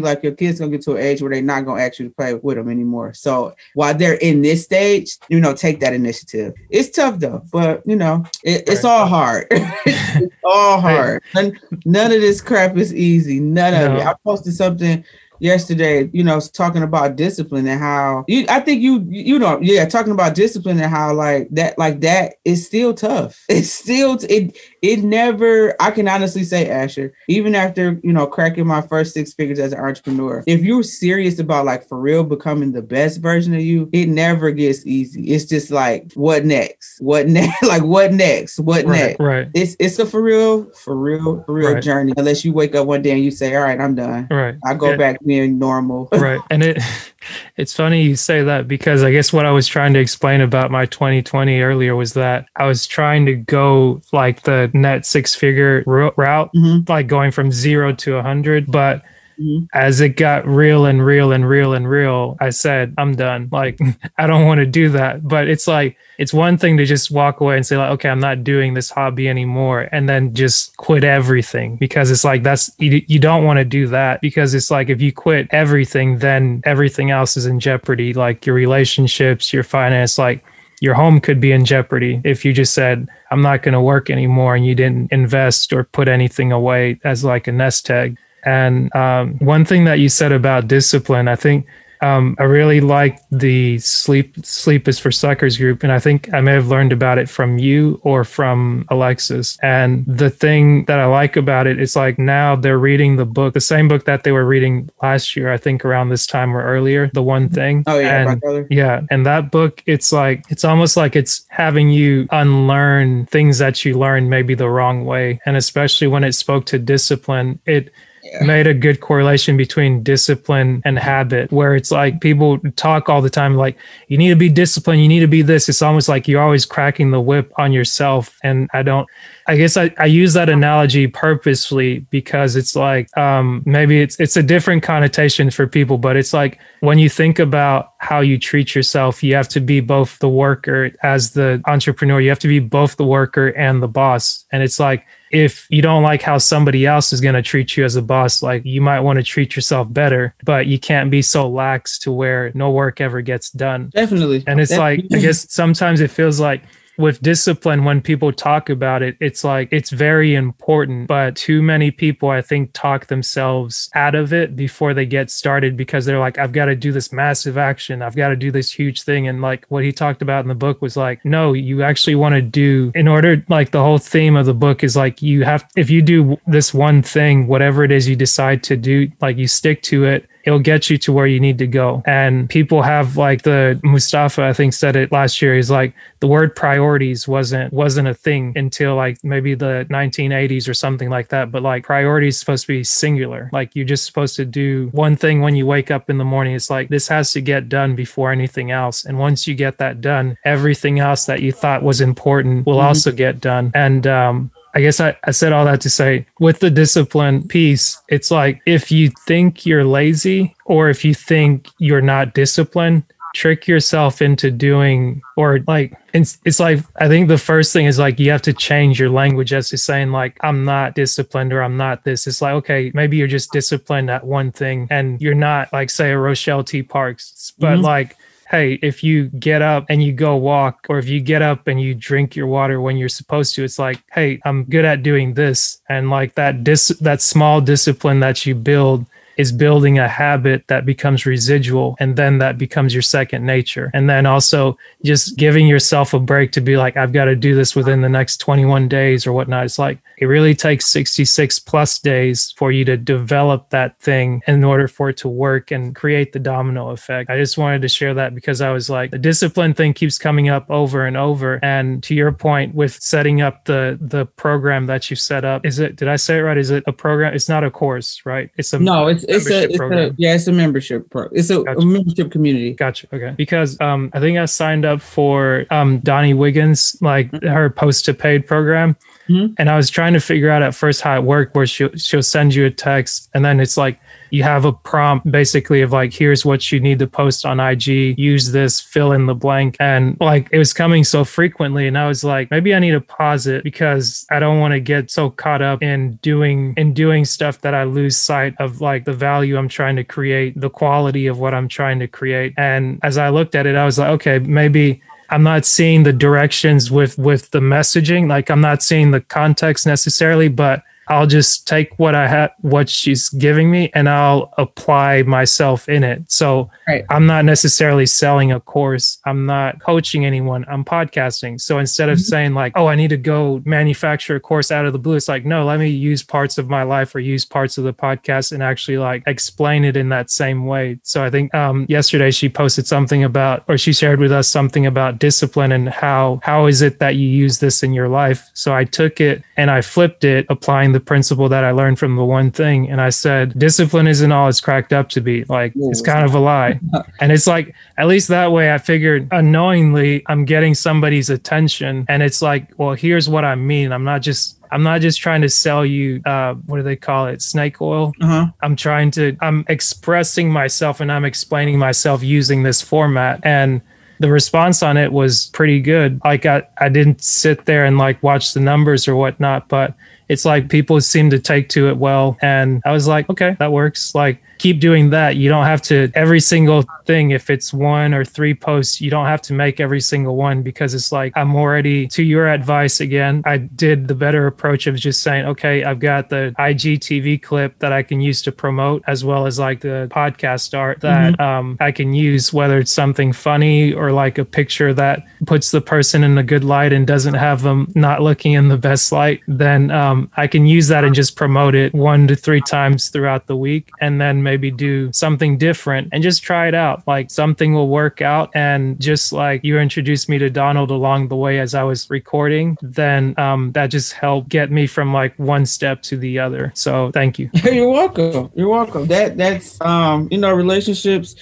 like, 0.00 0.22
your 0.22 0.32
kids 0.32 0.58
gonna 0.58 0.70
get 0.70 0.82
to 0.82 0.92
an 0.92 1.02
age 1.02 1.20
where 1.20 1.30
they're 1.30 1.42
not 1.42 1.64
gonna 1.64 1.82
ask 1.82 1.98
you 1.98 2.08
to 2.08 2.14
play 2.14 2.34
with 2.34 2.56
them 2.56 2.68
anymore. 2.68 3.14
So 3.14 3.54
while 3.74 3.94
they're 3.94 4.14
in 4.14 4.42
this 4.42 4.64
stage, 4.64 5.16
you 5.28 5.40
know, 5.40 5.54
take 5.54 5.80
that 5.80 5.94
initiative. 5.94 6.54
It's 6.70 6.90
tough 6.90 7.18
though, 7.18 7.42
but 7.52 7.82
you 7.86 7.96
know, 7.96 8.24
it, 8.42 8.68
it's 8.68 8.84
all 8.84 9.06
hard. 9.06 9.46
it's 9.50 10.34
all 10.44 10.80
hard. 10.80 11.22
None, 11.34 11.58
none 11.84 12.12
of 12.12 12.20
this 12.20 12.40
crap 12.40 12.76
is 12.76 12.94
easy. 12.94 13.40
None 13.40 13.74
of 13.74 13.98
it. 13.98 14.06
I 14.06 14.14
posted 14.24 14.54
something 14.54 15.04
yesterday, 15.38 16.08
you 16.12 16.24
know, 16.24 16.40
talking 16.40 16.82
about 16.82 17.16
discipline 17.16 17.66
and 17.66 17.80
how 17.80 18.24
you 18.28 18.46
I 18.48 18.60
think 18.60 18.82
you 18.82 19.06
you 19.08 19.38
know, 19.38 19.58
yeah, 19.60 19.84
talking 19.86 20.12
about 20.12 20.34
discipline 20.34 20.80
and 20.80 20.90
how 20.90 21.12
like 21.14 21.48
that 21.50 21.78
like 21.78 22.00
that 22.00 22.34
is 22.44 22.66
still 22.66 22.94
tough. 22.94 23.44
It's 23.48 23.70
still 23.70 24.18
it 24.28 24.56
it 24.86 25.02
never, 25.02 25.74
I 25.80 25.90
can 25.90 26.06
honestly 26.08 26.44
say, 26.44 26.68
Asher, 26.70 27.12
even 27.28 27.54
after, 27.54 27.98
you 28.04 28.12
know, 28.12 28.26
cracking 28.26 28.66
my 28.66 28.80
first 28.80 29.14
six 29.14 29.32
figures 29.32 29.58
as 29.58 29.72
an 29.72 29.80
entrepreneur, 29.80 30.44
if 30.46 30.62
you're 30.62 30.82
serious 30.82 31.38
about 31.38 31.64
like 31.64 31.86
for 31.88 31.98
real 31.98 32.22
becoming 32.22 32.72
the 32.72 32.82
best 32.82 33.20
version 33.20 33.54
of 33.54 33.60
you, 33.62 33.88
it 33.92 34.08
never 34.08 34.50
gets 34.52 34.86
easy. 34.86 35.24
It's 35.32 35.44
just 35.44 35.70
like, 35.70 36.12
what 36.14 36.44
next? 36.44 37.00
What 37.00 37.26
next? 37.28 37.62
like, 37.62 37.82
what 37.82 38.12
next? 38.12 38.60
What 38.60 38.84
right, 38.84 39.08
next? 39.08 39.20
right, 39.20 39.48
It's 39.54 39.76
it's 39.80 39.98
a 39.98 40.06
for 40.06 40.22
real, 40.22 40.70
for 40.84 40.94
real, 40.96 41.42
for 41.44 41.52
real 41.54 41.74
Right. 41.74 41.82
journey. 41.82 42.12
Unless 42.16 42.44
you 42.44 42.52
wake 42.52 42.74
up 42.74 42.86
one 42.86 43.02
day 43.02 43.10
and 43.12 43.24
you 43.24 43.30
say, 43.30 43.56
All 43.56 43.62
right, 43.64 43.80
I'm 43.80 43.94
done. 43.94 44.28
right. 44.30 44.54
I 44.64 44.74
go 44.74 44.96
back 44.96 45.18
being 45.24 45.58
normal. 45.58 46.08
right 46.12 46.40
and 46.50 46.62
it 46.62 46.78
it's 47.56 47.74
funny 47.74 48.02
you 48.02 48.16
say 48.16 48.42
that 48.42 48.66
because 48.68 49.02
i 49.02 49.10
guess 49.10 49.32
what 49.32 49.46
i 49.46 49.50
was 49.50 49.66
trying 49.66 49.92
to 49.94 50.00
explain 50.00 50.40
about 50.40 50.70
my 50.70 50.86
2020 50.86 51.60
earlier 51.60 51.94
was 51.96 52.12
that 52.14 52.46
i 52.56 52.64
was 52.66 52.86
trying 52.86 53.26
to 53.26 53.34
go 53.34 54.00
like 54.12 54.42
the 54.42 54.70
net 54.74 55.04
six 55.06 55.34
figure 55.34 55.82
ro- 55.86 56.12
route 56.16 56.50
Mhm. 56.54 56.88
like 56.88 57.06
going 57.06 57.30
from 57.30 57.50
zero 57.52 57.92
to 57.92 58.14
a 58.14 58.16
100 58.22 58.70
but 58.70 59.02
Mhm. 59.40 59.68
as 59.74 60.00
it 60.00 60.16
got 60.16 60.46
real 60.46 60.86
and 60.86 61.04
real 61.04 61.30
and 61.32 61.46
real 61.46 61.74
and 61.74 61.88
real 61.88 62.36
i 62.40 62.48
said 62.50 62.94
i'm 62.96 63.14
done. 63.14 63.48
Like 63.52 63.78
i 64.18 64.26
don't 64.26 64.46
want 64.46 64.60
to 64.60 64.66
do 64.66 64.88
that. 64.90 65.26
But 65.28 65.48
it's 65.48 65.66
like 65.68 65.96
it's 66.18 66.32
one 66.32 66.56
thing 66.56 66.76
to 66.78 66.86
just 66.86 67.10
walk 67.10 67.40
away 67.40 67.56
and 67.56 67.66
say 67.66 67.76
like 67.76 67.90
okay 67.92 68.08
i'm 68.08 68.18
not 68.20 68.44
doing 68.44 68.74
this 68.74 68.88
hobby 68.90 69.28
anymore 69.28 69.88
and 69.92 70.08
then 70.08 70.32
just 70.34 70.76
quit 70.78 71.04
everything 71.04 71.76
because 71.76 72.10
it's 72.10 72.24
like 72.24 72.42
that's 72.42 72.70
you, 72.78 73.02
you 73.06 73.18
don't 73.18 73.44
want 73.44 73.58
to 73.58 73.64
do 73.64 73.86
that 73.88 74.20
because 74.22 74.54
it's 74.54 74.70
like 74.70 74.88
if 74.88 75.00
you 75.02 75.12
quit 75.12 75.46
everything 75.50 76.18
then 76.18 76.62
everything 76.64 77.10
else 77.10 77.36
is 77.36 77.44
in 77.46 77.60
jeopardy 77.60 78.14
like 78.14 78.46
your 78.46 78.54
relationships 78.54 79.52
your 79.52 79.62
finance 79.64 80.16
like 80.18 80.42
your 80.80 80.94
home 80.94 81.20
could 81.20 81.40
be 81.40 81.52
in 81.52 81.64
jeopardy 81.64 82.20
if 82.24 82.44
you 82.44 82.52
just 82.52 82.72
said 82.74 83.06
i'm 83.30 83.42
not 83.42 83.62
going 83.62 83.72
to 83.74 83.80
work 83.80 84.08
anymore 84.10 84.54
and 84.56 84.64
you 84.66 84.74
didn't 84.74 85.10
invest 85.12 85.72
or 85.72 85.84
put 85.84 86.08
anything 86.08 86.52
away 86.52 86.98
as 87.04 87.24
like 87.24 87.46
a 87.46 87.52
nest 87.52 87.90
egg 87.90 88.16
and 88.46 88.94
um, 88.94 89.38
one 89.38 89.64
thing 89.64 89.84
that 89.84 89.98
you 89.98 90.08
said 90.08 90.32
about 90.32 90.68
discipline, 90.68 91.28
I 91.28 91.36
think 91.36 91.66
um, 92.02 92.36
I 92.38 92.42
really 92.44 92.80
like 92.80 93.18
the 93.30 93.78
sleep 93.78 94.44
sleep 94.44 94.86
is 94.86 94.98
for 94.98 95.10
suckers 95.10 95.56
group, 95.56 95.82
and 95.82 95.90
I 95.90 95.98
think 95.98 96.32
I 96.34 96.40
may 96.40 96.52
have 96.52 96.68
learned 96.68 96.92
about 96.92 97.18
it 97.18 97.28
from 97.28 97.58
you 97.58 98.00
or 98.02 98.22
from 98.24 98.84
Alexis. 98.90 99.58
And 99.62 100.04
the 100.06 100.30
thing 100.30 100.84
that 100.86 100.98
I 100.98 101.06
like 101.06 101.36
about 101.36 101.66
it 101.66 101.80
is 101.80 101.96
like 101.96 102.18
now 102.18 102.54
they're 102.54 102.78
reading 102.78 103.16
the 103.16 103.24
book, 103.24 103.54
the 103.54 103.60
same 103.60 103.88
book 103.88 104.04
that 104.04 104.24
they 104.24 104.32
were 104.32 104.44
reading 104.44 104.90
last 105.02 105.36
year, 105.36 105.50
I 105.52 105.56
think 105.56 105.84
around 105.84 106.10
this 106.10 106.26
time 106.26 106.54
or 106.56 106.62
earlier. 106.62 107.10
The 107.14 107.22
one 107.22 107.48
thing. 107.48 107.82
Oh 107.86 107.98
yeah, 107.98 108.24
my 108.24 108.32
And 108.32 108.40
brother. 108.40 108.66
yeah, 108.70 109.00
and 109.10 109.24
that 109.24 109.50
book, 109.50 109.82
it's 109.86 110.12
like 110.12 110.44
it's 110.50 110.64
almost 110.64 110.96
like 110.96 111.16
it's 111.16 111.46
having 111.48 111.88
you 111.88 112.28
unlearn 112.30 113.26
things 113.26 113.58
that 113.58 113.84
you 113.84 113.98
learned 113.98 114.28
maybe 114.28 114.54
the 114.54 114.68
wrong 114.68 115.06
way, 115.06 115.40
and 115.46 115.56
especially 115.56 116.08
when 116.08 116.24
it 116.24 116.34
spoke 116.34 116.66
to 116.66 116.78
discipline, 116.78 117.58
it 117.64 117.90
Yeah. 118.32 118.44
made 118.44 118.66
a 118.66 118.74
good 118.74 119.00
correlation 119.00 119.56
between 119.56 120.02
discipline 120.02 120.82
and 120.84 120.98
habit, 120.98 121.52
where 121.52 121.76
it's 121.76 121.90
like 121.90 122.20
people 122.20 122.58
talk 122.74 123.08
all 123.08 123.22
the 123.22 123.30
time, 123.30 123.54
like 123.54 123.76
you 124.08 124.18
need 124.18 124.30
to 124.30 124.36
be 124.36 124.48
disciplined, 124.48 125.00
you 125.00 125.08
need 125.08 125.20
to 125.20 125.28
be 125.28 125.42
this. 125.42 125.68
It's 125.68 125.82
almost 125.82 126.08
like 126.08 126.26
you're 126.26 126.42
always 126.42 126.66
cracking 126.66 127.10
the 127.10 127.20
whip 127.20 127.52
on 127.56 127.72
yourself, 127.72 128.36
and 128.42 128.68
I 128.72 128.82
don't. 128.82 129.08
I 129.48 129.56
guess 129.56 129.76
I, 129.76 129.94
I 129.98 130.06
use 130.06 130.32
that 130.32 130.48
analogy 130.48 131.06
purposefully 131.06 132.00
because 132.10 132.56
it's 132.56 132.74
like 132.74 133.16
um, 133.16 133.62
maybe 133.64 134.00
it's 134.00 134.18
it's 134.18 134.36
a 134.36 134.42
different 134.42 134.82
connotation 134.82 135.50
for 135.50 135.66
people, 135.68 135.98
but 135.98 136.16
it's 136.16 136.32
like 136.32 136.58
when 136.80 136.98
you 136.98 137.08
think 137.08 137.38
about 137.38 137.92
how 137.98 138.20
you 138.20 138.38
treat 138.38 138.74
yourself, 138.74 139.22
you 139.22 139.34
have 139.34 139.48
to 139.50 139.60
be 139.60 139.80
both 139.80 140.18
the 140.18 140.28
worker 140.28 140.90
as 141.02 141.32
the 141.32 141.62
entrepreneur. 141.66 142.20
You 142.20 142.28
have 142.30 142.40
to 142.40 142.48
be 142.48 142.58
both 142.58 142.96
the 142.96 143.06
worker 143.06 143.48
and 143.48 143.82
the 143.82 143.88
boss. 143.88 144.44
And 144.52 144.62
it's 144.62 144.80
like 144.80 145.06
if 145.30 145.66
you 145.70 145.82
don't 145.82 146.02
like 146.02 146.22
how 146.22 146.38
somebody 146.38 146.86
else 146.86 147.12
is 147.12 147.20
going 147.20 147.34
to 147.34 147.42
treat 147.42 147.76
you 147.76 147.84
as 147.84 147.96
a 147.96 148.02
boss, 148.02 148.42
like 148.42 148.64
you 148.64 148.80
might 148.80 149.00
want 149.00 149.18
to 149.18 149.22
treat 149.22 149.56
yourself 149.56 149.92
better, 149.92 150.34
but 150.44 150.66
you 150.66 150.78
can't 150.78 151.10
be 151.10 151.22
so 151.22 151.48
lax 151.48 151.98
to 152.00 152.12
where 152.12 152.52
no 152.54 152.70
work 152.70 153.00
ever 153.00 153.20
gets 153.22 153.50
done. 153.50 153.90
Definitely. 153.90 154.44
And 154.46 154.60
it's 154.60 154.76
like, 154.76 155.04
I 155.12 155.18
guess 155.18 155.52
sometimes 155.52 156.00
it 156.00 156.10
feels 156.10 156.38
like 156.38 156.62
with 156.98 157.20
discipline, 157.22 157.84
when 157.84 158.00
people 158.00 158.32
talk 158.32 158.68
about 158.68 159.02
it, 159.02 159.16
it's 159.20 159.44
like 159.44 159.68
it's 159.72 159.90
very 159.90 160.34
important. 160.34 161.08
But 161.08 161.36
too 161.36 161.62
many 161.62 161.90
people, 161.90 162.30
I 162.30 162.42
think, 162.42 162.72
talk 162.72 163.06
themselves 163.06 163.90
out 163.94 164.14
of 164.14 164.32
it 164.32 164.56
before 164.56 164.94
they 164.94 165.06
get 165.06 165.30
started 165.30 165.76
because 165.76 166.04
they're 166.04 166.18
like, 166.18 166.38
I've 166.38 166.52
got 166.52 166.66
to 166.66 166.76
do 166.76 166.92
this 166.92 167.12
massive 167.12 167.58
action. 167.58 168.02
I've 168.02 168.16
got 168.16 168.28
to 168.28 168.36
do 168.36 168.50
this 168.50 168.72
huge 168.72 169.02
thing. 169.02 169.28
And 169.28 169.40
like 169.42 169.66
what 169.68 169.84
he 169.84 169.92
talked 169.92 170.22
about 170.22 170.44
in 170.44 170.48
the 170.48 170.54
book 170.54 170.82
was 170.82 170.96
like, 170.96 171.24
no, 171.24 171.52
you 171.52 171.82
actually 171.82 172.14
want 172.14 172.34
to 172.34 172.42
do, 172.42 172.92
in 172.94 173.08
order, 173.08 173.44
like 173.48 173.70
the 173.70 173.82
whole 173.82 173.98
theme 173.98 174.36
of 174.36 174.46
the 174.46 174.54
book 174.54 174.82
is 174.82 174.96
like, 174.96 175.22
you 175.22 175.44
have, 175.44 175.68
if 175.76 175.90
you 175.90 176.02
do 176.02 176.38
this 176.46 176.72
one 176.72 177.02
thing, 177.02 177.46
whatever 177.46 177.84
it 177.84 177.92
is 177.92 178.08
you 178.08 178.16
decide 178.16 178.62
to 178.64 178.76
do, 178.76 179.10
like 179.20 179.36
you 179.36 179.48
stick 179.48 179.82
to 179.82 180.04
it 180.04 180.28
it'll 180.46 180.60
get 180.60 180.88
you 180.88 180.96
to 180.96 181.12
where 181.12 181.26
you 181.26 181.40
need 181.40 181.58
to 181.58 181.66
go. 181.66 182.02
And 182.06 182.48
people 182.48 182.82
have 182.82 183.16
like 183.16 183.42
the 183.42 183.78
Mustafa, 183.82 184.44
I 184.44 184.52
think 184.52 184.72
said 184.72 184.94
it 184.96 185.10
last 185.12 185.42
year. 185.42 185.54
He's 185.56 185.70
like 185.70 185.92
the 186.20 186.26
word 186.28 186.54
priorities 186.56 187.26
wasn't 187.28 187.72
wasn't 187.72 188.08
a 188.08 188.14
thing 188.14 188.52
until 188.56 188.94
like 188.94 189.22
maybe 189.24 189.54
the 189.54 189.86
1980s 189.90 190.68
or 190.68 190.74
something 190.74 191.10
like 191.10 191.28
that. 191.28 191.50
But 191.50 191.62
like 191.62 191.84
priorities 191.84 192.38
supposed 192.38 192.62
to 192.66 192.72
be 192.72 192.84
singular. 192.84 193.50
Like 193.52 193.74
you're 193.74 193.84
just 193.84 194.04
supposed 194.06 194.36
to 194.36 194.44
do 194.44 194.88
one 194.92 195.16
thing 195.16 195.40
when 195.40 195.56
you 195.56 195.66
wake 195.66 195.90
up 195.90 196.08
in 196.08 196.18
the 196.18 196.24
morning. 196.24 196.54
It's 196.54 196.70
like 196.70 196.88
this 196.88 197.08
has 197.08 197.32
to 197.32 197.40
get 197.40 197.68
done 197.68 197.96
before 197.96 198.30
anything 198.30 198.70
else. 198.70 199.04
And 199.04 199.18
once 199.18 199.46
you 199.48 199.54
get 199.54 199.78
that 199.78 200.00
done, 200.00 200.38
everything 200.44 201.00
else 201.00 201.26
that 201.26 201.42
you 201.42 201.50
thought 201.52 201.82
was 201.82 202.00
important 202.00 202.66
will 202.66 202.78
Mhm. 202.78 202.84
also 202.84 203.10
get 203.10 203.40
done. 203.40 203.72
And 203.74 204.06
um 204.06 204.50
I 204.76 204.80
guess 204.82 205.00
I, 205.00 205.16
I 205.24 205.30
said 205.30 205.54
all 205.54 205.64
that 205.64 205.80
to 205.80 205.90
say 205.90 206.26
with 206.38 206.60
the 206.60 206.68
discipline 206.70 207.48
piece, 207.48 207.98
it's 208.08 208.30
like 208.30 208.60
if 208.66 208.92
you 208.92 209.10
think 209.26 209.64
you're 209.64 209.84
lazy 209.86 210.54
or 210.66 210.90
if 210.90 211.02
you 211.02 211.14
think 211.14 211.70
you're 211.78 212.02
not 212.02 212.34
disciplined, 212.34 213.02
trick 213.34 213.66
yourself 213.66 214.20
into 214.20 214.50
doing 214.50 215.22
or 215.36 215.60
like 215.66 215.96
it's, 216.12 216.36
it's 216.44 216.60
like 216.60 216.80
I 217.00 217.08
think 217.08 217.28
the 217.28 217.38
first 217.38 217.72
thing 217.72 217.86
is 217.86 217.98
like 217.98 218.18
you 218.20 218.30
have 218.30 218.42
to 218.42 218.52
change 218.52 219.00
your 219.00 219.08
language 219.10 219.52
as 219.54 219.70
to 219.70 219.78
saying 219.78 220.10
like 220.12 220.36
I'm 220.42 220.66
not 220.66 220.94
disciplined 220.94 221.54
or 221.54 221.62
I'm 221.62 221.78
not 221.78 222.04
this. 222.04 222.26
It's 222.26 222.42
like 222.42 222.52
okay, 222.56 222.90
maybe 222.94 223.16
you're 223.16 223.28
just 223.28 223.52
disciplined 223.52 224.10
at 224.10 224.26
one 224.26 224.52
thing 224.52 224.88
and 224.90 225.20
you're 225.22 225.34
not 225.34 225.72
like 225.72 225.88
say 225.88 226.10
a 226.12 226.18
Rochelle 226.18 226.64
T. 226.64 226.82
Parks, 226.82 227.52
but 227.58 227.78
Mhm. 227.78 227.82
like 227.82 228.16
hey, 228.48 228.74
if 228.82 229.02
you 229.02 229.26
get 229.26 229.60
up 229.60 229.86
and 229.88 230.02
you 230.02 230.12
go 230.12 230.36
walk, 230.36 230.86
or 230.88 230.98
if 230.98 231.08
you 231.08 231.20
get 231.20 231.42
up 231.42 231.66
and 231.66 231.80
you 231.80 231.94
drink 231.94 232.36
your 232.36 232.46
water 232.46 232.80
when 232.80 232.96
you're 232.96 233.08
supposed 233.08 233.54
to, 233.56 233.64
it's 233.64 233.78
like, 233.78 234.02
hey, 234.12 234.40
I'm 234.44 234.64
good 234.64 234.84
at 234.84 235.02
doing 235.02 235.34
this. 235.34 235.80
And 235.88 236.10
like 236.10 236.34
that 236.34 236.64
dis 236.64 236.88
that 237.00 237.20
small 237.20 237.60
discipline 237.60 238.20
that 238.20 238.46
you 238.46 238.54
build 238.54 239.06
is 239.36 239.52
building 239.52 239.98
a 239.98 240.08
habit 240.08 240.66
that 240.68 240.86
becomes 240.86 241.26
residual 241.26 241.94
and 242.00 242.16
then 242.16 242.38
that 242.38 242.56
becomes 242.56 242.94
your 242.94 243.02
second 243.02 243.44
nature. 243.44 243.90
And 243.92 244.08
then 244.08 244.24
also 244.24 244.78
just 245.04 245.36
giving 245.36 245.66
yourself 245.66 246.14
a 246.14 246.18
break 246.18 246.52
to 246.52 246.60
be 246.62 246.76
like, 246.76 246.96
I've 246.96 247.12
got 247.12 247.26
to 247.26 247.36
do 247.36 247.54
this 247.54 247.76
within 247.76 248.00
the 248.00 248.08
next 248.08 248.38
21 248.38 248.88
days 248.88 249.26
or 249.26 249.32
whatnot. 249.32 249.66
It's 249.66 249.78
like 249.78 249.98
it 250.18 250.26
really 250.26 250.54
takes 250.54 250.86
66 250.86 251.58
plus 251.60 251.98
days 251.98 252.54
for 252.56 252.72
you 252.72 252.84
to 252.84 252.96
develop 252.96 253.70
that 253.70 253.98
thing 254.00 254.42
in 254.46 254.64
order 254.64 254.88
for 254.88 255.10
it 255.10 255.16
to 255.18 255.28
work 255.28 255.70
and 255.70 255.94
create 255.94 256.32
the 256.32 256.38
domino 256.38 256.90
effect. 256.90 257.30
I 257.30 257.36
just 257.36 257.58
wanted 257.58 257.82
to 257.82 257.88
share 257.88 258.14
that 258.14 258.34
because 258.34 258.60
I 258.60 258.70
was 258.70 258.88
like, 258.88 259.10
the 259.10 259.18
discipline 259.18 259.74
thing 259.74 259.92
keeps 259.92 260.18
coming 260.18 260.48
up 260.48 260.70
over 260.70 261.06
and 261.06 261.16
over. 261.16 261.60
And 261.62 262.02
to 262.04 262.14
your 262.14 262.32
point 262.32 262.74
with 262.74 262.94
setting 263.02 263.40
up 263.40 263.64
the 263.66 263.98
the 264.00 264.26
program 264.26 264.86
that 264.86 265.10
you 265.10 265.16
set 265.16 265.44
up, 265.44 265.66
is 265.66 265.78
it 265.78 265.96
did 265.96 266.08
I 266.08 266.16
say 266.16 266.38
it 266.38 266.42
right? 266.42 266.58
Is 266.58 266.70
it 266.70 266.84
a 266.86 266.92
program? 266.92 267.34
It's 267.34 267.48
not 267.48 267.64
a 267.64 267.70
course, 267.70 268.22
right? 268.24 268.50
It's 268.56 268.72
a 268.72 268.78
No, 268.78 269.08
it's 269.08 269.24
it's 269.24 269.50
a, 269.50 269.64
it's 269.64 269.80
a 269.80 270.14
yeah, 270.16 270.34
it's 270.34 270.46
a 270.46 270.52
membership 270.52 271.10
pro. 271.10 271.28
It's 271.32 271.50
a, 271.50 271.62
Gotcha. 271.62 271.80
a 271.80 271.84
membership 271.84 272.30
community. 272.30 272.72
Gotcha. 272.72 273.06
Okay. 273.12 273.34
Because 273.36 273.78
um, 273.80 274.10
I 274.14 274.20
think 274.20 274.38
I 274.38 274.46
signed 274.46 274.84
up 274.84 275.02
for 275.02 275.66
um, 275.70 275.98
Donnie 276.00 276.34
Wiggins, 276.34 276.96
like 277.00 277.30
her 277.42 277.70
post 277.70 278.04
to 278.06 278.14
paid 278.14 278.46
program. 278.46 278.96
Mhm. 279.28 279.54
And 279.58 279.68
I 279.68 279.76
was 279.76 279.90
trying 279.90 280.12
to 280.12 280.20
figure 280.20 280.50
out 280.50 280.62
at 280.62 280.74
first 280.74 281.00
how 281.00 281.16
it 281.16 281.24
worked, 281.24 281.54
where 281.54 281.66
she'll, 281.66 281.94
she'll 281.96 282.22
send 282.22 282.54
you 282.54 282.64
a 282.66 282.70
text 282.70 283.28
and 283.34 283.44
then 283.44 283.60
it's 283.60 283.76
like 283.76 283.98
you 284.30 284.42
have 284.42 284.64
a 284.64 284.72
prompt 284.72 285.30
basically 285.30 285.82
of 285.82 285.92
like, 285.92 286.12
here's 286.12 286.44
what 286.44 286.72
you 286.72 286.80
need 286.80 286.98
to 286.98 287.06
post 287.06 287.46
on 287.46 287.60
IG, 287.60 288.18
use 288.18 288.50
this, 288.52 288.80
fill 288.80 289.12
in 289.12 289.26
the 289.26 289.34
blank. 289.34 289.76
And 289.78 290.16
like 290.20 290.48
it 290.52 290.58
was 290.58 290.72
coming 290.72 291.04
so 291.04 291.24
frequently. 291.24 291.86
And 291.86 291.96
I 291.96 292.08
was 292.08 292.24
like, 292.24 292.50
maybe 292.50 292.74
I 292.74 292.78
need 292.80 292.90
to 292.90 293.00
pause 293.00 293.46
it 293.46 293.62
because 293.62 294.26
I 294.30 294.40
don't 294.40 294.58
want 294.58 294.72
to 294.72 294.80
get 294.80 295.10
so 295.10 295.30
caught 295.30 295.62
up 295.62 295.82
in 295.82 296.16
doing 296.22 296.74
in 296.76 296.92
doing 296.92 297.24
stuff 297.24 297.60
that 297.60 297.74
I 297.74 297.84
lose 297.84 298.16
sight 298.16 298.54
of 298.58 298.80
like 298.80 299.04
the 299.04 299.12
value 299.12 299.56
I'm 299.56 299.68
trying 299.68 299.96
to 299.96 300.04
create, 300.04 300.60
the 300.60 300.70
quality 300.70 301.26
of 301.28 301.38
what 301.38 301.54
I'm 301.54 301.68
trying 301.68 301.98
to 302.00 302.08
create. 302.08 302.52
And 302.56 302.98
as 303.02 303.18
I 303.18 303.28
looked 303.30 303.54
at 303.54 303.66
it, 303.66 303.76
I 303.76 303.84
was 303.84 303.98
like, 303.98 304.08
okay, 304.10 304.38
maybe 304.40 305.00
I'm 305.28 305.42
not 305.42 305.64
seeing 305.64 306.02
the 306.02 306.12
directions 306.12 306.90
with 306.90 307.18
with 307.18 307.50
the 307.50 307.60
messaging. 307.60 308.28
Like 308.28 308.50
I'm 308.50 308.60
not 308.60 308.82
seeing 308.82 309.10
the 309.10 309.20
context 309.20 309.86
necessarily, 309.86 310.48
but 310.48 310.82
I'll 311.08 311.26
just 311.26 311.66
take 311.66 311.98
what 311.98 312.14
I 312.14 312.26
have, 312.28 312.50
what 312.60 312.88
she's 312.88 313.28
giving 313.28 313.70
me, 313.70 313.90
and 313.94 314.08
I'll 314.08 314.52
apply 314.58 315.22
myself 315.22 315.88
in 315.88 316.02
it. 316.04 316.30
So 316.30 316.70
Right. 316.88 317.04
I'm 317.10 317.26
not 317.26 317.44
necessarily 317.44 318.06
selling 318.06 318.52
a 318.52 318.60
course. 318.60 319.18
I'm 319.26 319.44
not 319.46 319.80
coaching 319.80 320.24
anyone. 320.24 320.64
I'm 320.70 320.84
podcasting. 320.84 321.60
So 321.60 321.78
instead 321.80 322.08
of 322.08 322.18
Mhm. 322.18 322.22
saying 322.22 322.54
like, 322.54 322.72
oh, 322.76 322.86
I 322.86 322.94
need 322.94 323.10
to 323.10 323.16
go 323.16 323.60
manufacture 323.64 324.36
a 324.36 324.40
course 324.40 324.70
out 324.70 324.86
of 324.86 324.92
the 324.92 324.98
blue, 324.98 325.16
it's 325.16 325.28
like, 325.28 325.44
no, 325.44 325.64
let 325.64 325.80
me 325.80 325.88
use 325.88 326.22
parts 326.22 326.58
of 326.58 326.68
my 326.68 326.82
life 326.84 327.12
or 327.14 327.18
use 327.20 327.44
parts 327.44 327.76
of 327.76 327.84
the 327.84 327.92
podcast 327.92 328.52
and 328.52 328.62
actually 328.62 328.98
like 328.98 329.22
explain 329.26 329.84
it 329.84 329.96
in 329.96 330.08
that 330.10 330.30
same 330.30 330.64
way. 330.66 330.98
So 331.02 331.24
I 331.24 331.30
think 331.30 331.52
um, 331.54 331.86
yesterday 331.88 332.30
she 332.30 332.48
posted 332.48 332.86
something 332.86 333.24
about, 333.24 333.64
or 333.68 333.76
she 333.78 333.92
shared 333.92 334.20
with 334.20 334.30
us 334.32 334.46
something 334.48 334.86
about 334.86 335.18
discipline 335.18 335.72
and 335.72 335.88
how 335.88 336.40
how 336.44 336.66
is 336.66 336.82
it 336.82 336.98
that 337.00 337.16
you 337.16 337.26
use 337.28 337.58
this 337.58 337.82
in 337.82 337.92
your 337.92 338.08
life. 338.08 338.48
So 338.54 338.72
I 338.74 338.84
took 338.84 339.20
it 339.20 339.42
and 339.56 339.70
I 339.70 339.80
flipped 339.80 340.22
it, 340.24 340.46
applying 340.48 340.92
the 340.96 341.00
principle 341.00 341.50
that 341.50 341.62
I 341.62 341.72
learned 341.72 341.98
from 341.98 342.16
the 342.16 342.24
one 342.24 342.50
thing, 342.50 342.88
and 342.90 343.02
I 343.02 343.10
said, 343.10 343.58
discipline 343.58 344.06
isn't 344.06 344.32
all 344.32 344.48
it's 344.48 344.62
cracked 344.62 344.94
up 344.94 345.10
to 345.10 345.20
be. 345.20 345.44
Like 345.44 345.74
it's 345.76 346.00
kind 346.00 346.24
of 346.24 346.34
a 346.34 346.38
lie. 346.38 346.80
And 347.20 347.32
it's 347.32 347.46
like, 347.46 347.74
at 347.98 348.06
least 348.06 348.28
that 348.28 348.52
way, 348.52 348.72
I 348.72 348.78
figured 348.78 349.28
unknowingly, 349.30 350.22
I'm 350.26 350.44
getting 350.44 350.74
somebody's 350.74 351.30
attention. 351.30 352.04
And 352.08 352.22
it's 352.22 352.42
like, 352.42 352.72
well, 352.78 352.94
here's 352.94 353.28
what 353.28 353.44
I 353.44 353.54
mean. 353.54 353.92
I'm 353.92 354.04
not 354.04 354.22
just, 354.22 354.58
I'm 354.70 354.82
not 354.82 355.00
just 355.00 355.20
trying 355.20 355.42
to 355.42 355.48
sell 355.48 355.84
you, 355.84 356.22
uh, 356.24 356.54
what 356.54 356.76
do 356.76 356.82
they 356.82 356.96
call 356.96 357.26
it? 357.26 357.42
Snake 357.42 357.80
oil. 357.80 358.12
Uh-huh. 358.20 358.46
I'm 358.62 358.76
trying 358.76 359.10
to, 359.12 359.36
I'm 359.40 359.64
expressing 359.68 360.50
myself 360.50 361.00
and 361.00 361.10
I'm 361.10 361.24
explaining 361.24 361.78
myself 361.78 362.22
using 362.22 362.62
this 362.62 362.82
format. 362.82 363.40
And 363.44 363.80
the 364.20 364.30
response 364.30 364.82
on 364.82 364.96
it 364.96 365.12
was 365.12 365.46
pretty 365.52 365.80
good. 365.80 366.20
Like 366.24 366.46
I, 366.46 366.62
I 366.78 366.88
didn't 366.88 367.22
sit 367.22 367.66
there 367.66 367.84
and 367.84 367.98
like 367.98 368.22
watch 368.22 368.54
the 368.54 368.60
numbers 368.60 369.08
or 369.08 369.16
whatnot, 369.16 369.68
but 369.68 369.94
it's 370.28 370.44
like 370.44 370.68
people 370.68 371.00
seem 371.00 371.30
to 371.30 371.38
take 371.38 371.68
to 371.70 371.88
it 371.88 371.96
well. 371.96 372.36
And 372.42 372.82
I 372.84 372.92
was 372.92 373.06
like, 373.06 373.28
okay, 373.30 373.56
that 373.58 373.72
works. 373.72 374.14
Like 374.14 374.42
keep 374.58 374.80
doing 374.80 375.10
that. 375.10 375.36
You 375.36 375.48
don't 375.48 375.64
have 375.64 375.82
to 375.82 376.10
every 376.14 376.40
single 376.40 376.84
thing, 377.06 377.30
if 377.30 377.48
it's 377.50 377.72
one 377.72 378.12
or 378.12 378.24
three 378.24 378.54
posts, 378.54 379.00
you 379.00 379.10
don't 379.10 379.26
have 379.26 379.40
to 379.42 379.52
make 379.52 379.80
every 379.80 380.00
single 380.00 380.36
one 380.36 380.62
because 380.62 380.92
it's 380.94 381.12
like 381.12 381.32
I'm 381.36 381.54
already 381.54 382.06
to 382.08 382.22
your 382.22 382.48
advice 382.48 383.00
again. 383.00 383.42
I 383.46 383.58
did 383.58 384.08
the 384.08 384.14
better 384.14 384.46
approach 384.46 384.86
of 384.86 384.96
just 384.96 385.22
saying, 385.22 385.46
okay, 385.46 385.84
I've 385.84 386.00
got 386.00 386.28
the 386.28 386.54
IGTV 386.58 387.42
clip 387.42 387.78
that 387.78 387.92
I 387.92 388.02
can 388.02 388.20
use 388.20 388.42
to 388.42 388.52
promote 388.52 389.02
as 389.06 389.24
well 389.24 389.46
as 389.46 389.58
like 389.58 389.80
the 389.80 390.08
podcast 390.10 390.76
art 390.76 391.00
that 391.00 391.38
um, 391.40 391.76
I 391.80 391.92
can 391.92 392.12
use, 392.12 392.52
whether 392.52 392.78
it's 392.78 392.92
something 392.92 393.32
funny 393.32 393.92
or 393.92 394.12
like 394.12 394.38
a 394.38 394.44
picture 394.44 394.92
that 394.94 395.22
puts 395.46 395.70
the 395.70 395.80
person 395.80 396.24
in 396.24 396.36
a 396.38 396.42
good 396.42 396.64
light 396.64 396.92
and 396.92 397.06
doesn't 397.06 397.34
have 397.34 397.62
them 397.62 397.90
not 397.94 398.22
looking 398.22 398.52
in 398.52 398.68
the 398.68 398.78
best 398.78 399.12
light, 399.12 399.40
then 399.46 399.90
um, 399.90 400.30
I 400.36 400.46
can 400.46 400.66
use 400.66 400.88
that 400.88 401.04
and 401.04 401.14
just 401.14 401.36
promote 401.36 401.74
it 401.74 401.94
one 401.94 402.26
to 402.28 402.36
three 402.36 402.60
times 402.60 403.08
throughout 403.08 403.46
the 403.46 403.56
week 403.56 403.90
and 404.00 404.20
then 404.20 404.42
maybe 404.46 404.70
do 404.70 405.12
something 405.12 405.58
different 405.58 406.08
and 406.12 406.22
just 406.22 406.42
try 406.42 406.68
it 406.68 406.74
out. 406.74 407.02
Like 407.06 407.30
something 407.30 407.74
will 407.74 407.88
work 407.88 408.22
out. 408.22 408.50
And 408.54 408.98
just 409.00 409.32
like 409.32 409.64
you 409.64 409.78
introduced 409.78 410.28
me 410.28 410.38
to 410.38 410.48
Donald 410.48 410.90
along 410.90 411.28
the 411.28 411.36
way 411.36 411.58
as 411.58 411.74
I 411.74 411.82
was 411.82 412.08
recording, 412.08 412.78
then 412.80 413.34
um, 413.38 413.72
that 413.72 413.88
just 413.88 414.12
helped 414.12 414.48
get 414.48 414.70
me 414.70 414.86
from 414.86 415.12
like 415.12 415.36
one 415.38 415.66
step 415.66 416.00
to 416.02 416.16
the 416.16 416.38
other. 416.38 416.70
So 416.74 417.10
thank 417.12 417.38
you. 417.38 417.50
You're 417.64 417.90
welcome. 417.90 418.50
You're 418.54 418.68
welcome. 418.68 419.06
That 419.08 419.36
that's 419.36 419.80
um, 419.80 420.28
you 420.30 420.38
know, 420.38 420.52
relationships 420.54 421.34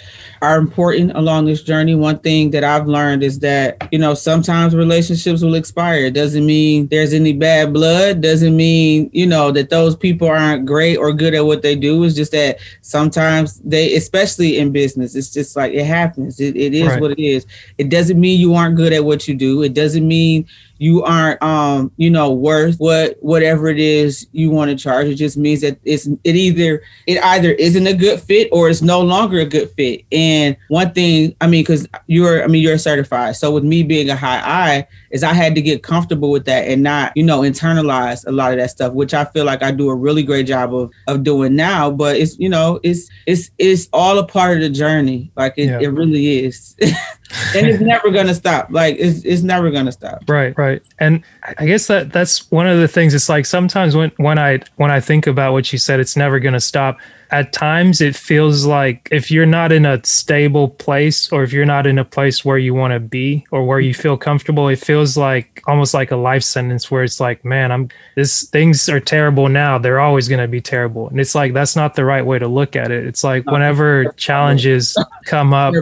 are 0.43 0.59
important 0.59 1.13
along 1.15 1.47
this 1.47 1.63
journey. 1.63 1.95
One 1.95 2.19
thing 2.19 2.51
that 2.51 2.65
I've 2.65 2.87
learned 2.87 3.23
is 3.23 3.39
that, 3.41 3.89
you 3.93 3.99
know, 3.99 4.15
sometimes 4.15 4.75
relationships 4.75 5.43
will 5.43 5.55
expire. 5.55 6.07
It 6.07 6.15
doesn't 6.15 6.45
mean 6.45 6.89
there's 6.89 7.13
any 7.13 7.33
bad 7.33 7.73
blood, 7.73 8.21
doesn't 8.21 8.57
mean, 8.57 9.11
you 9.13 9.27
know, 9.27 9.51
that 9.53 9.71
those 9.71 9.95
people 9.95 10.29
aren't 10.29 10.67
great 10.67 10.97
or 10.97 11.13
good 11.13 11.35
at 11.35 11.45
what 11.45 11.63
they 11.63 11.75
do. 11.77 12.03
It's 12.05 12.15
just 12.15 12.33
that 12.33 12.59
sometimes 12.95 13.59
they 13.65 13.97
especially 13.97 14.59
in 14.61 14.71
business, 14.71 15.17
it's 15.17 15.33
just 15.33 15.57
like 15.57 15.73
it 15.73 15.85
happens. 15.85 16.39
It, 16.39 16.55
it 16.57 16.75
is 16.75 16.87
Right. 16.87 17.01
what 17.01 17.11
it 17.11 17.19
is. 17.21 17.45
It 17.77 17.89
doesn't 17.89 18.21
mean 18.21 18.39
you 18.39 18.55
aren't 18.55 18.77
good 18.77 18.93
at 18.93 19.05
what 19.05 19.27
you 19.27 19.35
do. 19.35 19.65
It 19.65 19.75
doesn't 19.75 20.07
mean 20.07 20.47
you 20.79 21.03
aren't 21.05 21.41
um 21.43 21.93
you 21.97 22.11
know 22.11 22.33
worth 22.33 22.77
what 22.79 23.16
whatever 23.20 23.68
it 23.68 23.79
is 23.79 24.27
you 24.33 24.51
want 24.51 24.70
to 24.70 24.77
charge. 24.77 25.07
It 25.07 25.14
just 25.14 25.37
means 25.37 25.61
that 25.61 25.79
it's 25.85 26.07
it 26.25 26.35
either 26.37 26.83
it 27.07 27.22
either 27.22 27.53
isn't 27.53 27.87
a 27.87 27.95
good 27.95 28.20
fit 28.20 28.49
or 28.53 28.68
it's 28.68 28.83
no 28.83 29.01
longer 29.01 29.39
a 29.39 29.45
good 29.47 29.70
fit. 29.70 30.03
And 30.12 30.57
one 30.68 30.93
thing 30.93 31.35
i 31.41 31.47
mean 31.47 31.62
because 31.62 31.87
you're 32.07 32.43
i 32.43 32.47
mean 32.47 32.62
you're 32.62 32.79
certified. 32.79 33.37
So 33.37 33.53
with 33.53 33.64
me 33.64 33.83
being 33.83 34.11
a 34.11 34.16
high 34.16 34.43
I 34.45 34.87
is 35.11 35.22
i 35.22 35.33
had 35.33 35.55
to 35.55 35.62
get 35.62 35.83
comfortable 35.83 36.31
with 36.31 36.45
that 36.47 36.66
and 36.68 36.83
not 36.83 37.12
you 37.16 37.22
know 37.22 37.41
internalize 37.43 38.27
a 38.27 38.33
lot 38.33 38.53
of 38.53 38.59
that 38.59 38.70
stuff 38.70 38.93
which 38.95 39.14
i 39.14 39.25
feel 39.27 39.45
like 39.45 39.62
i 39.62 39.70
do 39.70 39.89
a 39.91 39.95
really 39.95 40.22
great 40.25 40.47
job 40.47 40.75
of 40.75 40.91
of 41.07 41.22
doing 41.22 41.55
now. 41.55 41.91
But 41.91 42.16
it's 42.16 42.39
you 42.39 42.49
know 42.49 42.81
it's 42.83 43.09
it's 43.27 43.51
it's 43.59 43.89
all 43.93 44.18
a 44.18 44.27
part 44.27 44.57
of 44.57 44.62
the 44.62 44.70
journey. 44.70 45.31
Like 45.37 45.55
it, 45.57 45.66
Yeah. 45.66 45.81
it 45.81 45.89
really 45.89 46.45
is 46.45 46.75
and 47.55 47.66
it's 47.66 47.80
never 47.80 48.11
gonna 48.11 48.35
stop 48.35 48.68
like 48.70 48.97
it's, 48.99 49.24
it's 49.24 49.43
never 49.43 49.70
gonna 49.70 49.93
stop 49.93 50.22
Right, 50.28 50.57
right. 50.57 50.82
And 50.99 51.22
I 51.59 51.67
guess 51.67 51.89
that 51.89 52.13
that's 52.13 52.51
one 52.51 52.67
of 52.67 52.79
the 52.79 52.89
things. 52.89 53.13
It's 53.15 53.29
like 53.29 53.45
sometimes 53.45 53.95
when 53.95 54.11
when 54.17 54.39
I 54.39 54.61
when 54.77 54.91
I 54.91 55.01
think 55.01 55.27
about 55.27 55.53
what 55.53 55.73
you 55.73 55.79
said, 55.79 56.01
it's 56.01 56.17
never 56.17 56.39
going 56.39 56.55
to 56.55 56.61
stop. 56.61 56.99
At 57.31 57.53
times, 57.53 58.01
it 58.01 58.15
feels 58.15 58.65
like 58.65 59.09
if 59.11 59.31
you're 59.31 59.47
not 59.47 59.73
in 59.73 59.85
a 59.85 60.03
stable 60.05 60.69
place, 60.69 61.33
or 61.33 61.43
if 61.43 61.53
you're 61.53 61.67
not 61.67 61.87
in 61.87 61.99
a 61.99 62.05
place 62.05 62.45
where 62.45 62.59
you 62.59 62.75
want 62.75 62.93
to 62.93 63.01
be, 63.01 63.45
or 63.51 63.65
where 63.65 63.81
you 63.81 63.93
feel 63.93 64.17
comfortable, 64.17 64.69
it 64.69 64.79
feels 64.79 65.17
like 65.17 65.61
almost 65.67 65.95
like 65.95 66.13
a 66.13 66.17
life 66.17 66.45
sentence 66.45 66.91
where 66.91 67.03
it's 67.03 67.19
like, 67.19 67.45
man, 67.45 67.73
I'm 67.73 67.89
this 68.15 68.49
things 68.51 68.89
are 68.89 69.01
terrible 69.01 69.49
now. 69.49 69.79
They're 69.79 70.01
always 70.01 70.29
going 70.29 70.41
to 70.41 70.49
be 70.49 70.61
terrible, 70.61 71.09
and 71.09 71.19
it's 71.19 71.35
like 71.35 71.53
that's 71.53 71.75
not 71.75 71.95
the 71.95 72.05
right 72.05 72.25
way 72.25 72.39
to 72.39 72.47
look 72.47 72.77
at 72.77 72.91
it. 72.93 73.05
It's 73.05 73.25
like 73.25 73.45
whenever 73.51 74.13
challenges 74.13 74.97
come 75.25 75.53
up, 75.53 75.75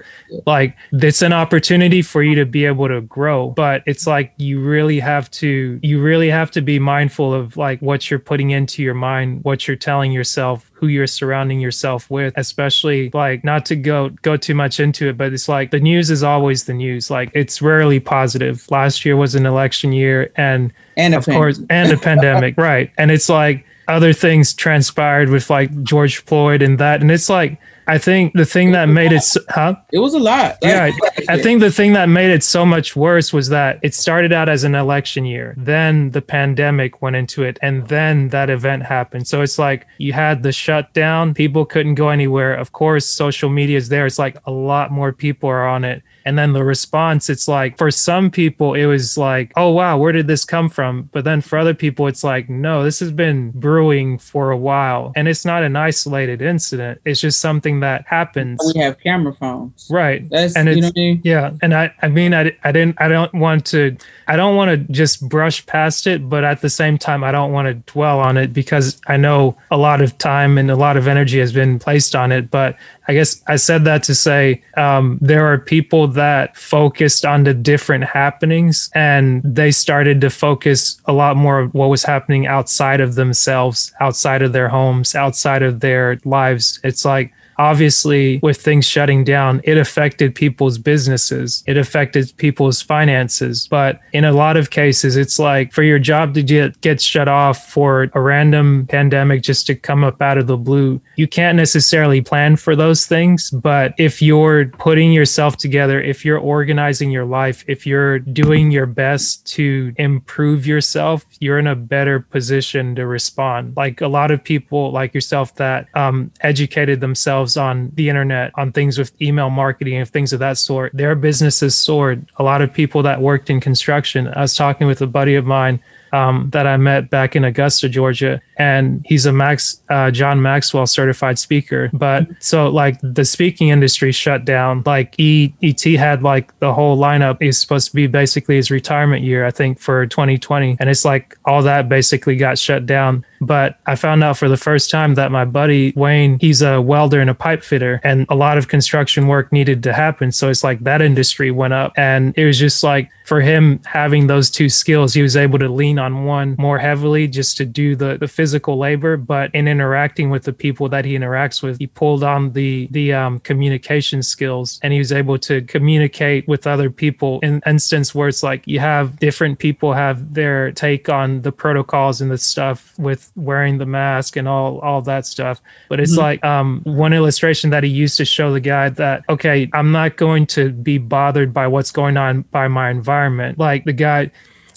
like 0.47 0.75
it's 0.93 1.23
an 1.23 1.33
opportunity 1.33 2.03
for 2.03 2.23
you 2.23 2.35
to 2.37 2.47
be 2.47 2.65
able 2.65 2.89
to 2.89 3.03
grow 3.03 3.51
but 3.51 3.83
it's 3.87 4.07
like 4.07 4.33
you 4.37 4.61
really 4.61 4.99
have 4.99 5.31
to 5.31 5.51
you 5.82 6.00
really 6.00 6.30
have 6.30 6.50
to 6.50 6.61
be 6.61 6.78
mindful 6.78 7.32
of 7.34 7.57
like 7.57 7.80
what 7.80 8.11
you're 8.11 8.18
putting 8.18 8.50
into 8.50 8.82
your 8.82 8.94
mind 8.94 9.42
what 9.44 9.66
you're 9.66 9.76
telling 9.76 10.12
yourself 10.12 10.70
who 10.74 10.86
you're 10.88 11.07
surrounding 11.07 11.61
yourself 11.61 12.11
with 12.11 12.34
especially 12.36 13.11
like 13.14 13.44
not 13.44 13.64
to 13.66 13.76
go 13.76 14.09
go 14.22 14.36
too 14.36 14.55
much 14.55 14.80
into 14.80 15.09
it 15.09 15.16
but 15.16 15.32
it's 15.32 15.48
like 15.48 15.70
the 15.70 15.80
news 15.80 16.11
is 16.11 16.22
always 16.22 16.64
the 16.64 16.74
news. 16.74 17.11
Like 17.11 17.30
it's 17.34 17.61
rarely 17.61 18.00
positive. 18.00 18.70
Last 18.70 19.05
year 19.05 19.16
was 19.16 19.34
an 19.34 19.46
election 19.46 19.92
year 19.92 20.30
and 20.36 20.72
and 20.96 21.14
of 21.14 21.24
course 21.24 21.61
and 21.70 21.92
a 21.92 21.96
pandemic. 21.96 22.57
Right. 22.62 22.92
And 22.96 23.11
it's 23.11 23.28
like 23.28 23.64
other 23.88 24.12
things 24.12 24.55
transpired 24.55 25.30
with 25.30 25.50
like 25.50 25.82
george 25.82 26.18
floyd 26.18 26.62
and 26.62 26.78
that. 26.78 27.00
And 27.00 27.11
it's 27.11 27.28
like 27.28 27.59
i 27.87 27.99
think 27.99 28.33
the 28.35 28.45
thing 28.45 28.72
that 28.72 28.87
made 28.87 29.12
it 29.12 29.22
so, 29.22 29.41
huh 29.49 29.74
it 29.93 29.99
was 29.99 30.14
a 30.14 30.18
lot 30.18 30.57
yeah, 30.62 30.91
I 31.28 31.39
think 31.39 31.61
the 31.61 31.70
thing 31.70 31.93
that 31.95 32.09
made 32.09 32.30
it 32.30 32.43
so 32.43 32.64
much 32.64 32.97
worse 32.97 33.33
was 33.33 33.49
that 33.49 33.78
it 33.83 33.95
started 33.95 34.33
out 34.33 34.49
as 34.49 34.64
an 34.64 34.74
election 34.74 35.24
year. 35.24 35.55
Then 35.57 36.11
the 36.11 36.22
pandemic 36.22 37.03
went 37.03 37.16
into 37.16 37.43
it, 37.43 37.59
and 37.62 37.89
then 37.89 38.28
that 38.28 38.51
event 38.51 38.85
happened. 38.85 39.28
So 39.28 39.43
it's 39.43 39.59
like 39.59 39.87
you 39.99 40.12
had 40.12 40.43
the 40.43 40.53
shutdown, 40.53 41.35
people 41.35 41.64
couldn't 41.64 41.97
go 41.97 42.09
anywhere. 42.09 42.55
Of 42.55 42.72
course, 42.72 43.07
social 43.07 43.51
media 43.51 43.76
is 43.76 43.89
there. 43.89 44.07
It's 44.07 44.18
like 44.18 44.37
a 44.47 44.51
lot 44.51 44.91
more 44.91 45.12
people 45.12 45.49
are 45.49 45.66
on 45.66 45.85
it. 45.85 46.03
And 46.25 46.39
then 46.39 46.53
the 46.53 46.64
response, 46.64 47.29
it's 47.31 47.49
like 47.49 47.79
for 47.79 47.91
some 47.91 48.31
people, 48.31 48.75
it 48.75 48.87
was 48.87 49.16
like, 49.18 49.53
oh, 49.57 49.70
wow, 49.70 49.97
where 49.99 50.12
did 50.12 50.27
this 50.27 50.45
come 50.45 50.68
from? 50.68 51.09
But 51.12 51.25
then 51.25 51.41
for 51.41 51.59
other 51.59 51.75
people, 51.75 52.07
it's 52.07 52.25
like, 52.25 52.49
no, 52.49 52.85
this 52.85 53.01
has 53.01 53.11
been 53.11 53.51
brewing 53.53 54.18
for 54.18 54.51
a 54.51 54.57
while. 54.57 55.12
And 55.16 55.29
it's 55.29 55.45
not 55.45 55.62
an 55.62 55.77
isolated 55.77 56.43
incident, 56.43 57.01
it's 57.05 57.20
just 57.20 57.41
something 57.41 57.81
that 57.81 58.07
happens. 58.07 58.61
we 58.75 58.81
have 58.81 58.99
camera 59.01 59.35
phones 59.35 59.89
Right. 59.91 60.29
that's 60.31 60.57
And 60.57 60.68
you 60.68 60.75
know 60.77 60.79
it's- 60.89 60.93
what 60.95 61.01
I 61.01 61.05
mean? 61.05 61.20
Yeah, 61.25 61.51
and 61.62 61.75
I, 61.75 61.93
I 62.03 62.09
mean, 62.09 62.35
I, 62.35 62.57
I 62.64 62.73
didn't, 62.73 63.01
I 63.01 63.09
don't 63.09 63.33
want 63.35 63.66
to, 63.66 63.97
I 64.29 64.37
don't 64.37 64.57
want 64.57 64.70
to 64.70 64.93
just 64.93 65.29
brush 65.29 65.64
past 65.66 66.07
it, 66.07 66.29
but 66.29 66.45
at 66.45 66.61
the 66.61 66.70
same 66.70 66.99
time, 66.99 67.25
I 67.25 67.33
don't 67.33 67.53
want 67.53 67.66
to 67.68 67.75
dwell 67.93 68.20
on 68.20 68.37
it 68.37 68.53
because 68.53 69.01
I 69.07 69.16
know 69.16 69.57
a 69.70 69.77
lot 69.77 70.01
of 70.01 70.16
time 70.18 70.59
and 70.59 70.70
a 70.70 70.77
lot 70.77 70.97
of 70.97 71.07
energy 71.09 71.39
has 71.41 71.53
been 71.53 71.79
placed 71.79 72.14
on 72.14 72.33
it. 72.33 72.51
But 72.51 72.77
I 73.09 73.14
guess 73.14 73.42
I 73.48 73.57
said 73.57 73.84
that 73.84 74.03
to 74.05 74.14
say 74.14 74.62
um, 74.76 75.18
there 75.20 75.46
are 75.46 75.59
people 75.59 76.07
that 76.09 76.57
focused 76.57 77.24
on 77.24 77.44
the 77.44 77.55
different 77.55 78.05
happenings 78.05 78.90
and 78.94 79.42
they 79.42 79.72
started 79.72 80.20
to 80.20 80.30
focus 80.30 81.00
a 81.07 81.12
lot 81.12 81.36
more 81.36 81.59
of 81.59 81.74
what 81.74 81.88
was 81.88 82.05
happening 82.05 82.46
outside 82.46 83.00
of 83.00 83.16
themselves, 83.16 83.92
outside 84.00 84.42
of 84.42 84.53
their 84.53 84.68
homes, 84.68 85.14
outside 85.14 85.62
of 85.62 85.80
their 85.80 86.18
lives. 86.24 86.78
It's 86.84 87.05
like, 87.05 87.32
obviously 87.63 88.41
with 88.43 88.61
things 88.61 88.85
shutting 88.85 89.23
down, 89.23 89.61
it 89.63 89.79
affected 89.79 90.35
people's 90.35 90.79
businesses. 90.79 91.63
It 91.69 91.77
affected 91.77 92.33
people's 92.37 92.83
finances. 92.83 93.69
But 93.69 94.01
in 94.13 94.25
a 94.25 94.33
lot 94.33 94.57
of 94.57 94.71
cases, 94.71 95.17
it's 95.17 95.39
like 95.39 95.73
for 95.73 95.85
your 95.85 96.01
job 96.01 96.35
to 96.35 96.43
get, 96.43 96.81
get 96.81 97.01
shut 97.01 97.29
off 97.29 97.71
for 97.71 98.11
a 98.15 98.21
random 98.21 98.87
pandemic 98.89 99.43
just 99.43 99.67
to 99.69 99.77
come 99.77 100.03
up 100.03 100.21
out 100.21 100.39
of 100.39 100.49
the 100.49 100.57
blue, 100.57 101.01
you 101.15 101.29
can't 101.29 101.57
necessarily 101.57 102.21
plan 102.21 102.57
for 102.57 102.75
those 102.75 103.07
things. 103.07 103.51
But 103.53 103.95
if 103.97 104.21
you're 104.21 104.67
putting 104.67 105.13
yourself 105.13 105.57
together, 105.57 106.01
if 106.01 106.25
you're 106.25 106.39
organizing 106.39 107.13
your 107.13 107.25
life, 107.25 107.65
if 107.69 107.87
you're 107.87 108.19
doing 108.19 108.73
your 108.73 108.87
best 108.87 109.47
to 109.55 109.95
improve 109.99 110.67
yourself, 110.67 111.25
you're 111.39 111.61
in 111.61 111.69
a 111.69 111.77
better 111.77 112.19
position 112.19 112.97
to 112.97 113.07
respond. 113.07 113.77
Like 113.77 114.01
a 114.01 114.09
lot 114.09 114.33
of 114.33 114.43
people 114.43 114.91
like 114.91 115.15
yourself 115.15 115.55
that 115.57 115.87
um, 115.95 116.33
educated 116.41 117.01
themselves 117.01 117.51
on 117.57 117.92
the 117.94 118.09
internet, 118.09 118.53
on 118.55 118.72
things 118.72 118.98
with 118.98 119.12
email 119.20 119.50
marketing 119.50 119.94
and 119.94 120.09
things 120.09 120.32
of 120.32 120.38
that 120.40 120.59
sort, 120.59 120.92
their 120.94 121.14
businesses 121.14 121.74
soared. 121.74 122.26
A 122.36 122.42
lot 122.42 122.62
of 122.62 122.72
people 122.72 123.03
that 123.03 123.20
worked 123.20 123.50
in 123.50 123.61
construction, 123.61 124.28
I 124.28 124.42
was 124.42 124.57
talking 124.57 124.86
with 124.86 125.00
a 125.00 125.07
buddy 125.07 125.34
of 125.34 125.46
mine 125.46 125.80
um, 126.12 126.50
that 126.50 126.66
I 126.66 126.76
met 126.76 127.09
back 127.11 127.34
in 127.34 127.44
Augusta, 127.44 127.88
Georgia, 127.88 128.40
and 128.59 129.05
he's 129.07 129.24
a 129.24 129.32
Max 129.32 129.82
uh, 129.88 130.11
John 130.11 130.42
Maxwell 130.42 130.86
certified 130.86 131.38
speaker. 131.38 131.90
But 131.92 132.28
so 132.38 132.68
like 132.68 132.98
the 133.03 133.24
speaking 133.24 133.68
industry 133.68 134.12
shut 134.12 134.44
down. 134.44 134.82
Like 134.84 135.18
e, 135.18 135.55
ET 135.62 135.82
had 135.82 136.22
like 136.22 136.59
the 136.61 136.74
whole 136.74 136.98
lineup 136.98 137.38
is 137.40 137.59
supposed 137.59 137.88
to 137.88 137.94
be 137.94 138.07
basically 138.07 138.57
his 138.57 138.70
retirement 138.70 139.24
year, 139.24 139.46
I 139.46 139.50
think, 139.50 139.78
for 139.80 140.07
2020, 140.07 140.76
and 140.78 140.90
it's 140.90 141.05
like 141.05 141.36
all 141.46 141.62
that 141.62 141.88
basically 141.88 142.36
got 142.36 142.59
shut 142.59 142.84
down. 142.84 143.24
But 143.43 143.78
I 143.86 143.97
found 143.97 144.22
out 144.22 144.38
for 144.38 144.49
the 144.49 144.57
first 144.57 144.88
time 144.88 145.16
that 145.16 145.32
my 145.32 145.45
buddy 145.45 145.93
Wayne, 145.97 146.38
he's 146.38 146.62
a 146.62 146.80
welder 146.80 147.20
and 147.20 147.28
a 147.28 147.34
pipe 147.34 147.64
fitter, 147.64 148.01
and 148.05 148.24
a 148.28 148.36
lot 148.36 148.57
of 148.57 148.68
construction 148.68 149.26
work 149.26 149.53
needed 149.53 149.82
to 149.82 149.93
happen. 149.93 150.30
So 150.30 150.49
it's 150.49 150.62
like 150.62 150.78
that 150.84 151.03
industry 151.03 151.51
went 151.51 151.74
up, 151.74 151.93
and 151.97 152.32
it 152.38 152.47
was 152.47 152.59
just 152.59 152.84
like 152.84 153.11
for 153.24 153.40
him 153.40 153.80
having 153.84 154.28
those 154.28 154.49
two 154.49 154.68
skills, 154.68 155.14
he 155.14 155.22
was 155.22 155.36
able 155.36 155.59
to 155.59 155.68
lean 155.68 155.99
on 155.99 156.24
one 156.24 156.55
more 156.57 156.78
heavily 156.78 157.26
just 157.26 157.57
to 157.57 157.64
do 157.64 157.97
the 157.97 158.16
the 158.16 158.28
physical 158.28 158.78
labor. 158.78 159.16
But 159.16 159.53
in 159.55 159.66
interacting 159.66 160.30
with 160.30 160.45
the 160.45 160.53
people 160.53 160.88
that 160.90 161.05
he 161.05 161.14
interacts 161.14 161.62
with, 161.62 161.78
he 161.78 161.88
pulled 161.88 162.22
on 162.22 162.53
the 162.53 162.86
the 162.93 163.12
um, 163.12 163.40
communication 163.40 164.22
skills, 164.22 164.78
and 164.84 164.93
he 164.93 165.01
was 165.01 165.11
able 165.11 165.38
to 165.38 165.62
communicate 165.62 166.47
with 166.47 166.66
other 166.66 166.90
people. 166.90 167.40
In 167.43 167.61
instance 167.66 168.14
where 168.14 168.28
it's 168.28 168.45
like 168.45 168.62
you 168.66 168.78
have 168.78 169.18
different 169.18 169.59
people 169.59 169.95
have 169.95 170.34
their 170.34 170.70
take 170.70 171.09
on 171.09 171.43
the 171.43 171.51
protocols 171.51 172.20
and 172.20 172.30
the 172.30 172.38
stuff 172.38 172.97
with 172.99 173.32
wearing 173.37 173.78
the 173.78 173.87
mask 173.87 174.37
and 174.37 174.47
all 174.47 174.78
all 174.80 175.03
that 175.03 175.26
stuff. 175.26 175.61
But 175.89 176.01
it's 176.01 176.12
mm-hmm. 176.12 176.20
like 176.20 176.45
um, 176.45 176.80
one 176.85 177.12
illustration 177.12 177.70
that 177.70 177.85
he 177.85 177.91
used 177.91 178.16
to 178.18 178.24
show 178.24 178.53
the 178.53 178.61
guy 178.61 178.89
that 178.91 179.24
okay, 179.28 179.68
I'm 179.72 179.93
not 179.93 180.16
going 180.16 180.47
to 180.49 180.70
be 180.70 180.99
bothered 180.99 181.53
by 181.53 181.66
what's 181.66 181.91
going 181.91 182.16
on 182.16 182.43
by 182.43 182.68
my 182.68 182.91
environment. 182.91 183.59
Like 183.59 183.85
the 183.85 183.93
guy. 183.93 184.30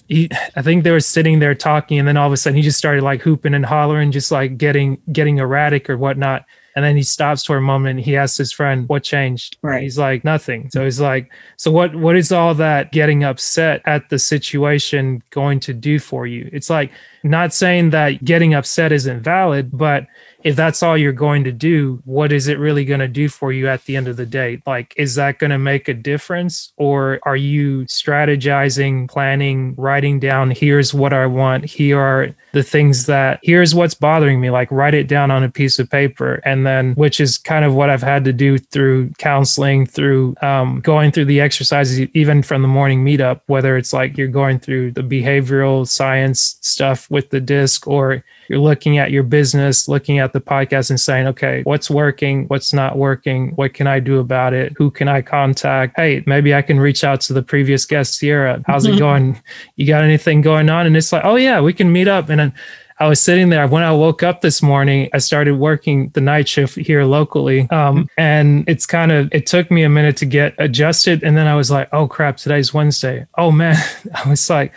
He, 0.08 0.30
I 0.56 0.62
think 0.62 0.84
they 0.84 0.92
were 0.92 1.00
sitting 1.00 1.40
there 1.40 1.56
talking, 1.56 1.98
and 1.98 2.08
then 2.08 2.16
all 2.16 2.28
of 2.28 2.34
a 2.34 2.38
sudden 2.38 2.56
he 2.56 2.62
just 2.62 2.78
started 2.78 3.04
like 3.04 3.22
hooping 3.22 3.56
and 3.56 3.66
hollering, 3.66 4.12
just 4.12 4.32
like 4.32 4.56
getting 4.56 5.02
getting 5.12 5.40
erratic 5.40 5.90
or 5.90 5.98
whatnot. 5.98 6.46
And 6.76 6.84
then 6.84 6.98
he 6.98 7.04
stops 7.04 7.46
for 7.46 7.58
a 7.58 7.62
moment. 7.62 7.98
And 7.98 8.06
he 8.06 8.18
asks 8.18 8.38
his 8.38 8.52
friend, 8.52 8.88
"What 8.90 9.04
changed?" 9.04 9.58
Right. 9.62 9.84
He's 9.84 9.98
like, 9.98 10.24
"Nothing." 10.26 10.70
So 10.72 10.84
he's 10.84 11.00
like, 11.00 11.32
"So 11.58 11.72
what? 11.72 11.96
What 11.96 12.16
is 12.18 12.32
all 12.32 12.54
that 12.56 12.92
getting 12.92 13.24
upset 13.24 13.82
at 13.86 14.10
the 14.10 14.20
situation 14.20 15.22
going 15.30 15.60
to 15.62 15.74
do 15.74 16.00
for 16.00 16.28
you?" 16.28 16.50
It's 16.52 16.70
like 16.70 16.92
not 17.24 17.54
saying 17.54 17.92
that 17.92 18.24
getting 18.26 18.54
upset 18.54 18.92
isn't 18.92 19.22
valid, 19.22 19.70
but 19.72 20.06
if 20.46 20.56
that's 20.56 20.84
all 20.84 20.96
you're 20.96 21.12
going 21.12 21.44
to 21.44 21.52
do, 21.52 22.00
what 22.06 22.32
is 22.32 22.48
it 22.48 22.60
really 22.60 22.86
going 22.86 23.00
to 23.00 23.08
do 23.08 23.28
for 23.28 23.52
you 23.52 23.68
at 23.68 23.84
the 23.86 23.96
end 23.96 24.08
of 24.08 24.16
the 24.16 24.28
day? 24.28 24.62
Like, 24.68 24.94
is 24.96 25.16
that 25.16 25.40
going 25.40 25.50
to 25.50 25.58
make 25.58 25.88
a 25.88 25.94
difference? 25.94 26.72
Or 26.78 27.20
are 27.24 27.36
you 27.36 27.86
strategizing, 27.86 29.10
planning, 29.10 29.74
writing 29.76 30.20
down, 30.20 30.52
here's 30.52 30.94
what 30.94 31.14
I 31.14 31.26
want, 31.26 31.66
here 31.66 32.00
are 32.00 32.36
the 32.52 32.62
things 32.62 33.08
that, 33.08 33.40
here's 33.42 33.74
what's 33.74 33.96
bothering 33.96 34.40
me, 34.40 34.52
like 34.52 34.72
write 34.72 34.94
it 34.94 35.08
down 35.08 35.32
on 35.32 35.44
a 35.44 35.50
piece 35.50 35.80
of 35.80 35.90
paper. 35.90 36.36
And 36.46 36.64
then, 36.64 36.94
which 36.94 37.20
is 37.20 37.40
kind 37.40 37.66
of 37.66 37.74
what 37.74 37.90
I've 37.90 38.04
had 38.04 38.24
to 38.26 38.34
do 38.34 38.60
through 38.60 39.14
counseling, 39.18 39.88
through 39.88 40.36
um, 40.44 40.80
going 40.82 41.12
through 41.12 41.26
the 41.26 41.42
exercises, 41.42 42.02
even 42.14 42.44
from 42.44 42.62
the 42.62 42.68
morning 42.68 43.04
meetup, 43.04 43.42
whether 43.48 43.78
it's 43.78 43.94
like 43.94 44.16
you're 44.16 44.28
going 44.28 44.60
through 44.60 44.92
the 44.92 45.02
behavioral 45.02 45.88
science 45.88 46.60
stuff 46.62 47.10
with 47.10 47.32
the 47.32 47.42
disc 47.42 47.88
or 47.88 48.24
you're 48.50 48.60
looking 48.60 48.98
at 48.98 49.12
your 49.12 49.24
business, 49.24 49.88
looking 49.88 50.20
at 50.20 50.34
the 50.34 50.42
podcast 50.42 50.90
and 50.90 51.00
saying, 51.00 51.28
okay, 51.28 51.64
what's 51.64 51.90
working? 51.90 52.46
What's 52.48 52.74
not 52.74 52.98
working? 52.98 53.52
What 53.52 53.74
can 53.74 53.88
I 53.88 54.00
do 54.00 54.20
about 54.20 54.54
it? 54.54 54.74
Who 54.78 54.92
can 54.92 55.08
I 55.08 55.22
contact? 55.22 55.94
Hey, 55.98 56.24
maybe 56.26 56.54
I 56.54 56.62
can 56.62 56.80
reach 56.80 57.04
out 57.04 57.22
to 57.22 57.34
the 57.34 57.44
previous 57.44 57.86
guest, 57.86 58.16
Sierra. 58.16 58.64
How's 58.66 58.86
mm-hmm. 58.86 58.96
it 58.96 59.00
going? 59.00 59.42
You 59.76 59.88
got 59.88 60.04
anything 60.04 60.42
going 60.42 60.70
on? 60.70 60.86
And 60.86 60.96
it's 60.96 61.12
like, 61.12 61.26
oh, 61.26 61.36
yeah, 61.36 61.62
we 61.62 61.74
can 61.74 61.92
meet 61.92 62.08
up. 62.08 62.30
And 62.30 62.40
then 62.40 62.54
I 62.98 63.10
was 63.10 63.20
sitting 63.20 63.50
there 63.50 63.68
when 63.68 63.84
I 63.84 63.92
woke 63.92 64.24
up 64.24 64.40
this 64.40 64.62
morning. 64.62 65.10
I 65.14 65.18
started 65.18 65.56
working 65.56 66.10
the 66.10 66.22
night 66.22 66.48
shift 66.48 66.78
here 66.78 67.04
locally, 67.04 67.62
um, 67.70 67.98
mm-hmm. 67.98 68.04
and 68.18 68.70
it's 68.70 68.86
kind 68.86 69.12
of 69.12 69.28
it 69.34 69.46
took 69.48 69.70
me 69.70 69.84
a 69.84 69.90
minute 69.90 70.16
to 70.18 70.26
get 70.26 70.56
adjusted, 70.60 71.22
and 71.22 71.36
then 71.36 71.46
I 71.46 71.56
was 71.56 71.70
like, 71.70 71.90
"Oh 71.92 72.08
crap, 72.08 72.38
today's 72.38 72.74
Wednesday." 72.74 73.28
Oh 73.38 73.52
man, 73.52 73.76
I 74.14 74.30
was 74.30 74.50
like, 74.50 74.72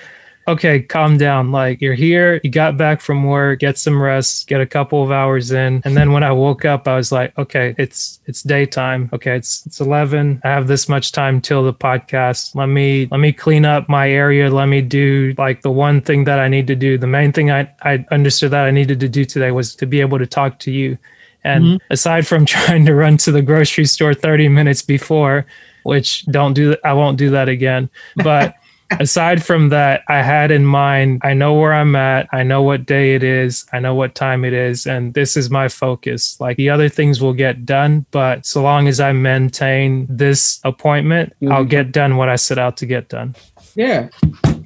okay, 0.49 0.81
calm 0.81 1.19
down. 1.19 1.53
Like 1.53 1.81
you're 1.81 1.95
here, 1.95 2.41
you 2.43 2.51
got 2.51 2.77
back 2.77 3.01
from 3.01 3.25
work, 3.25 3.61
get 3.61 3.79
some 3.79 4.01
rest, 4.01 4.49
get 4.49 4.61
a 4.61 4.67
couple 4.67 5.03
of 5.03 5.11
hours 5.11 5.53
in. 5.53 5.83
And 5.85 5.97
then 5.97 6.13
when 6.13 6.25
I 6.25 6.33
woke 6.33 6.65
up, 6.65 6.89
I 6.89 6.97
was 6.97 7.13
like, 7.13 7.37
okay, 7.39 7.75
it's 7.79 8.21
it's 8.27 8.43
daytime. 8.43 9.11
Okay, 9.13 9.37
it's 9.37 9.65
it's 9.67 9.81
11. 9.81 10.41
I 10.43 10.49
have 10.49 10.67
this 10.67 10.89
much 10.89 11.13
time 11.13 11.41
till 11.41 11.63
the 11.63 11.75
podcast. 11.75 12.55
Let 12.55 12.67
me 12.67 13.07
let 13.11 13.21
me 13.21 13.33
clean 13.33 13.65
up 13.65 13.89
my 13.89 14.11
area. 14.11 14.51
Let 14.51 14.67
me 14.67 14.81
do 14.83 15.35
like 15.39 15.63
the 15.63 15.71
one 15.71 16.01
thing 16.01 16.25
that 16.25 16.39
I 16.39 16.49
need 16.49 16.67
to 16.69 16.77
do. 16.77 16.99
The 16.99 17.07
main 17.07 17.33
thing 17.33 17.51
I 17.51 17.71
I 17.83 18.05
understood 18.11 18.51
that 18.53 18.65
I 18.65 18.71
needed 18.71 19.01
to 19.01 19.09
do 19.09 19.25
today 19.25 19.51
was 19.51 19.75
to 19.77 19.87
be 19.87 20.01
able 20.01 20.19
to 20.19 20.27
talk 20.27 20.59
to 20.61 20.71
you. 20.71 20.99
And 21.45 21.65
mm-hmm. 21.65 21.93
aside 21.93 22.27
from 22.27 22.47
trying 22.57 22.87
to 22.87 22.95
run 22.95 23.19
to 23.19 23.33
the 23.33 23.43
grocery 23.43 23.85
store 23.85 24.15
30 24.15 24.49
minutes 24.49 24.83
before, 24.83 25.47
which 25.83 26.25
don't 26.27 26.55
do 26.55 26.77
I 26.85 26.95
won't 26.95 27.19
do 27.19 27.31
that 27.31 27.49
again. 27.49 27.91
But 28.17 28.55
aside 28.93 29.45
from 29.45 29.69
that, 29.71 30.03
I 30.09 30.23
had 30.23 30.51
in 30.51 30.65
mind, 30.65 31.21
I 31.23 31.35
know 31.35 31.55
where 31.55 31.73
I'm 31.73 31.95
at. 31.97 32.29
I 32.33 32.43
know 32.43 32.63
what 32.63 32.87
day 32.87 33.15
it 33.15 33.23
is. 33.23 33.67
I 33.73 33.81
know 33.81 33.95
what 33.95 34.15
time 34.15 34.45
it 34.45 34.53
is. 34.53 34.87
And 34.87 35.15
this 35.15 35.37
is 35.37 35.51
my 35.51 35.69
focus. 35.69 36.41
Like 36.41 36.57
the 36.57 36.71
other 36.71 36.89
things 36.89 37.21
will 37.21 37.35
get 37.35 37.67
done. 37.67 38.07
But 38.11 38.47
so 38.47 38.63
long 38.63 38.89
as 38.89 39.01
I 39.01 39.13
maintain 39.13 40.07
this 40.09 40.61
appointment, 40.65 41.35
mm-hmm. 41.43 41.53
I'll 41.53 41.65
get 41.65 41.93
done 41.93 42.17
what 42.17 42.29
I 42.29 42.37
set 42.37 42.59
out 42.59 42.77
to 42.79 42.87
get 42.87 43.09
done. 43.09 43.35
Yeah. 43.75 44.09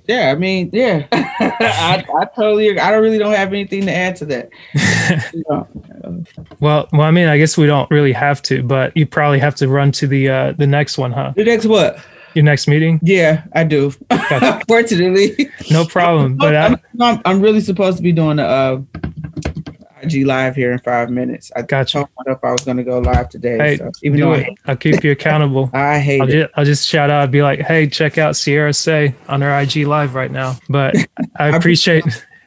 Yeah. 0.06 0.30
I 0.30 0.34
mean, 0.36 0.70
yeah. 0.72 1.06
I, 1.12 2.04
I 2.20 2.24
totally 2.36 2.78
I 2.78 2.90
don't 2.90 3.02
really 3.02 3.18
don't 3.18 3.34
have 3.34 3.48
anything 3.48 3.86
to 3.86 3.92
add 3.94 4.16
to 4.16 4.24
that. 4.26 4.50
well, 6.60 6.88
well, 6.92 7.02
I 7.02 7.10
mean, 7.10 7.28
I 7.28 7.38
guess 7.38 7.56
we 7.56 7.66
don't 7.66 7.90
really 7.90 8.12
have 8.12 8.42
to, 8.42 8.62
but 8.62 8.96
you 8.96 9.06
probably 9.06 9.38
have 9.38 9.54
to 9.56 9.68
run 9.68 9.92
to 9.92 10.06
the 10.06 10.28
uh 10.28 10.52
the 10.52 10.66
next 10.66 10.98
one, 10.98 11.12
huh? 11.12 11.32
The 11.36 11.44
next 11.44 11.66
what? 11.66 11.98
Your 12.34 12.44
next 12.44 12.68
meeting? 12.68 13.00
Yeah, 13.02 13.44
I 13.52 13.64
do. 13.64 13.92
Gotcha. 14.08 14.60
Fortunately, 14.68 15.50
no 15.70 15.84
problem. 15.84 16.36
But 16.36 16.56
I'm, 16.56 16.78
I'm, 17.00 17.20
I'm, 17.24 17.40
really 17.40 17.60
supposed 17.60 17.96
to 17.98 18.02
be 18.02 18.12
doing 18.12 18.38
a 18.38 18.42
uh, 18.42 18.82
IG 20.02 20.26
live 20.26 20.56
here 20.56 20.72
in 20.72 20.78
five 20.80 21.10
minutes. 21.10 21.52
I 21.54 21.62
got 21.62 21.94
you. 21.94 22.06
if 22.26 22.44
I 22.44 22.52
was 22.52 22.62
going 22.64 22.76
to 22.76 22.84
go 22.84 22.98
live 22.98 23.28
today. 23.28 23.56
Hey, 23.58 23.76
so 23.76 23.90
even 24.02 24.18
do 24.18 24.32
it. 24.32 24.48
I'll 24.66 24.76
keep 24.76 25.04
you 25.04 25.12
accountable. 25.12 25.70
I 25.74 25.98
hate 25.98 26.20
I'll 26.20 26.28
it. 26.28 26.32
Just, 26.32 26.52
I'll 26.56 26.64
just 26.64 26.88
shout 26.88 27.10
out. 27.10 27.22
I'd 27.22 27.30
be 27.30 27.42
like, 27.42 27.60
"Hey, 27.60 27.86
check 27.86 28.18
out 28.18 28.36
Sierra 28.36 28.72
Say 28.72 29.14
on 29.28 29.40
her 29.40 29.60
IG 29.60 29.86
live 29.86 30.14
right 30.14 30.30
now." 30.30 30.56
But 30.68 30.96
I 31.36 31.48
appreciate. 31.48 32.04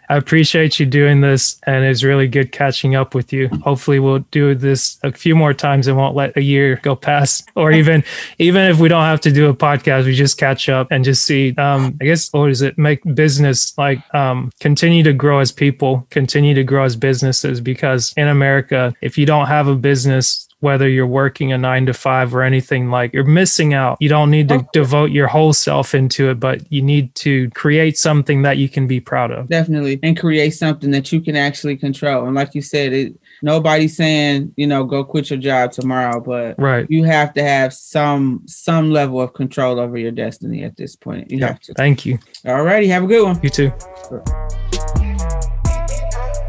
I 0.10 0.18
appreciate 0.18 0.80
you 0.80 0.86
doing 0.86 1.22
this, 1.22 1.60
and 1.64 1.84
it's 1.84 2.03
really 2.03 2.28
good 2.28 2.51
catching 2.51 2.95
up 2.95 3.16
with 3.16 3.34
you. 3.34 3.47
Hopefully, 3.64 3.99
we'll 3.99 4.20
do 4.32 4.56
this 4.56 4.97
a 5.03 5.12
few 5.12 5.36
more 5.36 5.53
times 5.53 5.88
and 5.88 5.97
won't 5.97 6.16
let 6.16 6.36
a 6.38 6.41
year 6.41 6.80
go 6.84 6.95
past. 6.95 7.43
Or 7.56 7.72
even, 7.72 8.03
even 8.38 8.64
if 8.70 8.80
we 8.80 8.89
don't 8.89 9.06
have 9.06 9.22
to 9.22 9.32
do 9.32 9.47
a 9.47 9.56
podcast, 9.56 10.06
we 10.06 10.14
just 10.14 10.38
catch 10.38 10.68
up 10.68 10.88
and 10.91 11.06
just 11.06 11.26
see. 11.26 11.56
Um, 11.56 11.97
I 12.01 12.06
guess 12.06 12.32
what 12.34 12.49
is 12.49 12.62
it? 12.62 12.78
Make 12.78 13.01
business 13.16 13.76
like 13.78 13.99
um, 14.14 14.51
continue 14.60 15.03
to 15.03 15.14
grow 15.14 15.39
as 15.39 15.53
people, 15.53 16.06
continue 16.10 16.53
to 16.53 16.64
grow 16.66 16.84
as 16.84 16.97
businesses. 16.97 17.62
Because 17.62 18.14
in 18.18 18.28
America, 18.28 18.93
if 19.01 19.18
you 19.18 19.26
don't 19.26 19.47
have 19.47 19.68
a 19.68 19.76
business, 19.76 20.45
whether 20.60 20.88
you're 20.88 21.06
working 21.06 21.51
a 21.51 21.58
nine 21.58 21.86
to 21.86 21.93
five 21.93 22.34
or 22.34 22.41
anything 22.41 22.89
like 22.89 23.14
you're 23.14 23.24
missing 23.24 23.74
out. 23.74 23.97
You 23.99 24.10
don't 24.10 24.32
need 24.32 24.47
to 24.49 24.56
okay. 24.56 24.68
devote 24.74 25.12
your 25.12 25.28
whole 25.28 25.53
self 25.53 25.93
into 25.93 26.30
it 26.30 26.39
but 26.39 26.72
you 26.72 26.82
need 26.82 27.14
to 27.16 27.49
create 27.51 27.97
something 27.97 28.41
that 28.43 28.58
you 28.58 28.70
can 28.70 28.88
be 28.88 28.99
proud 28.99 29.32
of. 29.32 29.47
Definitely. 29.47 29.99
And 30.01 30.20
create 30.20 30.51
something 30.51 30.91
that 30.91 31.12
you 31.12 31.22
can 31.22 31.36
actually 31.36 31.78
control. 31.78 32.26
And 32.26 32.36
like 32.36 32.56
you 32.56 32.62
said 32.62 32.93
it 32.93 33.16
nobody's 33.41 33.95
saying 33.95 34.53
you 34.56 34.66
know 34.66 34.84
go 34.84 35.03
quit 35.03 35.30
your 35.30 35.39
job 35.39 35.72
tomorrow 35.72 36.22
but 36.22 36.56
right. 36.58 36.86
you 36.89 37.03
have 37.03 37.34
to 37.34 37.43
have 37.43 37.74
some 37.74 38.41
some 38.47 38.91
level 38.91 39.22
of 39.22 39.34
control 39.34 39.80
over 39.80 39.97
your 39.97 40.12
destiny 40.12 40.64
at 40.64 40.78
this 40.78 40.95
point. 40.95 41.30
You 41.30 41.39
yeah. 41.39 41.47
have 41.47 41.60
to. 41.62 41.74
Thank 41.74 42.06
you. 42.06 42.18
All 42.45 42.64
righty. 42.64 42.88
Have 42.88 43.03
a 43.03 43.08
good 43.08 43.24
one. 43.24 43.39
You 43.43 43.49
too. 43.49 43.74
Sure. 44.08 44.24